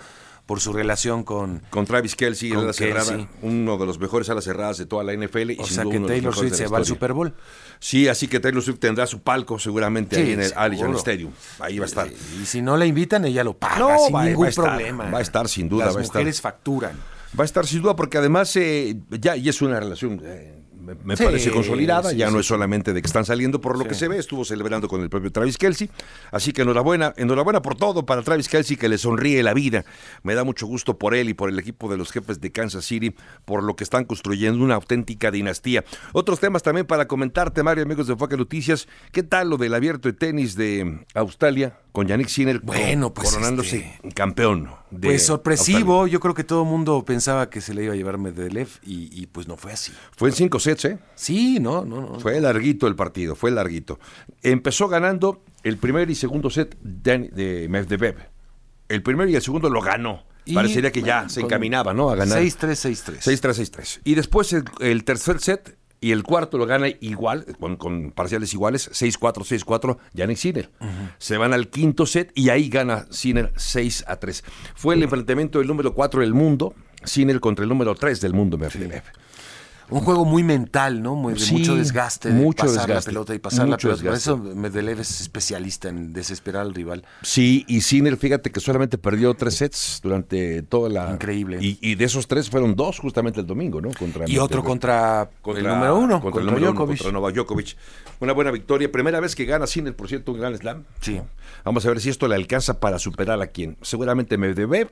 Por 0.49 0.59
su 0.59 0.73
relación 0.73 1.23
con... 1.23 1.61
Con 1.69 1.85
Travis 1.85 2.15
Kelsey, 2.15 2.49
con 2.49 2.65
la 2.65 2.73
cerrada, 2.73 3.27
uno 3.43 3.77
de 3.77 3.85
los 3.85 3.99
mejores 3.99 4.31
alas 4.31 4.45
cerradas 4.45 4.79
de 4.79 4.87
toda 4.87 5.03
la 5.03 5.13
NFL. 5.13 5.51
Y 5.51 5.59
o 5.59 5.63
sea 5.63 5.83
que 5.83 5.99
Taylor 5.99 6.35
Swift 6.35 6.55
se 6.55 6.65
va 6.65 6.79
al 6.79 6.87
Super 6.87 7.13
Bowl. 7.13 7.35
Sí, 7.77 8.07
así 8.07 8.27
que 8.27 8.39
Taylor 8.39 8.63
Swift 8.63 8.79
tendrá 8.79 9.05
su 9.05 9.21
palco 9.21 9.59
seguramente 9.59 10.15
ahí 10.15 10.31
en 10.31 10.41
el 10.41 10.51
Allegiant 10.55 10.95
Stadium. 10.95 11.31
Ahí 11.59 11.77
va 11.77 11.85
a 11.85 11.87
estar. 11.87 12.07
Y, 12.41 12.47
si 12.47 12.63
no 12.63 12.77
la 12.77 12.87
invitan, 12.87 13.25
ella 13.25 13.43
lo 13.43 13.59
paga 13.59 13.95
sin 13.99 14.19
ningún 14.21 14.49
problema. 14.49 15.11
va 15.11 15.19
a 15.19 15.21
estar 15.21 15.47
sin 15.47 15.69
duda. 15.69 15.85
Las 15.85 15.97
va 15.97 16.01
mujeres 16.01 16.41
facturan. 16.41 16.93
Va 17.39 17.43
a 17.43 17.45
estar 17.45 17.67
sin 17.67 17.83
duda 17.83 17.95
porque 17.95 18.17
además 18.17 18.55
eh, 18.55 18.97
ya 19.21 19.37
y 19.37 19.49
es 19.49 19.61
una 19.61 19.79
relación 19.79 20.19
eh, 20.25 20.63
me, 20.79 21.17
parece 21.17 21.51
consolidada, 21.51 22.11
ya 22.13 22.31
no 22.31 22.39
es 22.39 22.45
solamente 22.45 22.93
de 22.93 23.01
que 23.01 23.07
están 23.07 23.25
saliendo 23.25 23.61
por 23.61 23.77
lo 23.77 23.85
que 23.85 23.93
se 23.93 24.07
ve, 24.07 24.17
estuvo 24.17 24.45
celebrando 24.45 24.87
con 24.87 25.01
el 25.01 25.09
propio 25.09 25.31
Travis 25.31 25.57
Kelsey, 25.57 25.89
así 26.31 26.53
que 26.53 26.61
enhorabuena, 26.61 27.13
enhorabuena 27.17 27.61
por 27.61 27.75
todo 27.75 28.05
para 28.05 28.21
Travis 28.21 28.47
Kelsey 28.47 28.77
que 28.77 28.89
le 28.89 28.97
sonríe 28.97 29.43
la 29.43 29.53
vida, 29.53 29.85
me 30.23 30.35
da 30.35 30.43
mucho 30.43 30.65
gusto 30.67 30.97
por 30.97 31.15
él 31.15 31.29
y 31.29 31.33
por 31.33 31.49
el 31.49 31.59
equipo 31.59 31.89
de 31.89 31.97
los 31.97 32.11
jefes 32.11 32.41
de 32.41 32.51
Kansas 32.51 32.85
City, 32.85 33.15
por 33.45 33.63
lo 33.63 33.75
que 33.75 33.83
están 33.83 34.05
construyendo 34.05 34.63
una 34.63 34.75
auténtica 34.75 35.31
dinastía. 35.31 35.83
Otros 36.13 36.39
temas 36.39 36.63
también 36.63 36.85
para 36.85 37.07
comentarte, 37.07 37.63
Mario, 37.63 37.83
amigos 37.83 38.07
de 38.07 38.15
Foca 38.15 38.37
Noticias, 38.37 38.87
¿qué 39.11 39.23
tal 39.23 39.49
lo 39.49 39.57
del 39.57 39.73
abierto 39.73 40.07
de 40.09 40.13
tenis 40.13 40.55
de 40.55 41.05
Australia? 41.13 41.75
con 41.91 42.07
Yannick 42.07 42.27
Sinner 42.27 42.59
bueno, 42.61 43.13
pues 43.13 43.29
coronándose 43.29 43.77
este, 43.77 44.09
campeón. 44.13 44.69
Pues 45.01 45.25
sorpresivo, 45.25 46.07
yo 46.07 46.19
creo 46.19 46.33
que 46.33 46.43
todo 46.43 46.63
el 46.63 46.69
mundo 46.69 47.03
pensaba 47.05 47.49
que 47.49 47.61
se 47.61 47.73
le 47.73 47.83
iba 47.83 47.93
a 47.93 47.97
llevar 47.97 48.17
Medvedev 48.17 48.67
y, 48.83 49.09
y 49.21 49.27
pues 49.27 49.47
no 49.47 49.57
fue 49.57 49.71
así. 49.71 49.91
Fue 50.15 50.29
en 50.29 50.35
cinco 50.35 50.59
sets, 50.59 50.85
¿eh? 50.85 50.99
Sí, 51.15 51.59
no, 51.59 51.85
no, 51.85 52.01
no. 52.01 52.19
Fue 52.19 52.39
larguito 52.41 52.87
el 52.87 52.95
partido, 52.95 53.35
fue 53.35 53.51
larguito. 53.51 53.99
Empezó 54.41 54.87
ganando 54.87 55.43
el 55.63 55.77
primer 55.77 56.09
y 56.09 56.15
segundo 56.15 56.49
set 56.49 56.77
de, 56.81 57.29
de 57.29 57.67
Medvedev. 57.69 58.15
El 58.87 59.03
primero 59.03 59.29
y 59.29 59.35
el 59.35 59.41
segundo 59.41 59.69
lo 59.69 59.81
ganó. 59.81 60.23
Parecería 60.53 60.91
que 60.91 61.01
ya 61.01 61.29
se 61.29 61.41
encaminaba, 61.41 61.93
¿no? 61.93 62.09
A 62.09 62.15
ganar. 62.15 62.39
6-3, 62.41 63.19
6-3. 63.21 63.39
6-3, 63.39 63.71
6-3. 63.71 63.99
Y 64.03 64.15
después 64.15 64.55
el 64.79 65.03
tercer 65.03 65.39
set 65.39 65.77
y 66.01 66.11
el 66.11 66.23
cuarto 66.23 66.57
lo 66.57 66.65
gana 66.65 66.87
igual, 67.01 67.45
con, 67.77 68.11
parciales 68.11 68.53
iguales, 68.53 68.89
6-4, 68.91 69.65
6-4, 69.65 69.97
Yannick 70.13 70.37
Sinner. 70.37 70.71
Se 71.17 71.37
van 71.37 71.53
al 71.53 71.69
quinto 71.69 72.05
set 72.05 72.31
y 72.35 72.49
ahí 72.49 72.69
gana 72.69 73.05
Sinner 73.09 73.51
6 73.55 74.05
a 74.07 74.17
3. 74.17 74.43
Fue 74.75 74.95
el 74.95 75.03
enfrentamiento 75.03 75.59
del 75.59 75.67
número 75.67 75.93
4 75.93 76.21
del 76.21 76.33
mundo, 76.33 76.73
Sinner 77.03 77.39
contra 77.39 77.63
el 77.63 77.69
número 77.69 77.95
3 77.95 78.21
del 78.21 78.33
mundo, 78.33 78.57
Medvedev 78.57 79.03
un 79.89 80.01
juego 80.01 80.25
muy 80.25 80.43
mental, 80.43 81.01
¿no? 81.01 81.15
Muy, 81.15 81.33
de 81.33 81.51
mucho 81.51 81.75
desgaste, 81.75 82.29
mucho 82.29 82.65
pasar 82.65 82.89
la 82.89 83.01
pelota 83.01 83.35
y 83.35 83.39
pasar 83.39 83.67
la 83.67 83.77
pelota. 83.77 84.03
Por 84.03 84.13
eso 84.13 84.37
Medvedev 84.37 84.99
es 84.99 85.21
especialista 85.21 85.89
en 85.89 86.13
desesperar 86.13 86.61
al 86.61 86.73
rival. 86.73 87.03
Sí, 87.21 87.65
y 87.67 87.81
Sinner, 87.81 88.17
fíjate 88.17 88.51
que 88.51 88.59
solamente 88.59 88.97
perdió 88.97 89.33
tres 89.33 89.55
sets 89.55 89.99
durante 90.03 90.61
toda 90.63 90.89
la... 90.89 91.11
Increíble. 91.11 91.57
Y, 91.61 91.95
de 91.95 92.05
esos 92.05 92.27
tres 92.27 92.49
fueron 92.49 92.75
dos 92.75 92.99
justamente 92.99 93.39
el 93.39 93.47
domingo, 93.47 93.81
¿no? 93.81 93.89
Contra 93.91 94.29
y 94.29 94.37
otro 94.37 94.63
contra, 94.63 95.29
el 95.45 95.63
número 95.63 95.97
uno, 95.97 96.21
contra, 96.21 96.41
el 96.41 96.47
número 96.47 96.67
Djokovic. 96.67 97.03
contra 97.03 97.31
Djokovic. 97.31 97.75
Una 98.19 98.33
buena 98.33 98.51
victoria. 98.51 98.91
Primera 98.91 99.19
vez 99.19 99.35
que 99.35 99.45
gana 99.45 99.67
Sinner, 99.67 99.95
por 99.95 100.07
cierto, 100.07 100.31
un 100.31 100.39
gran 100.39 100.55
slam. 100.57 100.83
Sí. 101.01 101.21
Vamos 101.63 101.85
a 101.85 101.89
ver 101.89 101.99
si 101.99 102.09
esto 102.09 102.27
le 102.27 102.35
alcanza 102.35 102.79
para 102.79 102.99
superar 102.99 103.41
a 103.41 103.47
quién. 103.47 103.77
Seguramente 103.81 104.37
Medvedev 104.37 104.91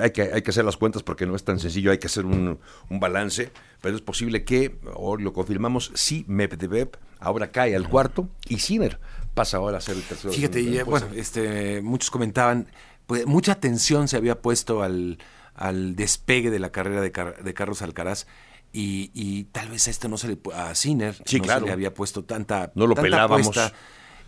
hay 0.00 0.10
que, 0.10 0.22
hay 0.22 0.42
que 0.42 0.50
hacer 0.50 0.64
las 0.64 0.76
cuentas 0.76 1.02
porque 1.02 1.26
no 1.26 1.34
es 1.34 1.44
tan 1.44 1.58
sencillo, 1.58 1.90
hay 1.90 1.98
que 1.98 2.06
hacer 2.06 2.26
un, 2.26 2.58
balance, 2.88 3.50
pero 3.80 3.96
es 3.96 4.02
posible 4.02 4.44
que, 4.44 4.78
o 4.94 5.16
lo 5.16 5.32
confirmamos, 5.32 5.90
si 5.94 6.24
Medvedev 6.28 6.90
ahora 7.18 7.50
cae 7.50 7.74
al 7.74 7.88
cuarto 7.88 8.28
y 8.48 8.58
Sinner 8.58 8.98
pasa 9.34 9.56
ahora 9.56 9.78
a 9.78 9.80
ser 9.80 9.96
el 9.96 10.02
tercero. 10.02 10.32
Fíjate, 10.32 10.60
y, 10.60 10.82
bueno, 10.82 11.06
este, 11.14 11.80
muchos 11.82 12.10
comentaban, 12.10 12.68
pues, 13.06 13.26
mucha 13.26 13.52
atención 13.52 14.08
se 14.08 14.16
había 14.16 14.40
puesto 14.42 14.82
al, 14.82 15.18
al 15.54 15.96
despegue 15.96 16.50
de 16.50 16.58
la 16.58 16.70
carrera 16.70 17.00
de, 17.00 17.10
de 17.10 17.54
Carlos 17.54 17.82
Alcaraz. 17.82 18.26
Y, 18.72 19.44
tal 19.50 19.68
vez 19.68 19.88
a 19.88 19.90
esto 19.90 20.08
no 20.08 20.16
se 20.16 20.28
le 20.28 20.38
a 20.54 20.74
Sinner 20.76 21.20
sí, 21.24 21.40
no 21.40 21.52
se 21.52 21.60
le 21.60 21.72
había 21.72 21.92
puesto 21.92 22.22
tanta 22.22 22.70
no 22.76 22.86
lo 22.86 22.94
pelábamos 22.94 23.50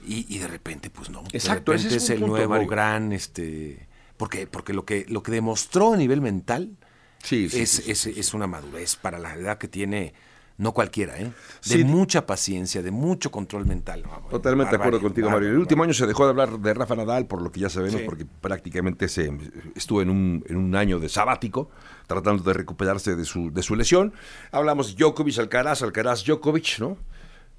y, 0.04 0.36
de 0.36 0.48
repente 0.48 0.90
pues 0.90 1.10
no 1.10 1.22
exacto 1.32 1.70
de 1.70 1.78
repente 1.78 1.96
es, 1.98 2.10
el 2.10 2.26
nuevo 2.26 2.66
gran 2.66 3.12
este 3.12 3.86
porque, 4.22 4.46
porque 4.46 4.72
lo, 4.72 4.84
que, 4.84 5.04
lo 5.08 5.20
que 5.24 5.32
demostró 5.32 5.94
a 5.94 5.96
nivel 5.96 6.20
mental 6.20 6.76
es, 7.28 7.88
es, 7.88 8.34
una 8.34 8.46
madurez 8.46 8.94
para 8.94 9.18
la 9.18 9.34
edad 9.34 9.58
que 9.58 9.66
tiene 9.66 10.14
no 10.58 10.70
cualquiera, 10.70 11.18
¿eh? 11.18 11.32
De 11.68 11.84
mucha 11.84 12.24
paciencia, 12.24 12.82
de 12.82 12.92
mucho 12.92 13.32
control 13.32 13.66
mental. 13.66 14.04
Totalmente 14.30 14.70
de 14.70 14.76
acuerdo 14.76 15.00
contigo, 15.00 15.28
Mario. 15.28 15.48
El 15.48 15.58
último 15.58 15.82
año 15.82 15.92
se 15.92 16.06
dejó 16.06 16.22
de 16.22 16.30
hablar 16.30 16.56
de 16.56 16.72
Rafa 16.72 16.94
Nadal, 16.94 17.26
por 17.26 17.42
lo 17.42 17.50
que 17.50 17.58
ya 17.58 17.68
sabemos, 17.68 18.00
porque 18.02 18.24
prácticamente 18.24 19.08
se 19.08 19.36
estuvo 19.74 20.02
en 20.02 20.08
un, 20.08 20.44
en 20.46 20.56
un 20.56 20.76
año 20.76 21.00
de 21.00 21.08
sabático, 21.08 21.68
tratando 22.06 22.44
de 22.44 22.52
recuperarse 22.52 23.16
de 23.16 23.24
su, 23.24 23.52
de 23.52 23.64
su 23.64 23.74
lesión. 23.74 24.14
Hablamos 24.52 24.94
de 24.96 25.02
Djokovic, 25.02 25.36
Alcaraz, 25.40 25.82
Alcaraz, 25.82 26.24
Djokovic, 26.24 26.78
¿no? 26.78 26.96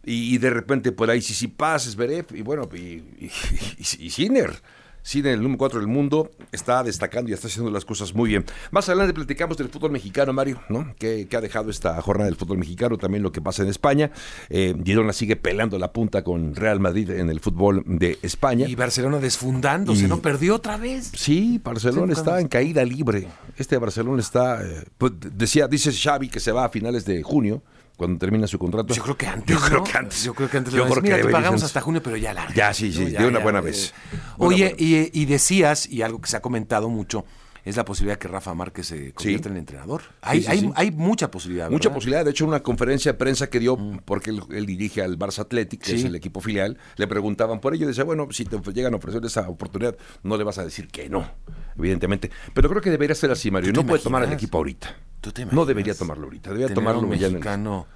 Y, 0.06 0.38
de 0.38 0.50
repente 0.50 0.94
por 0.94 1.10
ahí 1.10 1.22
pases 1.58 1.96
Zverev, 1.96 2.28
y 2.34 2.42
bueno, 2.42 2.70
y, 2.74 3.04
y, 3.20 3.32
y 3.78 4.10
Sinner 4.10 4.62
sí, 5.04 5.20
en 5.20 5.28
el 5.28 5.44
número 5.44 5.60
4 5.60 5.80
del 5.80 5.88
mundo, 5.88 6.32
está 6.52 6.82
destacando 6.84 7.30
y 7.30 7.34
está 7.34 7.48
haciendo 7.48 7.70
las 7.70 7.86
cosas 7.86 8.16
muy 8.16 8.30
bien. 8.30 8.46
Más 8.72 8.90
adelante 8.90 9.14
platicamos 9.14 9.58
del 9.58 9.70
fútbol 9.70 9.92
mexicano, 9.92 10.34
Mario, 10.34 10.60
¿no? 10.70 10.96
Que, 10.98 11.28
ha 11.34 11.42
dejado 11.42 11.70
esta 11.70 12.02
jornada 12.02 12.30
del 12.30 12.36
fútbol 12.36 12.58
mexicano, 12.58 12.98
también 12.98 13.24
lo 13.24 13.32
que 13.32 13.42
pasa 13.42 13.64
en 13.64 13.70
España. 13.70 14.12
Eh, 14.50 14.76
Girona 14.84 15.14
sigue 15.14 15.36
pelando 15.36 15.78
la 15.78 15.92
punta 15.92 16.24
con 16.24 16.56
Real 16.56 16.80
Madrid 16.80 17.10
en 17.12 17.30
el 17.30 17.40
fútbol 17.40 17.84
de 17.86 18.18
España. 18.22 18.68
Y 18.68 18.76
Barcelona 18.76 19.20
desfundándose, 19.20 20.08
¿no? 20.08 20.22
Perdió 20.22 20.56
otra 20.56 20.78
vez. 20.78 21.12
Sí, 21.16 21.60
Barcelona 21.64 22.14
está 22.14 22.40
en 22.40 22.48
caída 22.48 22.84
libre. 22.86 23.28
Este 23.58 23.78
Barcelona 23.78 24.22
está, 24.22 24.64
eh, 24.64 24.84
pues, 24.98 25.14
decía, 25.20 25.68
dice 25.68 25.92
Xavi 25.92 26.30
que 26.30 26.40
se 26.40 26.52
va 26.52 26.66
a 26.66 26.70
finales 26.70 27.06
de 27.06 27.22
junio 27.24 27.62
cuando 27.98 28.18
termina 28.18 28.48
su 28.48 28.58
contrato. 28.58 28.94
Yo 28.94 29.04
creo 29.04 29.18
que 29.18 29.28
antes. 29.28 29.56
Yo 29.56 29.62
creo 29.62 29.84
que 29.84 29.98
antes. 29.98 30.24
Yo 30.24 30.34
creo 30.34 30.50
que 30.50 30.58
antes. 30.58 30.74
Yo 30.74 30.88
creo 30.88 31.04
que 31.04 31.24
te 31.24 31.30
pagamos 31.30 31.64
hasta 31.64 31.82
junio, 31.82 32.02
pero 32.02 32.18
ya 32.18 32.34
larga. 32.34 32.54
Ya, 32.54 32.74
sí, 32.74 32.92
sí, 32.92 33.06
de 33.06 33.26
una 33.26 33.40
buena 33.40 33.62
vez. 33.62 33.94
Oye, 34.38 34.76
Y, 34.78 35.26
decías, 35.26 35.88
y 35.88 36.02
algo 36.02 36.22
que 36.22 36.30
se 36.30 36.38
ha 36.38 36.42
comentado 36.42 36.90
mucho, 36.90 37.26
es 37.64 37.78
la 37.78 37.86
posibilidad 37.86 38.18
que 38.18 38.28
Rafa 38.28 38.54
Márquez 38.54 38.88
se 38.88 39.14
convierta 39.14 39.48
en 39.48 39.58
entrenador. 39.58 40.02
Hay, 40.22 40.46
hay, 40.48 40.70
hay, 40.76 40.92
mucha 40.92 41.32
posibilidad. 41.32 41.70
Mucha 41.70 41.94
posibilidad. 41.94 42.26
De 42.26 42.32
hecho, 42.32 42.46
una 42.46 42.62
conferencia 42.62 43.14
de 43.14 43.18
prensa 43.18 43.50
que 43.50 43.60
dio, 43.60 43.78
mm. 43.78 44.02
porque 44.04 44.32
él, 44.32 44.66
dirige 44.66 45.02
al 45.02 45.18
Barça 45.18 45.40
Athletic, 45.40 45.82
que 45.82 45.96
es 45.96 46.04
el 46.04 46.16
equipo 46.16 46.42
filial, 46.42 46.78
le 46.98 47.08
preguntaban 47.08 47.62
por 47.62 47.74
ello 47.74 47.86
y 47.86 47.88
decía, 47.88 48.04
bueno, 48.04 48.28
si 48.32 48.46
te 48.46 48.60
llegan 48.74 48.94
a 48.94 48.98
ofrecer 48.98 49.24
esa 49.24 49.48
oportunidad, 49.48 49.96
no 50.24 50.36
le 50.36 50.44
vas 50.44 50.58
a 50.58 50.66
decir 50.66 50.90
que 50.90 51.10
no, 51.10 51.26
evidentemente. 51.78 52.30
Pero 52.54 52.70
creo 52.70 52.82
que 52.82 52.92
debería 52.92 53.16
ser 53.16 53.32
así, 53.32 53.50
Mario. 53.50 53.72
No 53.72 53.86
puede 53.86 54.04
tomar 54.04 54.24
el 54.24 54.34
equipo 54.34 54.58
ahorita. 54.58 54.94
No 55.52 55.66
debería 55.66 55.94
tomarlo 55.94 56.26
ahorita. 56.26 56.50
Debería 56.50 56.74
tomarlo 56.74 57.02
un 57.02 57.10
mexicano 57.10 57.88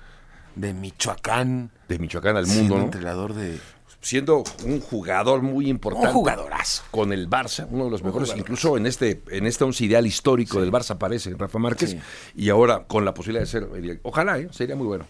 de 0.55 0.73
Michoacán. 0.73 1.71
De 1.87 1.99
Michoacán 1.99 2.37
al 2.37 2.47
mundo, 2.47 2.77
¿no? 2.77 2.83
entrenador 2.83 3.33
de 3.33 3.59
siendo 4.01 4.43
un 4.63 4.79
jugador 4.79 5.41
muy 5.41 5.69
importante. 5.69 6.07
Un 6.07 6.13
jugadorazo. 6.13 6.83
Con 6.91 7.11
el 7.11 7.29
Barça, 7.29 7.67
uno 7.69 7.85
de 7.85 7.91
los 7.91 8.03
mejores, 8.03 8.33
incluso 8.37 8.77
en 8.77 8.85
este, 8.85 9.21
en 9.31 9.45
este 9.45 9.63
once 9.63 9.83
ideal 9.83 10.05
histórico 10.05 10.61
del 10.61 10.71
Barça 10.71 10.91
aparece 10.91 11.33
Rafa 11.37 11.59
Márquez, 11.59 11.97
y 12.35 12.49
ahora 12.49 12.85
con 12.85 13.03
la 13.03 13.13
posibilidad 13.13 13.41
de 13.41 13.47
ser, 13.47 13.99
ojalá, 14.03 14.39
¿eh? 14.39 14.47
sería 14.51 14.75
muy 14.75 14.87
bueno. 14.87 15.05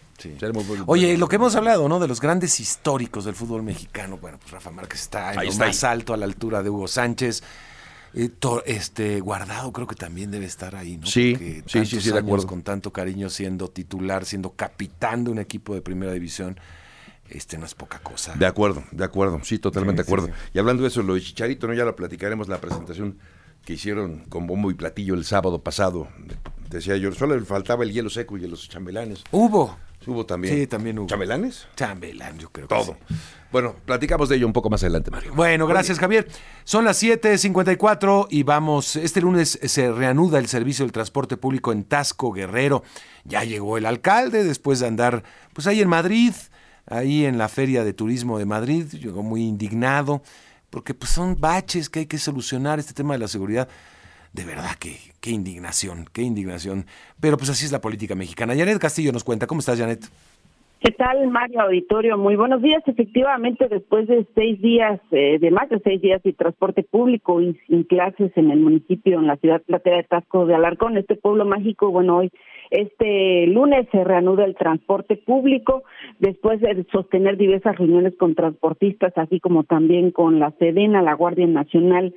Oye, 0.88 1.18
lo 1.18 1.28
que 1.28 1.36
hemos 1.36 1.56
hablado, 1.56 1.88
¿no? 1.88 2.00
De 2.00 2.08
los 2.08 2.20
grandes 2.20 2.60
históricos 2.60 3.26
del 3.26 3.36
fútbol 3.36 3.62
mexicano, 3.62 4.18
bueno, 4.18 4.40
pues 4.40 4.52
Rafa 4.52 4.72
Márquez 4.72 5.02
está 5.02 5.34
en 5.34 5.46
lo 5.46 5.54
más 5.54 5.84
alto 5.84 6.14
a 6.14 6.18
la 6.18 6.26
altura 6.26 6.64
de 6.64 6.70
Hugo 6.70 6.88
Sánchez. 6.88 7.44
Eh, 8.18 8.32
este 8.66 9.20
guardado 9.20 9.72
creo 9.72 9.88
que 9.88 9.96
también 9.96 10.32
debe 10.32 10.46
estar 10.46 10.76
ahí, 10.76 10.98
¿no? 10.98 11.06
Sí, 11.06 11.36
sí, 11.68 11.86
sí, 11.86 12.02
sí, 12.02 12.12
de 12.12 12.20
acuerdo. 12.20 12.48
Con 12.48 12.64
tanto 12.64 12.92
cariño 12.92 13.30
siendo 13.30 13.70
titular, 13.70 14.26
siendo 14.26 14.52
capitán 14.52 15.24
de 15.24 15.32
un 15.32 15.40
equipo 15.40 15.76
de 15.76 15.82
primera 15.82 16.12
división 16.12 16.60
este 17.30 17.58
no 17.58 17.66
es 17.66 17.76
poca 17.76 18.00
cosa. 18.00 18.34
De 18.36 18.46
acuerdo, 18.46 18.84
de 18.92 19.04
acuerdo, 19.04 19.42
sí, 19.44 19.60
totalmente 19.60 20.02
de 20.02 20.08
acuerdo. 20.08 20.30
Y 20.54 20.60
hablando 20.60 20.84
de 20.84 20.90
eso, 20.90 21.04
lo 21.04 21.16
de 21.16 21.22
Chicharito, 21.22 21.68
¿no? 21.68 21.74
Ya 21.74 21.84
lo 21.84 21.96
platicaremos, 21.96 22.48
la 22.48 22.62
presentación 22.62 23.18
que 23.66 23.74
hicieron 23.74 24.20
con 24.30 24.48
bombo 24.48 24.72
y 24.72 24.76
platillo 24.76 25.14
el 25.14 25.26
sábado 25.26 25.62
pasado 25.62 26.08
decía 26.70 26.96
yo, 26.98 27.12
solo 27.12 27.38
le 27.38 27.46
faltaba 27.46 27.84
el 27.84 27.92
hielo 27.92 28.10
seco 28.10 28.38
y 28.38 28.48
los 28.48 28.70
chambelanes. 28.70 29.24
Hubo. 29.32 29.78
Hubo 30.06 30.26
también. 30.26 30.56
Sí, 30.56 30.68
también 30.68 31.00
hubo. 31.00 31.08
¿Chambelanes? 31.08 31.68
Chambelán, 31.76 32.38
yo 32.40 32.50
creo. 32.50 32.68
Todo. 32.68 32.98
Bueno, 33.52 33.76
platicamos 33.86 34.28
de 34.28 34.36
ello 34.36 34.48
un 34.48 34.54
poco 34.54 34.70
más 34.70 34.84
adelante, 34.84 35.10
Mario. 35.10 35.34
Bueno, 35.34 35.68
gracias 35.68 36.00
Javier. 36.00 36.28
Son 36.66 36.84
las 36.84 37.02
7.54 37.02 38.28
y 38.30 38.44
vamos, 38.44 38.96
este 38.98 39.22
lunes 39.22 39.58
se 39.64 39.92
reanuda 39.92 40.40
el 40.40 40.48
servicio 40.48 40.84
del 40.84 40.92
transporte 40.92 41.38
público 41.38 41.72
en 41.72 41.86
Tasco 41.86 42.32
Guerrero. 42.34 42.84
Ya 43.24 43.44
llegó 43.44 43.78
el 43.78 43.86
alcalde 43.86 44.44
después 44.44 44.80
de 44.80 44.88
andar 44.88 45.24
pues 45.54 45.66
ahí 45.68 45.82
en 45.82 45.88
Madrid, 45.88 46.34
ahí 46.86 47.26
en 47.26 47.38
la 47.38 47.48
Feria 47.48 47.86
de 47.86 47.94
Turismo 47.94 48.38
de 48.38 48.46
Madrid, 48.46 48.86
llegó 48.92 49.24
muy 49.24 49.44
indignado 49.44 50.22
porque 50.70 50.94
pues 50.94 51.12
son 51.12 51.40
baches 51.40 51.90
que 51.90 52.00
hay 52.00 52.06
que 52.06 52.18
solucionar 52.18 52.80
este 52.80 52.94
tema 52.94 53.14
de 53.14 53.20
la 53.20 53.28
seguridad. 53.28 53.70
De 54.34 54.44
verdad 54.44 54.76
que 54.78 55.00
qué 55.22 55.32
indignación, 55.32 56.10
qué 56.12 56.22
indignación. 56.22 56.86
Pero 57.20 57.38
pues 57.38 57.50
así 57.50 57.66
es 57.66 57.72
la 57.72 57.82
política 57.82 58.14
mexicana. 58.14 58.56
Janet 58.56 58.78
Castillo 58.78 59.12
nos 59.12 59.24
cuenta. 59.24 59.48
¿Cómo 59.48 59.60
estás, 59.60 59.80
Janet? 59.80 60.08
¿Qué 60.80 60.92
tal, 60.92 61.28
Mario 61.30 61.62
Auditorio? 61.62 62.20
Muy 62.20 62.36
buenos 62.36 62.62
días. 62.62 62.84
Efectivamente, 62.86 63.68
después 63.68 64.08
de 64.08 64.28
seis 64.36 64.62
días, 64.62 65.02
eh, 65.10 65.40
de 65.40 65.50
más 65.50 65.68
de 65.70 65.80
seis 65.80 66.00
días 66.00 66.22
de 66.22 66.34
transporte 66.34 66.84
público 66.84 67.42
y 67.42 67.60
sin 67.66 67.84
clases 67.84 68.32
en 68.36 68.52
el 68.52 68.60
municipio, 68.60 69.18
en 69.18 69.26
la 69.26 69.38
ciudad 69.38 69.64
platera 69.64 69.98
de 69.98 70.04
Tasco 70.04 70.46
de 70.46 70.54
Alarcón, 70.54 70.96
este 70.96 71.16
pueblo 71.16 71.46
mágico, 71.46 71.90
bueno, 71.90 72.18
hoy, 72.18 72.32
este 72.70 73.48
lunes 73.48 73.88
se 73.92 74.04
reanuda 74.04 74.46
el 74.46 74.56
transporte 74.56 75.16
público 75.16 75.84
después 76.20 76.62
de 76.62 76.86
sostener 76.92 77.38
diversas 77.38 77.76
reuniones 77.76 78.16
con 78.16 78.36
transportistas, 78.36 79.14
así 79.18 79.40
como 79.40 79.64
también 79.64 80.12
con 80.12 80.38
la 80.38 80.52
Sedena, 80.60 81.02
la 81.02 81.16
Guardia 81.16 81.48
Nacional, 81.48 82.14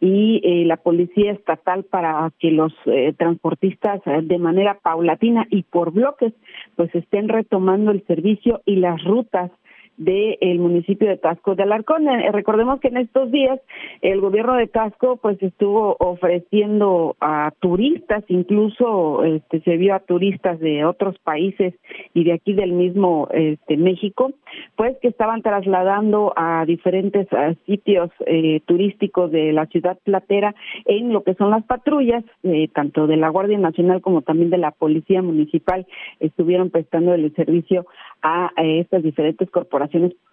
y 0.00 0.40
eh, 0.44 0.64
la 0.64 0.76
policía 0.76 1.32
estatal 1.32 1.84
para 1.84 2.30
que 2.38 2.50
los 2.50 2.72
eh, 2.86 3.14
transportistas 3.16 4.00
eh, 4.06 4.20
de 4.22 4.38
manera 4.38 4.78
paulatina 4.82 5.46
y 5.50 5.62
por 5.62 5.92
bloques 5.92 6.32
pues 6.76 6.94
estén 6.94 7.28
retomando 7.28 7.90
el 7.90 8.04
servicio 8.06 8.62
y 8.66 8.76
las 8.76 9.02
rutas 9.04 9.50
del 9.96 10.58
municipio 10.58 11.08
de 11.08 11.16
Tasco 11.16 11.54
de 11.54 11.62
Alarcón. 11.62 12.08
Eh, 12.08 12.32
recordemos 12.32 12.80
que 12.80 12.88
en 12.88 12.96
estos 12.96 13.30
días 13.30 13.60
el 14.02 14.20
gobierno 14.20 14.54
de 14.54 14.66
Tasco 14.66 15.18
pues 15.18 15.40
estuvo 15.42 15.96
ofreciendo 16.00 17.16
a 17.20 17.52
turistas, 17.60 18.24
incluso 18.28 19.22
este 19.24 19.60
se 19.60 19.76
vio 19.76 19.94
a 19.94 20.00
turistas 20.00 20.58
de 20.58 20.84
otros 20.84 21.16
países 21.20 21.74
y 22.12 22.24
de 22.24 22.32
aquí 22.32 22.54
del 22.54 22.72
mismo 22.72 23.28
este 23.32 23.76
México, 23.76 24.32
pues 24.76 24.96
que 25.00 25.08
estaban 25.08 25.42
trasladando 25.42 26.32
a 26.36 26.64
diferentes 26.66 27.28
sitios 27.66 28.10
eh, 28.26 28.60
turísticos 28.66 29.30
de 29.30 29.52
la 29.52 29.66
ciudad 29.66 29.98
platera 30.02 30.54
en 30.86 31.12
lo 31.12 31.22
que 31.22 31.34
son 31.34 31.50
las 31.50 31.64
patrullas, 31.64 32.24
eh, 32.42 32.68
tanto 32.68 33.06
de 33.06 33.16
la 33.16 33.28
Guardia 33.28 33.58
Nacional 33.58 34.00
como 34.00 34.22
también 34.22 34.50
de 34.50 34.58
la 34.58 34.72
Policía 34.72 35.22
Municipal, 35.22 35.86
estuvieron 36.18 36.70
prestando 36.70 37.14
el 37.14 37.32
servicio 37.34 37.86
a 38.22 38.50
estas 38.56 39.02
diferentes 39.02 39.50
corporaciones 39.50 39.83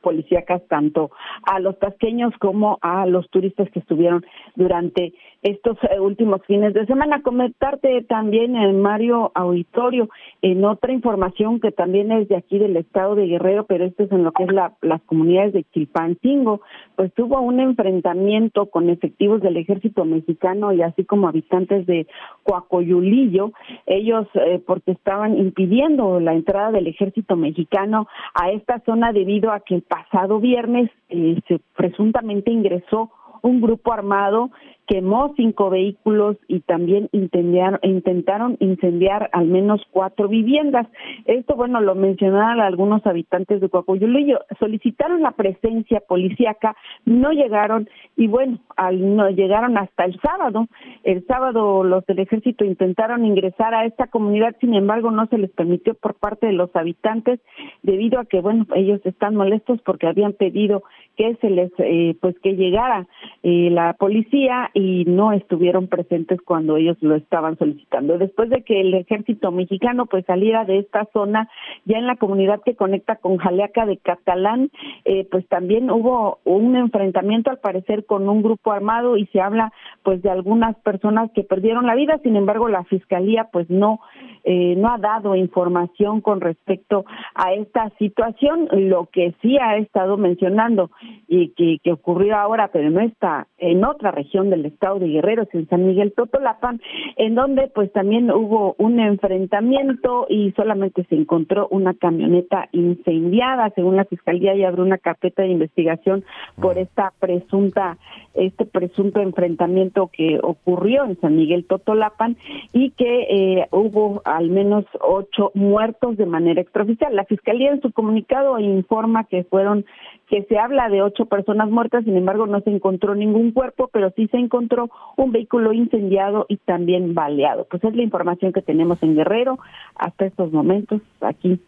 policíacas 0.02 0.62
tanto 0.68 1.12
a 1.44 1.60
los 1.60 1.78
tasqueños 1.80 2.34
como 2.40 2.80
a 2.82 3.06
los 3.06 3.30
turistas 3.30 3.70
que 3.72 3.80
estuvieron 3.80 4.26
durante 4.56 5.14
estos 5.42 5.78
eh, 5.84 6.00
últimos 6.00 6.42
fines 6.46 6.74
de 6.74 6.86
semana. 6.86 7.22
Comentarte 7.22 8.04
también 8.04 8.56
en 8.56 8.82
Mario 8.82 9.32
Auditorio 9.34 10.10
en 10.42 10.66
otra 10.66 10.92
información 10.92 11.60
que 11.60 11.72
también 11.72 12.12
es 12.12 12.28
de 12.28 12.36
aquí 12.36 12.60
del 12.60 12.78
estado 12.78 13.16
de 13.16 13.28
Guerrero, 13.28 13.66
pero 13.66 13.86
esto 13.86 14.04
es 14.04 14.12
en 14.12 14.24
lo 14.24 14.32
que 14.32 14.44
es 14.44 14.52
la, 14.52 14.74
las 14.82 15.02
comunidades 15.04 15.54
de 15.54 15.64
Chilpancingo, 15.72 16.62
pues 16.96 17.14
tuvo 17.14 17.42
un 17.42 17.60
enfrentamiento 17.60 18.68
con 18.68 18.90
efectivos 18.90 19.42
del 19.42 19.58
ejército 19.58 20.06
mexicano 20.06 20.74
y 20.74 20.82
así 20.82 21.06
como 21.06 21.28
habitantes 21.28 21.86
de 21.86 22.08
Coacoyulillo, 22.44 23.52
ellos 23.86 24.28
eh, 24.34 24.62
porque 24.66 24.92
estaban 24.92 25.38
impidiendo 25.38 26.20
la 26.20 26.34
entrada 26.34 26.72
del 26.72 26.88
ejército 26.88 27.36
mexicano 27.36 28.08
a 28.34 28.52
esta 28.52 28.80
zona 28.86 29.12
a 29.50 29.62
que 29.62 29.76
el 29.76 29.82
pasado 29.82 30.40
viernes 30.40 30.92
eh, 31.10 31.40
se 31.48 31.62
presuntamente 31.76 32.52
ingresó 32.52 33.10
un 33.42 33.62
grupo 33.62 33.94
armado 33.94 34.52
quemó 34.92 35.34
cinco 35.38 35.70
vehículos 35.70 36.36
y 36.50 36.60
también 36.60 37.08
intentaron 37.14 38.58
incendiar 38.60 39.30
al 39.32 39.46
menos 39.46 39.82
cuatro 39.90 40.28
viviendas. 40.28 40.86
Esto, 41.24 41.56
bueno, 41.56 41.80
lo 41.80 41.96
mencionaron 41.96 42.60
algunos 42.60 43.06
habitantes 43.08 43.62
de 43.62 43.70
Coacoyulillo. 43.70 44.40
Solicitaron 44.60 45.22
la 45.22 45.32
presencia 45.32 46.02
policíaca, 46.02 46.76
no 47.06 47.32
llegaron 47.32 47.88
y, 48.18 48.28
bueno, 48.28 48.60
al, 48.76 49.16
no 49.16 49.30
llegaron 49.30 49.78
hasta 49.78 50.04
el 50.04 50.20
sábado. 50.20 50.68
El 51.06 51.26
sábado 51.26 51.86
los 51.86 52.06
del 52.06 52.20
ejército 52.20 52.66
intentaron 52.66 53.24
ingresar 53.24 53.74
a 53.74 53.86
esta 53.86 54.08
comunidad, 54.08 54.58
sin 54.60 54.74
embargo, 54.74 55.10
no 55.10 55.26
se 55.28 55.38
les 55.38 55.52
permitió 55.52 55.94
por 55.94 56.16
parte 56.16 56.48
de 56.48 56.54
los 56.54 56.76
habitantes 56.76 57.40
debido 57.82 58.20
a 58.20 58.26
que, 58.26 58.42
bueno, 58.42 58.68
ellos 58.76 59.00
están 59.06 59.38
molestos 59.38 59.80
porque 59.86 60.08
habían 60.08 60.34
pedido 60.34 60.84
que 61.16 61.36
se 61.36 61.50
les, 61.50 61.72
eh, 61.78 62.18
pues, 62.20 62.38
que 62.40 62.56
llegara 62.56 63.08
eh, 63.44 63.70
la 63.72 63.94
policía 63.94 64.70
no 65.06 65.32
estuvieron 65.32 65.88
presentes 65.88 66.40
cuando 66.42 66.78
ellos 66.78 66.98
lo 67.02 67.16
estaban 67.16 67.58
solicitando. 67.58 68.18
Después 68.18 68.50
de 68.50 68.64
que 68.64 68.82
el 68.82 68.94
ejército 68.94 69.52
mexicano 69.52 70.06
pues 70.06 70.26
saliera 70.26 70.66
de 70.66 70.80
esta 70.80 71.08
zona, 71.14 71.50
ya 71.86 71.98
en 71.98 72.08
la 72.08 72.16
comunidad 72.16 72.62
que 72.64 72.76
conecta 72.76 73.16
con 73.16 73.38
Jaleaca 73.38 73.86
de 73.86 73.98
Catalán, 73.98 74.70
eh, 75.06 75.28
pues 75.30 75.48
también 75.48 75.90
hubo 75.90 76.40
un 76.44 76.76
enfrentamiento 76.76 77.50
al 77.50 77.60
parecer 77.60 78.06
con 78.06 78.28
un 78.30 78.42
grupo 78.42 78.72
armado 78.72 79.18
y 79.18 79.26
se 79.28 79.42
habla 79.42 79.72
pues 80.04 80.22
de 80.22 80.30
algunas 80.30 80.76
personas 80.78 81.32
que 81.32 81.44
perdieron 81.44 81.86
la 81.86 81.96
vida, 81.96 82.20
sin 82.24 82.36
embargo 82.36 82.68
la 82.68 82.84
fiscalía 82.86 83.50
pues 83.52 83.70
no 83.70 84.00
eh, 84.44 84.76
no 84.76 84.92
ha 84.92 84.98
dado 84.98 85.36
información 85.36 86.20
con 86.22 86.42
respecto 86.42 87.06
a 87.36 87.54
esta 87.54 87.92
situación, 88.00 88.68
lo 88.72 89.06
que 89.12 89.36
sí 89.42 89.58
ha 89.60 89.78
estado 89.78 90.18
mencionando 90.18 90.90
y 91.28 91.50
que 91.50 91.92
ocurrió 91.92 92.38
ahora, 92.38 92.70
pero 92.74 92.90
no 92.90 93.02
está 93.02 93.48
en 93.58 93.86
otra 93.86 94.12
región 94.12 94.50
del 94.50 94.66
estado 94.72 95.00
de 95.00 95.08
Guerrero, 95.08 95.48
en 95.54 95.68
San 95.68 95.86
Miguel 95.86 96.14
Totolapan, 96.14 96.82
en 97.18 97.36
donde 97.36 97.68
pues 97.68 97.92
también 97.92 98.32
hubo 98.32 98.76
un 98.78 99.00
enfrentamiento 99.00 100.26
y 100.30 100.52
solamente 100.52 101.04
se 101.06 101.16
encontró 101.16 101.68
una 101.70 101.94
camioneta 101.94 102.70
incendiada, 102.72 103.72
según 103.76 103.96
la 103.96 104.06
fiscalía 104.06 104.56
ya 104.56 104.70
abrió 104.70 104.84
una 104.84 104.98
carpeta 104.98 105.44
de 105.44 105.50
investigación 105.50 106.24
por 106.60 106.78
esta 106.78 107.14
presunta 107.20 107.98
este 108.34 108.66
presunto 108.66 109.20
enfrentamiento 109.20 110.10
que 110.12 110.40
ocurrió 110.42 111.04
en 111.06 111.20
San 111.20 111.36
Miguel 111.36 111.66
Totolapan 111.66 112.38
y 112.74 112.92
que 112.92 113.24
eh, 113.30 113.68
hubo 113.72 114.22
al 114.26 114.50
menos 114.50 114.86
ocho 115.02 115.52
muertos 115.54 116.18
de 116.18 116.26
manera 116.26 116.62
extraoficial. 116.62 117.16
La 117.16 117.26
fiscalía 117.26 117.72
en 117.72 117.82
su 117.82 117.92
comunicado 117.92 118.58
informa 118.60 119.26
que 119.26 119.44
fueron 119.44 119.86
que 120.28 120.44
se 120.44 120.58
habla 120.58 120.88
de 120.88 121.02
ocho 121.02 121.26
personas 121.26 121.70
muertas, 121.70 122.06
sin 122.06 122.16
embargo 122.16 122.48
no 122.48 122.62
se 122.62 122.70
encontró 122.70 123.16
ningún 123.16 123.52
cuerpo, 123.52 123.90
pero 123.92 124.12
sí 124.16 124.28
se 124.28 124.38
encontró 124.52 124.90
un 125.16 125.32
vehículo 125.32 125.72
incendiado 125.72 126.46
y 126.50 126.58
también 126.58 127.14
baleado. 127.14 127.66
Pues 127.70 127.84
es 127.84 127.96
la 127.96 128.04
información 128.04 128.52
que 128.52 128.62
tenemos 128.62 129.02
en 129.02 129.16
Guerrero 129.16 129.60
hasta 129.96 130.26
estos 130.26 130.52
momentos 130.52 131.02
aquí 131.22 131.62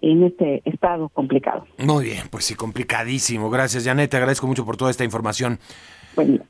en 0.00 0.24
este 0.24 0.62
estado 0.64 1.08
complicado. 1.08 1.64
Muy 1.78 2.06
bien, 2.06 2.24
pues 2.30 2.44
sí, 2.44 2.54
complicadísimo. 2.54 3.48
Gracias, 3.50 3.84
Janet. 3.84 4.10
Te 4.10 4.16
agradezco 4.16 4.46
mucho 4.46 4.64
por 4.64 4.76
toda 4.76 4.90
esta 4.90 5.04
información. 5.04 5.58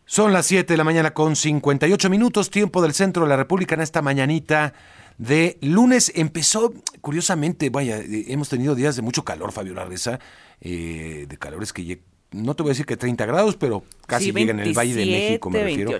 Son 0.06 0.32
las 0.32 0.46
7 0.46 0.72
de 0.72 0.76
la 0.76 0.84
mañana 0.84 1.12
con 1.12 1.36
58 1.36 2.10
minutos, 2.10 2.50
tiempo 2.50 2.82
del 2.82 2.92
centro 2.92 3.24
de 3.24 3.28
la 3.28 3.36
República 3.36 3.74
en 3.74 3.82
esta 3.82 4.02
mañanita 4.02 4.72
de 5.18 5.58
lunes. 5.60 6.12
Empezó, 6.16 6.72
curiosamente, 7.00 7.70
vaya, 7.70 7.98
eh, 7.98 8.24
hemos 8.28 8.48
tenido 8.48 8.74
días 8.74 8.96
de 8.96 9.02
mucho 9.02 9.24
calor, 9.24 9.52
Fabio 9.52 9.74
Larreza, 9.74 10.18
eh, 10.60 11.26
de 11.28 11.36
calores 11.38 11.72
que 11.72 11.84
no 12.34 12.54
te 12.54 12.62
voy 12.62 12.70
a 12.70 12.72
decir 12.72 12.84
que 12.84 12.96
30 12.96 13.26
grados, 13.26 13.56
pero 13.56 13.84
casi 14.06 14.32
llega 14.32 14.50
en 14.50 14.60
el 14.60 14.76
Valle 14.76 14.94
de 14.94 15.06
México, 15.06 15.50
me 15.50 15.62
refiero. 15.62 15.92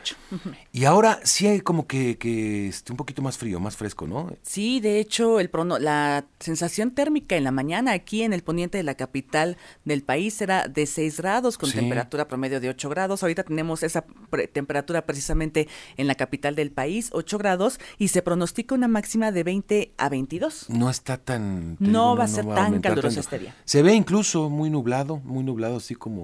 Y 0.72 0.85
ahora 0.85 1.20
sí 1.22 1.47
hay 1.47 1.61
como 1.61 1.87
que, 1.87 2.18
que 2.18 2.68
esté 2.68 2.93
un 2.93 2.97
poquito 2.97 3.22
más 3.22 3.39
frío, 3.39 3.61
más 3.61 3.76
fresco, 3.76 4.07
¿no? 4.07 4.32
Sí, 4.43 4.80
de 4.80 4.99
hecho, 4.99 5.39
el 5.39 5.49
prono 5.49 5.78
la 5.78 6.24
sensación 6.41 6.91
térmica 6.91 7.37
en 7.37 7.45
la 7.45 7.53
mañana 7.53 7.93
aquí 7.93 8.22
en 8.22 8.32
el 8.32 8.43
poniente 8.43 8.78
de 8.78 8.85
la 8.85 8.97
capital 8.97 9.57
del 9.85 10.03
país 10.03 10.41
era 10.41 10.66
de 10.66 10.87
6 10.87 11.18
grados 11.18 11.57
con 11.57 11.70
temperatura 11.70 12.26
promedio 12.26 12.61
de 12.61 12.68
8 12.68 12.89
grados. 12.89 13.22
Ahorita 13.22 13.45
tenemos 13.45 13.82
esa 13.82 14.05
temperatura 14.53 15.07
precisamente 15.07 15.68
en 15.97 16.09
la 16.09 16.16
capital 16.16 16.57
del 16.57 16.72
país, 16.72 17.11
8 17.12 17.39
grados, 17.39 17.78
y 17.99 18.09
se 18.09 18.22
pronostica 18.22 18.74
una 18.74 18.89
máxima 18.89 19.30
de 19.30 19.45
20 19.45 19.95
a 19.97 20.09
22. 20.09 20.66
No 20.68 20.91
está 20.91 21.16
tan... 21.16 21.76
No 21.78 22.16
va 22.16 22.24
a 22.24 22.28
ser 22.28 22.45
tan 22.47 22.80
caluroso 22.80 23.20
este 23.20 23.39
día. 23.39 23.55
Se 23.64 23.82
ve 23.82 23.95
incluso 23.95 24.51
muy 24.51 24.70
nublado, 24.70 25.20
muy 25.24 25.45
nublado, 25.45 25.76
así 25.76 25.95
como 25.95 26.24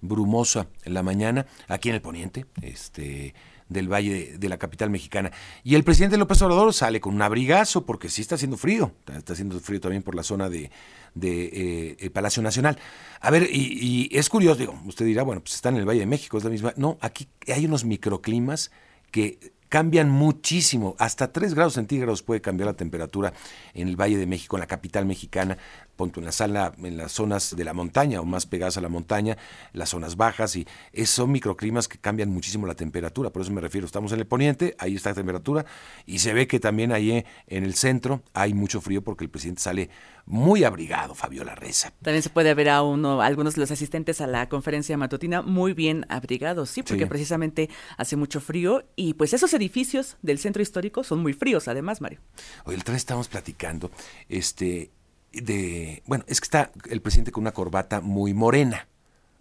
brumosa 0.00 0.68
en 0.84 0.94
la 0.94 1.02
mañana, 1.02 1.46
aquí 1.66 1.88
en 1.88 1.96
el 1.96 2.00
poniente, 2.00 2.46
este 2.62 3.34
del 3.68 3.92
valle 3.92 4.38
de, 4.38 4.48
la 4.48 4.58
capital 4.58 4.90
mexicana. 4.90 5.30
Y 5.62 5.74
el 5.74 5.84
presidente 5.84 6.16
López 6.16 6.40
Obrador 6.42 6.72
sale 6.72 7.00
con 7.00 7.14
un 7.14 7.22
abrigazo 7.22 7.84
porque 7.84 8.08
sí 8.08 8.22
está 8.22 8.36
haciendo 8.36 8.56
frío, 8.56 8.92
está, 9.14 9.34
haciendo 9.34 9.60
frío 9.60 9.80
también 9.80 10.02
por 10.02 10.14
la 10.14 10.22
zona 10.22 10.48
de, 10.48 10.70
de 11.14 11.96
eh, 11.98 12.10
Palacio 12.10 12.42
Nacional. 12.42 12.78
A 13.20 13.30
ver, 13.30 13.48
y, 13.50 14.08
es 14.12 14.28
curioso, 14.28 14.58
digo, 14.58 14.78
usted 14.86 15.04
dirá, 15.04 15.22
bueno, 15.22 15.42
pues 15.42 15.54
está 15.54 15.68
en 15.68 15.76
el 15.76 15.88
Valle 15.88 16.00
de 16.00 16.06
México, 16.06 16.38
es 16.38 16.44
la 16.44 16.50
misma. 16.50 16.72
No, 16.76 16.96
aquí 17.00 17.28
hay 17.46 17.66
unos 17.66 17.84
microclimas 17.84 18.70
que 19.10 19.52
cambian 19.68 20.08
muchísimo. 20.08 20.96
Hasta 20.98 21.32
3 21.32 21.54
grados 21.54 21.74
centígrados 21.74 22.22
puede 22.22 22.40
cambiar 22.40 22.68
la 22.68 22.76
temperatura 22.76 23.34
en 23.74 23.88
el 23.88 23.96
Valle 23.96 24.16
de 24.16 24.26
México, 24.26 24.56
en 24.56 24.60
la 24.60 24.66
capital 24.66 25.04
mexicana, 25.04 25.58
punto 25.98 26.20
en 26.20 26.24
la 26.24 26.32
sala, 26.32 26.72
en 26.82 26.96
las 26.96 27.12
zonas 27.12 27.54
de 27.54 27.64
la 27.64 27.74
montaña 27.74 28.22
o 28.22 28.24
más 28.24 28.46
pegadas 28.46 28.78
a 28.78 28.80
la 28.80 28.88
montaña, 28.88 29.36
las 29.74 29.90
zonas 29.90 30.16
bajas, 30.16 30.56
y 30.56 30.66
son 31.04 31.30
microclimas 31.30 31.88
que 31.88 31.98
cambian 31.98 32.30
muchísimo 32.30 32.66
la 32.66 32.74
temperatura. 32.74 33.28
Por 33.30 33.42
eso 33.42 33.52
me 33.52 33.60
refiero, 33.60 33.84
estamos 33.84 34.12
en 34.12 34.20
el 34.20 34.26
poniente, 34.26 34.74
ahí 34.78 34.94
está 34.94 35.10
la 35.10 35.16
temperatura, 35.16 35.66
y 36.06 36.20
se 36.20 36.32
ve 36.32 36.46
que 36.46 36.60
también 36.60 36.92
ahí 36.92 37.24
en 37.46 37.64
el 37.64 37.74
centro 37.74 38.22
hay 38.32 38.54
mucho 38.54 38.80
frío 38.80 39.02
porque 39.02 39.24
el 39.24 39.30
presidente 39.30 39.60
sale 39.60 39.90
muy 40.24 40.62
abrigado, 40.64 41.14
Fabiola 41.14 41.54
Reza. 41.54 41.92
También 42.02 42.22
se 42.22 42.30
puede 42.30 42.54
ver 42.54 42.68
a 42.68 42.82
uno, 42.82 43.20
algunos 43.22 43.54
de 43.54 43.60
los 43.60 43.70
asistentes 43.70 44.20
a 44.20 44.26
la 44.26 44.48
conferencia 44.48 44.96
matutina 44.96 45.42
muy 45.42 45.72
bien 45.72 46.06
abrigados, 46.08 46.70
sí, 46.70 46.82
porque 46.82 47.06
precisamente 47.06 47.68
hace 47.96 48.16
mucho 48.16 48.40
frío 48.40 48.84
y 48.94 49.14
pues 49.14 49.32
esos 49.32 49.52
edificios 49.54 50.16
del 50.22 50.38
centro 50.38 50.62
histórico 50.62 51.02
son 51.02 51.20
muy 51.20 51.32
fríos, 51.32 51.66
además, 51.66 52.00
Mario. 52.00 52.20
Hoy 52.64 52.74
el 52.74 52.82
vez 52.82 52.96
estamos 52.96 53.28
platicando, 53.28 53.90
este, 54.28 54.90
de, 55.32 56.02
bueno, 56.06 56.24
es 56.26 56.40
que 56.40 56.46
está 56.46 56.70
el 56.90 57.02
presidente 57.02 57.32
con 57.32 57.42
una 57.42 57.52
corbata 57.52 58.00
muy 58.00 58.34
morena, 58.34 58.88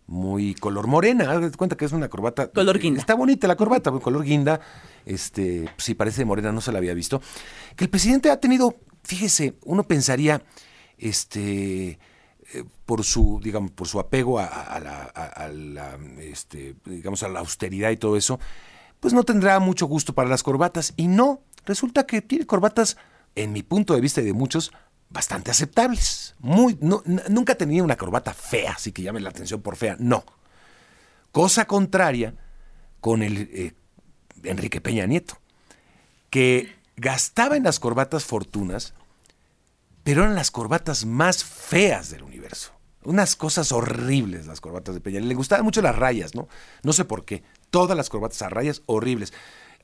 muy 0.07 0.55
color 0.55 0.87
morena, 0.87 1.31
haz 1.31 1.57
cuenta 1.57 1.75
que 1.75 1.85
es 1.85 1.91
una 1.91 2.09
corbata 2.09 2.47
color 2.51 2.79
guinda. 2.79 2.99
Está 2.99 3.15
bonita 3.15 3.47
la 3.47 3.55
corbata, 3.55 3.91
color 3.91 4.23
guinda, 4.23 4.59
este, 5.05 5.69
si 5.77 5.95
parece 5.95 6.25
morena, 6.25 6.51
no 6.51 6.61
se 6.61 6.71
la 6.71 6.77
había 6.77 6.93
visto. 6.93 7.21
Que 7.75 7.83
el 7.83 7.89
presidente 7.89 8.31
ha 8.31 8.39
tenido, 8.39 8.75
fíjese, 9.03 9.55
uno 9.65 9.83
pensaría 9.83 10.41
este 10.97 11.99
eh, 12.53 12.63
por 12.85 13.03
su 13.03 13.41
digamos 13.43 13.71
por 13.71 13.87
su 13.87 13.99
apego 13.99 14.39
a, 14.39 14.79
la, 14.79 15.99
este, 16.19 16.75
digamos 16.85 17.21
a 17.23 17.27
la 17.27 17.39
austeridad 17.39 17.91
y 17.91 17.97
todo 17.97 18.15
eso 18.15 18.39
pues 18.99 19.13
no 19.13 19.23
tendrá 19.23 19.59
mucho 19.59 19.85
gusto 19.85 20.13
para 20.13 20.29
las 20.29 20.43
corbatas 20.43 20.93
y 20.95 21.07
no 21.07 21.41
resulta 21.65 22.05
que 22.05 22.21
tiene 22.21 22.45
corbatas 22.45 22.95
en 23.35 23.51
mi 23.51 23.63
punto 23.63 23.93
de 23.93 24.01
vista 24.01 24.21
y 24.21 24.25
de 24.25 24.33
muchos 24.33 24.71
bastante 25.09 25.51
aceptables 25.51 26.35
muy 26.39 26.77
nunca 27.29 27.55
tenía 27.55 27.83
una 27.83 27.95
corbata 27.95 28.33
fea 28.33 28.73
así 28.73 28.91
que 28.91 29.01
llame 29.01 29.19
la 29.19 29.29
atención 29.29 29.61
por 29.61 29.75
fea 29.75 29.95
no 29.99 30.25
cosa 31.31 31.65
contraria 31.65 32.33
con 32.99 33.23
el 33.23 33.49
eh, 33.53 33.73
Enrique 34.43 34.81
Peña 34.81 35.05
Nieto 35.05 35.37
que 36.29 36.75
gastaba 36.97 37.55
en 37.55 37.63
las 37.63 37.79
corbatas 37.79 38.25
fortunas 38.25 38.93
pero 40.07 40.23
eran 40.23 40.35
las 40.35 40.51
corbatas 40.51 41.05
más 41.05 41.43
feas 41.43 42.09
del 42.09 42.23
universo. 42.23 42.71
Unas 43.03 43.35
cosas 43.35 43.73
horribles 43.73 44.47
las 44.47 44.61
corbatas 44.61 44.95
de 44.95 45.01
Peña. 45.01 45.19
Le 45.19 45.35
gustaban 45.35 45.65
mucho 45.65 45.81
las 45.81 45.97
rayas, 45.97 46.33
¿no? 46.33 46.47
No 46.81 46.93
sé 46.93 47.03
por 47.03 47.25
qué. 47.25 47.43
Todas 47.71 47.97
las 47.97 48.07
corbatas 48.07 48.41
a 48.41 48.47
rayas 48.47 48.83
horribles. 48.85 49.33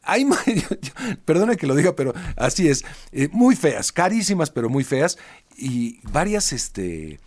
Hay, 0.03 0.27
perdone 1.25 1.55
que 1.55 1.67
lo 1.67 1.75
diga, 1.75 1.95
pero 1.95 2.13
así 2.35 2.67
es. 2.67 2.83
Eh, 3.11 3.29
muy 3.31 3.55
feas, 3.55 3.91
carísimas, 3.91 4.51
pero 4.51 4.69
muy 4.69 4.83
feas. 4.83 5.17
Y 5.57 5.99
varias 6.11 6.51
este, 6.51 7.19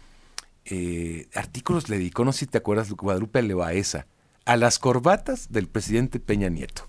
eh, 0.66 1.28
artículos 1.34 1.88
le 1.88 1.98
dedicó, 1.98 2.24
no 2.24 2.32
sé 2.32 2.40
si 2.40 2.46
te 2.46 2.58
acuerdas, 2.58 2.90
Guadalupe 2.90 3.42
Levaesa, 3.42 4.06
a 4.44 4.56
las 4.56 4.78
corbatas 4.78 5.50
del 5.50 5.68
presidente 5.68 6.20
Peña 6.20 6.48
Nieto. 6.48 6.86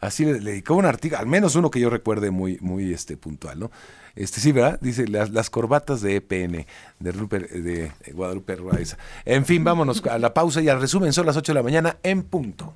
Así 0.00 0.24
le, 0.24 0.40
dedicó 0.40 0.74
un 0.74 0.86
artículo, 0.86 1.20
al 1.20 1.26
menos 1.26 1.54
uno 1.56 1.70
que 1.70 1.80
yo 1.80 1.90
recuerde 1.90 2.30
muy, 2.30 2.58
muy 2.60 2.92
este, 2.92 3.16
puntual, 3.16 3.60
¿no? 3.60 3.70
Este, 4.16 4.40
sí, 4.40 4.50
¿verdad? 4.52 4.78
Dice 4.80 5.06
las, 5.06 5.30
las 5.30 5.50
corbatas 5.50 6.00
de 6.00 6.16
EPN, 6.16 6.66
de, 6.98 7.12
de 7.12 8.12
Guadalupe 8.12 8.56
Ruiz. 8.56 8.96
En 9.24 9.44
fin, 9.44 9.62
vámonos 9.62 10.04
a 10.06 10.18
la 10.18 10.34
pausa 10.34 10.60
y 10.62 10.68
al 10.68 10.80
resumen. 10.80 11.12
Son 11.12 11.26
las 11.26 11.36
8 11.36 11.52
de 11.52 11.54
la 11.54 11.62
mañana 11.62 11.98
en 12.02 12.22
punto. 12.22 12.74